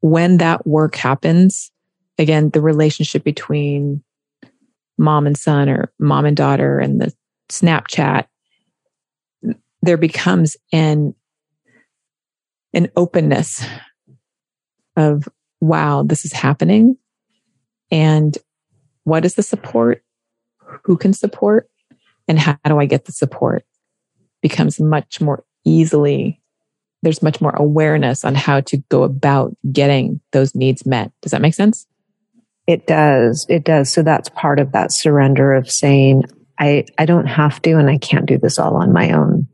when 0.00 0.38
that 0.38 0.66
work 0.66 0.94
happens, 0.94 1.70
again, 2.18 2.50
the 2.50 2.60
relationship 2.60 3.24
between 3.24 4.02
mom 4.98 5.26
and 5.26 5.36
son 5.36 5.68
or 5.68 5.92
mom 5.98 6.26
and 6.26 6.36
daughter 6.36 6.78
and 6.78 7.00
the 7.00 7.12
Snapchat, 7.48 8.26
there 9.82 9.96
becomes 9.96 10.56
an 10.72 11.14
an 12.72 12.90
openness 12.96 13.64
of, 14.96 15.28
wow, 15.60 16.04
this 16.04 16.24
is 16.24 16.32
happening. 16.32 16.96
And 17.90 18.36
what 19.02 19.24
is 19.24 19.34
the 19.34 19.42
support? 19.42 20.04
Who 20.84 20.96
can 20.96 21.12
support? 21.12 21.68
And 22.28 22.38
how 22.38 22.56
do 22.64 22.78
I 22.78 22.86
get 22.86 23.06
the 23.06 23.12
support? 23.12 23.64
Becomes 24.40 24.78
much 24.78 25.20
more 25.20 25.44
easily, 25.64 26.40
there's 27.02 27.22
much 27.22 27.40
more 27.40 27.54
awareness 27.56 28.24
on 28.24 28.34
how 28.34 28.60
to 28.60 28.76
go 28.88 29.02
about 29.02 29.56
getting 29.72 30.20
those 30.32 30.54
needs 30.54 30.86
met. 30.86 31.12
Does 31.22 31.32
that 31.32 31.42
make 31.42 31.54
sense? 31.54 31.86
It 32.66 32.86
does. 32.86 33.46
It 33.48 33.64
does. 33.64 33.90
So 33.90 34.02
that's 34.02 34.28
part 34.28 34.60
of 34.60 34.72
that 34.72 34.92
surrender 34.92 35.54
of 35.54 35.70
saying, 35.70 36.24
I, 36.58 36.84
I 36.98 37.06
don't 37.06 37.26
have 37.26 37.60
to 37.62 37.72
and 37.72 37.88
I 37.88 37.98
can't 37.98 38.26
do 38.26 38.38
this 38.38 38.58
all 38.58 38.76
on 38.76 38.92
my 38.92 39.12
own, 39.12 39.48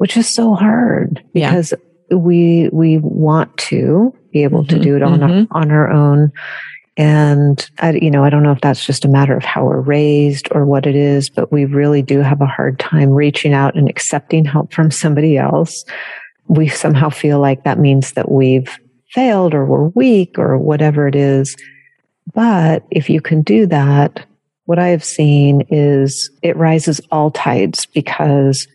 which 0.00 0.16
is 0.16 0.26
so 0.26 0.54
hard 0.54 1.22
because 1.34 1.74
yeah. 2.10 2.16
we, 2.16 2.70
we 2.72 2.96
want 2.96 3.54
to, 3.58 4.14
be 4.32 4.42
able 4.42 4.64
mm-hmm, 4.64 4.78
to 4.78 4.82
do 4.82 4.96
it 4.96 5.02
on 5.02 5.20
mm-hmm. 5.20 5.52
our, 5.54 5.62
on 5.62 5.70
our 5.70 5.90
own. 5.90 6.32
And 6.96 7.70
I, 7.80 7.92
you 7.92 8.10
know, 8.10 8.24
I 8.24 8.30
don't 8.30 8.42
know 8.42 8.52
if 8.52 8.62
that's 8.62 8.86
just 8.86 9.04
a 9.04 9.08
matter 9.08 9.36
of 9.36 9.44
how 9.44 9.66
we're 9.66 9.80
raised 9.80 10.48
or 10.52 10.64
what 10.64 10.86
it 10.86 10.96
is, 10.96 11.28
but 11.28 11.52
we 11.52 11.66
really 11.66 12.00
do 12.00 12.20
have 12.20 12.40
a 12.40 12.46
hard 12.46 12.78
time 12.78 13.10
reaching 13.10 13.52
out 13.52 13.74
and 13.74 13.90
accepting 13.90 14.46
help 14.46 14.72
from 14.72 14.90
somebody 14.90 15.36
else. 15.36 15.84
We 16.48 16.68
somehow 16.68 17.10
feel 17.10 17.38
like 17.38 17.64
that 17.64 17.78
means 17.78 18.12
that 18.12 18.30
we've 18.30 18.74
failed 19.10 19.54
or 19.54 19.66
we're 19.66 19.88
weak 19.88 20.38
or 20.38 20.56
whatever 20.56 21.08
it 21.08 21.14
is. 21.14 21.56
But 22.32 22.84
if 22.90 23.10
you 23.10 23.20
can 23.20 23.42
do 23.42 23.66
that, 23.66 24.26
what 24.64 24.78
I 24.78 24.88
have 24.88 25.04
seen 25.04 25.66
is 25.68 26.30
it 26.42 26.56
rises 26.56 27.02
all 27.10 27.30
tides 27.30 27.84
because 27.84 28.66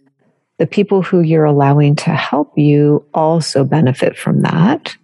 the 0.58 0.68
people 0.68 1.02
who 1.02 1.22
you're 1.22 1.46
allowing 1.46 1.96
to 1.96 2.12
help 2.12 2.58
you 2.58 3.06
also 3.14 3.64
benefit 3.64 4.18
from 4.18 4.42
that 4.42 4.96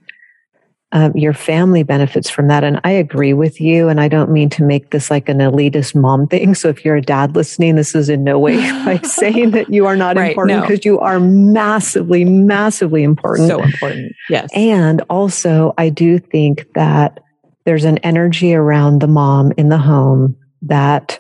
um, 0.94 1.16
your 1.16 1.34
family 1.34 1.84
benefits 1.84 2.30
from 2.30 2.48
that. 2.48 2.64
And 2.64 2.80
I 2.84 2.92
agree 2.92 3.34
with 3.34 3.62
you. 3.62 3.88
And 3.88 4.02
I 4.02 4.08
don't 4.08 4.32
mean 4.32 4.50
to 4.52 4.64
make 4.64 4.92
this 4.92 5.10
like 5.10 5.30
an 5.30 5.38
elitist 5.38 5.96
mom 5.96 6.28
thing. 6.28 6.54
So 6.54 6.68
if 6.68 6.84
you're 6.84 6.98
a 6.98 7.02
dad 7.02 7.36
listening, 7.36 7.76
this 7.76 7.96
is 7.96 8.10
in 8.10 8.24
no 8.24 8.38
way 8.38 8.58
like 8.86 9.06
saying 9.06 9.52
that 9.52 9.70
you 9.70 9.86
are 9.86 9.96
not 9.96 10.18
right, 10.18 10.32
important 10.32 10.62
because 10.62 10.86
no. 10.86 10.92
you 10.92 11.00
are 11.00 11.20
massively, 11.20 12.26
massively 12.26 13.04
important. 13.04 13.48
So 13.48 13.64
important. 13.64 14.12
Yes. 14.30 14.50
And 14.54 15.02
also, 15.10 15.74
I 15.78 15.90
do 15.90 16.20
think 16.20 16.68
that 16.74 17.22
there's 17.64 17.86
an 17.86 18.00
energy 18.00 18.54
around 18.54 19.00
the 19.00 19.08
mom 19.08 19.54
in 19.56 19.70
the 19.70 19.78
home 19.78 20.36
that 20.64 21.20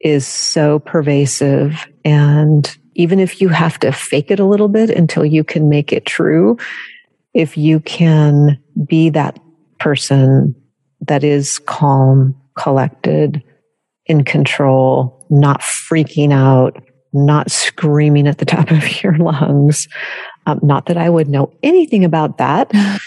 is 0.00 0.26
so 0.26 0.78
pervasive. 0.78 1.86
And 2.04 2.76
even 2.94 3.18
if 3.18 3.40
you 3.40 3.48
have 3.48 3.78
to 3.80 3.92
fake 3.92 4.30
it 4.30 4.40
a 4.40 4.44
little 4.44 4.68
bit 4.68 4.90
until 4.90 5.24
you 5.24 5.44
can 5.44 5.68
make 5.68 5.92
it 5.92 6.06
true, 6.06 6.56
if 7.34 7.56
you 7.56 7.80
can 7.80 8.58
be 8.86 9.10
that 9.10 9.38
person 9.78 10.54
that 11.00 11.24
is 11.24 11.58
calm, 11.60 12.34
collected, 12.56 13.42
in 14.06 14.24
control, 14.24 15.26
not 15.30 15.60
freaking 15.60 16.32
out, 16.32 16.82
not 17.12 17.50
screaming 17.50 18.26
at 18.26 18.38
the 18.38 18.44
top 18.56 18.70
of 18.70 19.02
your 19.02 19.16
lungs, 19.18 19.88
Um, 20.46 20.58
not 20.62 20.86
that 20.86 20.96
I 20.96 21.08
would 21.08 21.28
know 21.28 21.52
anything 21.62 22.04
about 22.04 22.38
that. 22.38 22.70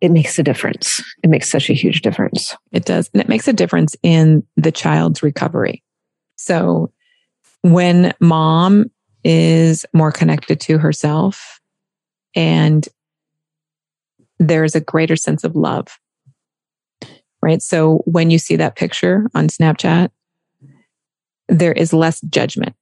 It 0.00 0.10
makes 0.10 0.36
a 0.36 0.42
difference. 0.42 1.00
It 1.22 1.30
makes 1.30 1.48
such 1.48 1.70
a 1.70 1.74
huge 1.74 2.02
difference. 2.02 2.56
It 2.72 2.84
does. 2.84 3.08
And 3.14 3.20
it 3.20 3.28
makes 3.28 3.46
a 3.46 3.52
difference 3.52 3.94
in 4.02 4.44
the 4.56 4.72
child's 4.72 5.22
recovery. 5.22 5.84
So 6.34 6.90
when 7.62 8.12
mom 8.18 8.90
is 9.24 9.86
more 9.92 10.12
connected 10.12 10.60
to 10.60 10.78
herself 10.78 11.60
and 12.34 12.88
there's 14.38 14.74
a 14.74 14.80
greater 14.80 15.16
sense 15.16 15.44
of 15.44 15.54
love, 15.54 15.98
right? 17.40 17.62
So 17.62 18.02
when 18.06 18.30
you 18.30 18.38
see 18.38 18.56
that 18.56 18.76
picture 18.76 19.26
on 19.34 19.48
Snapchat, 19.48 20.10
there 21.48 21.72
is 21.72 21.92
less 21.92 22.20
judgment. 22.22 22.74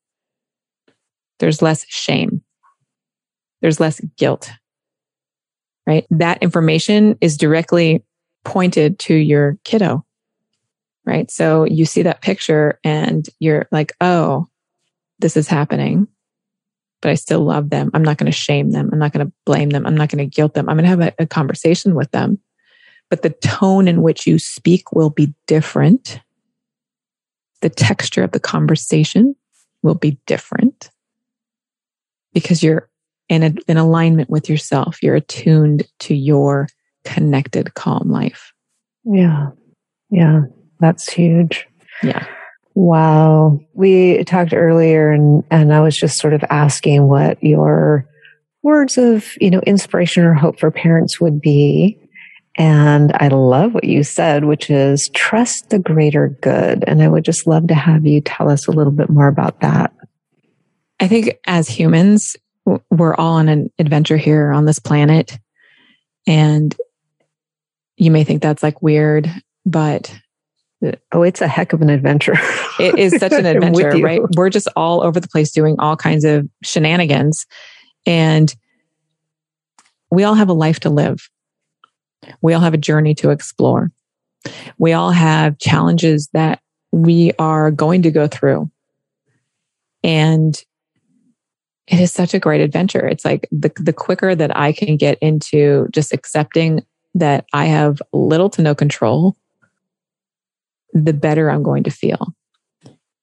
There's 1.38 1.62
less 1.62 1.84
shame. 1.88 2.42
There's 3.60 3.80
less 3.80 4.00
guilt, 4.16 4.50
right? 5.86 6.06
That 6.10 6.42
information 6.42 7.18
is 7.20 7.36
directly 7.36 8.04
pointed 8.44 8.98
to 9.00 9.14
your 9.14 9.58
kiddo, 9.64 10.04
right? 11.04 11.30
So 11.30 11.64
you 11.64 11.84
see 11.84 12.02
that 12.02 12.22
picture 12.22 12.78
and 12.84 13.28
you're 13.38 13.68
like, 13.70 13.92
oh, 14.00 14.48
this 15.18 15.36
is 15.36 15.48
happening, 15.48 16.08
but 17.00 17.10
I 17.10 17.14
still 17.14 17.40
love 17.40 17.70
them. 17.70 17.90
I'm 17.94 18.02
not 18.02 18.18
going 18.18 18.30
to 18.30 18.36
shame 18.36 18.72
them. 18.72 18.90
I'm 18.92 18.98
not 18.98 19.12
going 19.12 19.26
to 19.26 19.32
blame 19.46 19.70
them. 19.70 19.86
I'm 19.86 19.96
not 19.96 20.10
going 20.10 20.18
to 20.18 20.34
guilt 20.34 20.54
them. 20.54 20.68
I'm 20.68 20.76
going 20.76 20.84
to 20.84 20.90
have 20.90 21.00
a, 21.00 21.22
a 21.22 21.26
conversation 21.26 21.94
with 21.94 22.10
them. 22.10 22.38
But 23.08 23.22
the 23.22 23.30
tone 23.30 23.88
in 23.88 24.02
which 24.02 24.26
you 24.26 24.38
speak 24.38 24.92
will 24.92 25.10
be 25.10 25.34
different. 25.46 26.20
The 27.60 27.70
texture 27.70 28.22
of 28.22 28.32
the 28.32 28.40
conversation 28.40 29.34
will 29.82 29.94
be 29.94 30.18
different 30.26 30.90
because 32.32 32.62
you're 32.62 32.88
in, 33.28 33.42
a, 33.42 33.54
in 33.66 33.76
alignment 33.76 34.30
with 34.30 34.48
yourself. 34.48 35.02
You're 35.02 35.16
attuned 35.16 35.84
to 36.00 36.14
your 36.14 36.68
connected, 37.04 37.74
calm 37.74 38.10
life. 38.10 38.52
Yeah. 39.04 39.48
Yeah. 40.10 40.42
That's 40.78 41.10
huge. 41.10 41.66
Yeah. 42.02 42.26
Wow. 42.80 43.60
We 43.74 44.24
talked 44.24 44.54
earlier 44.54 45.10
and, 45.10 45.44
and 45.50 45.74
I 45.74 45.80
was 45.80 45.94
just 45.94 46.16
sort 46.16 46.32
of 46.32 46.42
asking 46.48 47.06
what 47.08 47.36
your 47.44 48.08
words 48.62 48.96
of, 48.96 49.34
you 49.38 49.50
know, 49.50 49.60
inspiration 49.66 50.24
or 50.24 50.32
hope 50.32 50.58
for 50.58 50.70
parents 50.70 51.20
would 51.20 51.42
be. 51.42 51.98
And 52.56 53.12
I 53.12 53.28
love 53.28 53.74
what 53.74 53.84
you 53.84 54.02
said, 54.02 54.46
which 54.46 54.70
is 54.70 55.10
trust 55.10 55.68
the 55.68 55.78
greater 55.78 56.28
good. 56.40 56.82
And 56.86 57.02
I 57.02 57.08
would 57.08 57.22
just 57.22 57.46
love 57.46 57.66
to 57.66 57.74
have 57.74 58.06
you 58.06 58.22
tell 58.22 58.48
us 58.48 58.66
a 58.66 58.72
little 58.72 58.94
bit 58.94 59.10
more 59.10 59.28
about 59.28 59.60
that. 59.60 59.92
I 61.00 61.06
think 61.06 61.38
as 61.46 61.68
humans, 61.68 62.34
we're 62.90 63.14
all 63.14 63.34
on 63.34 63.50
an 63.50 63.70
adventure 63.78 64.16
here 64.16 64.52
on 64.52 64.64
this 64.64 64.78
planet. 64.78 65.38
And 66.26 66.74
you 67.98 68.10
may 68.10 68.24
think 68.24 68.40
that's 68.40 68.62
like 68.62 68.80
weird, 68.80 69.30
but 69.66 70.18
oh, 71.12 71.22
it's 71.22 71.40
a 71.40 71.48
heck 71.48 71.72
of 71.72 71.82
an 71.82 71.90
adventure. 71.90 72.34
it 72.80 72.98
is 72.98 73.16
such 73.16 73.32
an 73.32 73.46
adventure, 73.56 73.90
right? 73.98 74.20
We're 74.36 74.50
just 74.50 74.68
all 74.76 75.02
over 75.02 75.20
the 75.20 75.28
place 75.28 75.50
doing 75.50 75.76
all 75.78 75.96
kinds 75.96 76.24
of 76.24 76.48
shenanigans. 76.62 77.46
And 78.06 78.54
we 80.10 80.24
all 80.24 80.34
have 80.34 80.48
a 80.48 80.54
life 80.54 80.80
to 80.80 80.90
live. 80.90 81.28
We 82.40 82.54
all 82.54 82.60
have 82.60 82.74
a 82.74 82.78
journey 82.78 83.14
to 83.16 83.30
explore. 83.30 83.90
We 84.78 84.92
all 84.92 85.10
have 85.10 85.58
challenges 85.58 86.28
that 86.32 86.60
we 86.92 87.32
are 87.38 87.70
going 87.70 88.02
to 88.02 88.10
go 88.10 88.26
through. 88.26 88.70
And 90.02 90.60
it 91.86 92.00
is 92.00 92.12
such 92.12 92.34
a 92.34 92.38
great 92.38 92.60
adventure. 92.60 93.06
It's 93.06 93.24
like 93.24 93.48
the, 93.50 93.70
the 93.76 93.92
quicker 93.92 94.34
that 94.34 94.56
I 94.56 94.72
can 94.72 94.96
get 94.96 95.18
into 95.20 95.88
just 95.90 96.12
accepting 96.12 96.84
that 97.14 97.44
I 97.52 97.66
have 97.66 98.00
little 98.12 98.48
to 98.50 98.62
no 98.62 98.74
control, 98.74 99.36
the 100.92 101.12
better 101.12 101.50
I'm 101.50 101.62
going 101.62 101.84
to 101.84 101.90
feel. 101.90 102.34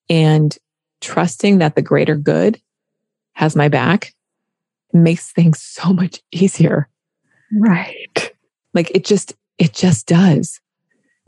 And 0.10 0.58
trusting 1.02 1.60
that 1.60 1.76
the 1.76 1.82
greater 1.82 2.16
good 2.16 2.62
has 3.34 3.56
my 3.56 3.68
back 3.68 4.14
makes 4.94 5.32
things 5.32 5.62
so 5.62 5.94
much 5.94 6.22
easier. 6.32 6.90
Right. 7.54 8.34
Like 8.74 8.92
it 8.92 9.06
just, 9.06 9.36
it 9.58 9.74
just 9.74 10.08
does. 10.08 10.60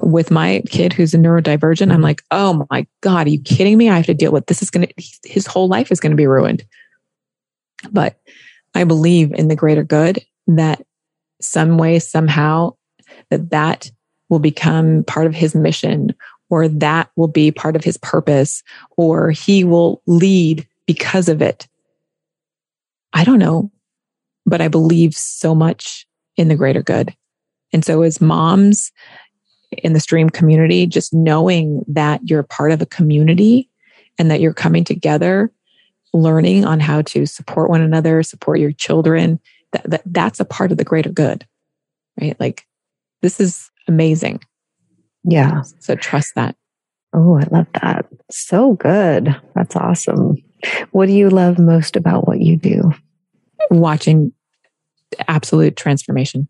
With 0.01 0.31
my 0.31 0.63
kid 0.69 0.93
who's 0.93 1.13
a 1.13 1.17
neurodivergent, 1.17 1.91
I'm 1.91 2.01
like, 2.01 2.23
oh 2.31 2.65
my 2.69 2.87
God, 3.01 3.27
are 3.27 3.29
you 3.29 3.41
kidding 3.41 3.77
me? 3.77 3.89
I 3.89 3.97
have 3.97 4.05
to 4.05 4.13
deal 4.13 4.31
with 4.31 4.45
this 4.45 4.61
is 4.61 4.69
going 4.69 4.87
to, 4.87 4.93
his 5.25 5.45
whole 5.45 5.67
life 5.67 5.91
is 5.91 5.99
going 5.99 6.11
to 6.11 6.17
be 6.17 6.27
ruined. 6.27 6.63
But 7.91 8.17
I 8.75 8.85
believe 8.85 9.33
in 9.33 9.49
the 9.49 9.57
greater 9.57 9.83
good 9.83 10.23
that 10.47 10.85
some 11.41 11.77
way, 11.77 11.99
somehow, 11.99 12.75
that 13.29 13.49
that 13.49 13.91
will 14.29 14.39
become 14.39 15.03
part 15.05 15.25
of 15.25 15.33
his 15.33 15.55
mission 15.55 16.15
or 16.50 16.68
that 16.68 17.10
will 17.16 17.28
be 17.28 17.52
part 17.52 17.76
of 17.76 17.84
his 17.84 17.97
purpose 17.97 18.64
or 18.97 19.32
he 19.32 19.64
will 19.64 20.02
lead 20.06 20.68
because 20.86 21.30
of 21.30 21.41
it. 21.41 21.68
I 23.14 23.24
don't 23.24 23.39
know, 23.39 23.72
but 24.45 24.62
I 24.62 24.68
believe 24.68 25.14
so 25.16 25.54
much 25.54 26.08
in 26.38 26.47
the 26.47 26.56
greater 26.56 26.84
good. 26.84 27.16
And 27.72 27.86
so 27.86 28.02
as 28.02 28.22
moms 28.22 28.91
in 29.72 29.93
the 29.93 30.00
stream 30.00 30.30
community, 30.30 30.88
just 30.88 31.14
knowing 31.14 31.84
that 31.88 32.22
you're 32.28 32.43
part 32.43 32.72
of 32.72 32.82
a 32.82 32.88
community 32.88 33.70
and 34.18 34.32
that 34.32 34.41
you're 34.41 34.54
coming 34.54 34.84
together 34.84 35.52
learning 36.14 36.66
on 36.66 36.80
how 36.80 37.02
to 37.04 37.26
support 37.26 37.70
one 37.70 37.82
another, 37.82 38.24
support 38.24 38.60
your 38.60 38.72
children, 38.72 39.39
that, 39.72 39.89
that 39.89 40.02
that's 40.06 40.39
a 40.39 40.45
part 40.45 40.72
of 40.72 40.78
the 40.78 40.84
greater 40.84 41.10
good, 41.10 41.45
right? 42.20 42.39
Like 42.39 42.66
this 43.22 43.39
is 43.39 43.70
amazing. 43.88 44.41
Yeah. 45.24 45.63
So 45.80 45.95
trust 45.95 46.36
that. 46.36 46.55
Oh, 47.13 47.38
I 47.38 47.43
love 47.51 47.67
that. 47.82 48.05
So 48.30 48.74
good. 48.74 49.36
That's 49.55 49.76
awesome. 49.76 50.38
What 50.91 51.07
do 51.07 51.13
you 51.13 51.30
love 51.30 51.57
most 51.57 51.95
about 51.95 52.28
what 52.28 52.39
you 52.39 52.57
do? 52.57 52.91
Watching 53.72 54.32
absolute 55.28 55.76
transformation. 55.76 56.47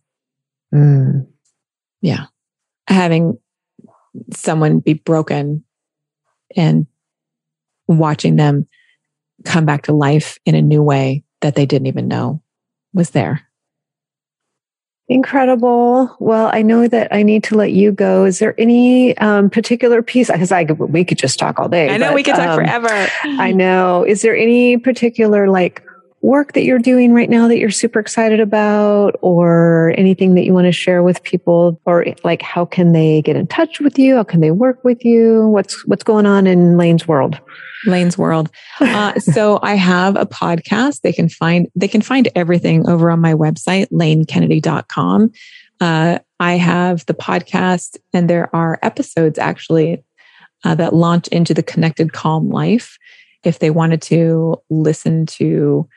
Mm. 0.74 1.28
Yeah. 2.02 2.26
Having 2.88 3.38
someone 4.34 4.80
be 4.80 4.94
broken 4.94 5.64
and 6.56 6.88
watching 7.88 8.36
them 8.36 8.68
come 9.46 9.66
back 9.66 9.84
to 9.84 9.94
life 9.94 10.38
in 10.46 10.56
a 10.56 10.62
new 10.62 10.84
way 10.84 11.24
that 11.42 11.56
they 11.56 11.66
didn't 11.66 11.88
even 11.88 12.08
know 12.08 12.42
was 12.94 13.12
there. 13.12 13.49
Incredible. 15.10 16.16
Well, 16.20 16.52
I 16.54 16.62
know 16.62 16.88
that 16.88 17.12
I 17.12 17.24
need 17.24 17.44
to 17.46 17.56
let 17.56 17.72
you 17.72 17.92
go. 17.92 18.26
Is 18.26 18.38
there 18.38 18.54
any 18.60 19.18
um, 19.18 19.50
particular 19.50 20.04
piece? 20.04 20.30
Because 20.30 20.52
I 20.52 20.66
could 20.66 20.78
we 20.78 21.04
could 21.04 21.18
just 21.18 21.40
talk 21.40 21.60
all 21.60 21.68
day. 21.68 21.90
I 21.90 21.98
know 21.98 22.10
but, 22.10 22.16
we 22.16 22.22
could 22.22 22.36
talk 22.36 22.50
um, 22.50 22.56
forever. 22.56 23.08
I 23.24 23.52
know. 23.52 24.04
Is 24.04 24.22
there 24.22 24.38
any 24.38 24.78
particular 24.78 25.50
like 25.50 25.84
work 26.22 26.54
that 26.54 26.64
you're 26.64 26.80
doing 26.80 27.14
right 27.14 27.30
now 27.30 27.48
that 27.48 27.58
you're 27.58 27.70
super 27.70 28.00
excited 28.00 28.40
about 28.40 29.18
or 29.22 29.94
anything 29.98 30.36
that 30.36 30.44
you 30.44 30.54
want 30.54 30.66
to 30.66 30.72
share 30.72 31.02
with 31.02 31.24
people 31.24 31.80
or 31.86 32.06
like 32.24 32.42
how 32.42 32.66
can 32.66 32.92
they 32.92 33.22
get 33.22 33.36
in 33.36 33.48
touch 33.48 33.80
with 33.80 33.98
you? 33.98 34.16
How 34.16 34.24
can 34.24 34.42
they 34.42 34.52
work 34.52 34.84
with 34.84 35.06
you? 35.06 35.48
What's 35.48 35.86
what's 35.86 36.04
going 36.04 36.26
on 36.26 36.48
in 36.48 36.78
lane's 36.78 37.08
world? 37.08 37.40
Lane's 37.86 38.18
world. 38.18 38.50
Uh, 38.82 39.18
so 39.20 39.60
i 39.64 39.76
have 39.76 40.16
a 40.18 40.26
podcast. 40.26 41.02
They 41.02 41.14
can 41.14 41.30
find 41.30 41.68
they 41.76 41.88
can 41.88 42.02
find 42.02 42.28
everything 42.36 42.90
over 42.90 43.10
on 43.10 43.20
my 43.20 43.34
website 43.34 43.88
lanekennedy.com 43.92 45.32
uh, 45.82 46.20
i 46.40 46.54
have 46.54 47.06
the 47.06 47.14
podcast 47.14 47.98
and 48.14 48.30
there 48.30 48.54
are 48.56 48.80
episodes 48.82 49.40
actually 49.40 50.04
uh, 50.64 50.76
that 50.76 50.94
launch 50.94 51.28
into 51.30 51.54
the 51.54 51.64
connected 51.64 52.14
calm 52.14 52.50
life 52.50 52.98
if 53.44 53.60
they 53.60 53.70
wanted 53.70 54.02
to 54.02 54.58
listen 54.70 55.26
to 55.26 55.88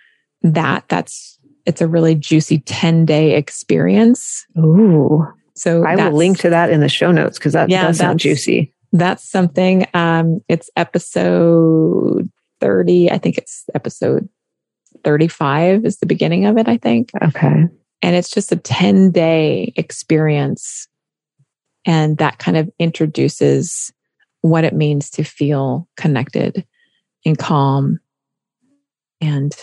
that 0.43 0.85
that's 0.89 1.39
it's 1.65 1.81
a 1.81 1.89
really 1.89 2.15
juicy 2.15 2.61
10 2.61 3.05
day 3.05 3.37
experience. 3.37 4.47
Ooh. 4.59 5.27
So 5.55 5.85
I 5.85 5.97
will 5.97 6.17
link 6.17 6.39
to 6.41 6.51
that 6.51 6.71
in 6.71 6.81
the 6.81 6.89
show 6.89 7.13
notes 7.13 7.39
because 7.39 7.53
that 7.53 7.69
yeah, 7.69 7.87
does 7.87 7.99
sound 7.99 8.21
juicy. 8.21 8.75
That's 8.93 9.29
something. 9.29 9.87
Um, 9.95 10.41
it's 10.49 10.71
episode 10.77 12.31
30. 12.61 13.11
I 13.11 13.19
think 13.19 13.39
it's 13.39 13.65
episode 13.75 14.29
35 15.05 15.85
is 15.85 15.99
the 15.99 16.07
beginning 16.07 16.47
of 16.47 16.59
it, 16.59 16.69
I 16.69 16.79
think. 16.79 17.11
Okay. 17.23 17.67
And 18.03 18.17
it's 18.17 18.31
just 18.31 18.53
a 18.53 18.57
10 18.57 19.11
day 19.11 19.73
experience. 19.77 20.89
And 21.85 22.19
that 22.19 22.39
kind 22.39 22.57
of 22.57 22.71
introduces 22.79 23.93
what 24.41 24.65
it 24.65 24.75
means 24.75 25.11
to 25.11 25.25
feel 25.25 25.89
connected 25.97 26.67
and 27.25 27.39
calm 27.39 27.99
and 29.21 29.55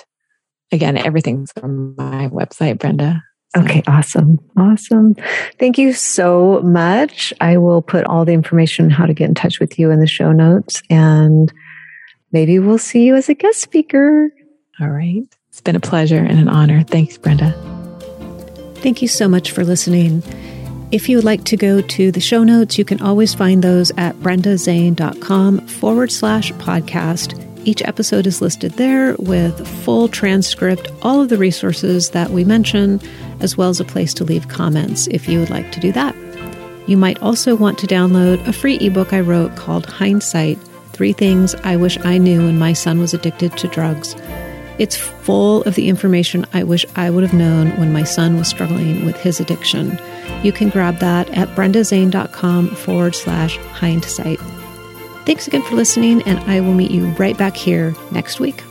again, 0.72 0.98
everything's 0.98 1.52
on 1.62 1.96
my 1.96 2.30
website, 2.30 2.80
Brenda. 2.80 3.24
So. 3.56 3.62
Okay, 3.64 3.82
awesome. 3.88 4.38
Awesome. 4.58 5.16
Thank 5.58 5.80
you 5.80 5.94
so 5.94 6.62
much. 6.62 7.34
I 7.42 7.58
will 7.58 7.82
put 7.82 8.06
all 8.06 8.24
the 8.24 8.34
information 8.34 8.86
on 8.86 8.92
how 8.92 9.08
to 9.08 9.14
get 9.14 9.28
in 9.28 9.34
touch 9.34 9.60
with 9.60 9.80
you 9.80 9.90
in 9.90 10.00
the 10.00 10.08
show 10.08 10.32
notes 10.32 10.84
and 10.90 11.52
maybe 12.32 12.60
we'll 12.60 12.78
see 12.78 13.06
you 13.06 13.16
as 13.16 13.28
a 13.28 13.34
guest 13.34 13.60
speaker. 13.60 14.32
All 14.80 14.90
right. 14.90 15.24
It's 15.50 15.62
been 15.62 15.76
a 15.76 15.80
pleasure 15.80 16.24
and 16.24 16.40
an 16.40 16.48
honor. 16.48 16.84
Thanks, 16.84 17.18
Brenda. 17.18 17.52
Thank 18.76 19.02
you 19.02 19.08
so 19.08 19.28
much 19.28 19.52
for 19.52 19.66
listening. 19.66 20.22
If 20.92 21.10
you 21.10 21.18
would 21.18 21.26
like 21.26 21.44
to 21.46 21.58
go 21.58 21.82
to 21.82 22.12
the 22.12 22.20
show 22.20 22.44
notes, 22.44 22.78
you 22.78 22.86
can 22.86 23.02
always 23.02 23.34
find 23.34 23.64
those 23.64 23.92
at 23.98 24.16
brendazane.com 24.18 25.68
forward 25.68 26.12
slash 26.12 26.52
podcast. 26.54 27.49
Each 27.70 27.84
episode 27.84 28.26
is 28.26 28.42
listed 28.42 28.72
there 28.72 29.16
with 29.20 29.68
full 29.84 30.08
transcript, 30.08 30.88
all 31.04 31.22
of 31.22 31.30
the 31.30 31.38
resources 31.38 32.10
that 32.10 32.32
we 32.32 32.44
mention, 32.44 33.00
as 33.42 33.58
well 33.58 33.70
as 33.70 33.80
a 33.80 33.86
place 33.86 34.12
to 34.16 34.24
leave 34.24 34.48
comments 34.48 35.06
if 35.12 35.30
you 35.30 35.40
would 35.40 35.52
like 35.52 35.72
to 35.74 35.80
do 35.80 35.92
that. 35.92 36.16
You 36.88 36.98
might 36.98 37.22
also 37.22 37.56
want 37.56 37.78
to 37.78 37.86
download 37.86 38.44
a 38.48 38.54
free 38.54 38.78
ebook 38.78 39.14
I 39.14 39.20
wrote 39.20 39.56
called 39.56 39.86
Hindsight 39.86 40.58
Three 40.94 41.14
Things 41.14 41.54
I 41.64 41.76
Wish 41.76 42.04
I 42.04 42.18
Knew 42.18 42.48
When 42.48 42.58
My 42.58 42.74
Son 42.74 42.98
Was 42.98 43.14
Addicted 43.14 43.56
to 43.60 43.68
Drugs. 43.68 44.16
It's 44.80 44.98
full 44.98 45.62
of 45.66 45.76
the 45.76 45.90
information 45.90 46.48
I 46.54 46.64
wish 46.64 46.88
I 46.96 47.12
would 47.12 47.22
have 47.22 47.36
known 47.36 47.70
when 47.78 47.94
my 47.94 48.04
son 48.04 48.36
was 48.40 48.48
struggling 48.48 49.06
with 49.06 49.18
his 49.18 49.40
addiction. 49.40 50.00
You 50.42 50.52
can 50.52 50.70
grab 50.70 50.98
that 51.02 51.30
at 51.38 51.50
brendazane.com 51.50 52.70
forward 52.70 53.14
slash 53.14 53.58
hindsight. 53.58 54.40
Thanks 55.30 55.46
again 55.46 55.62
for 55.62 55.76
listening, 55.76 56.24
and 56.24 56.40
I 56.50 56.60
will 56.60 56.74
meet 56.74 56.90
you 56.90 57.06
right 57.20 57.38
back 57.38 57.56
here 57.56 57.94
next 58.10 58.40
week. 58.40 58.64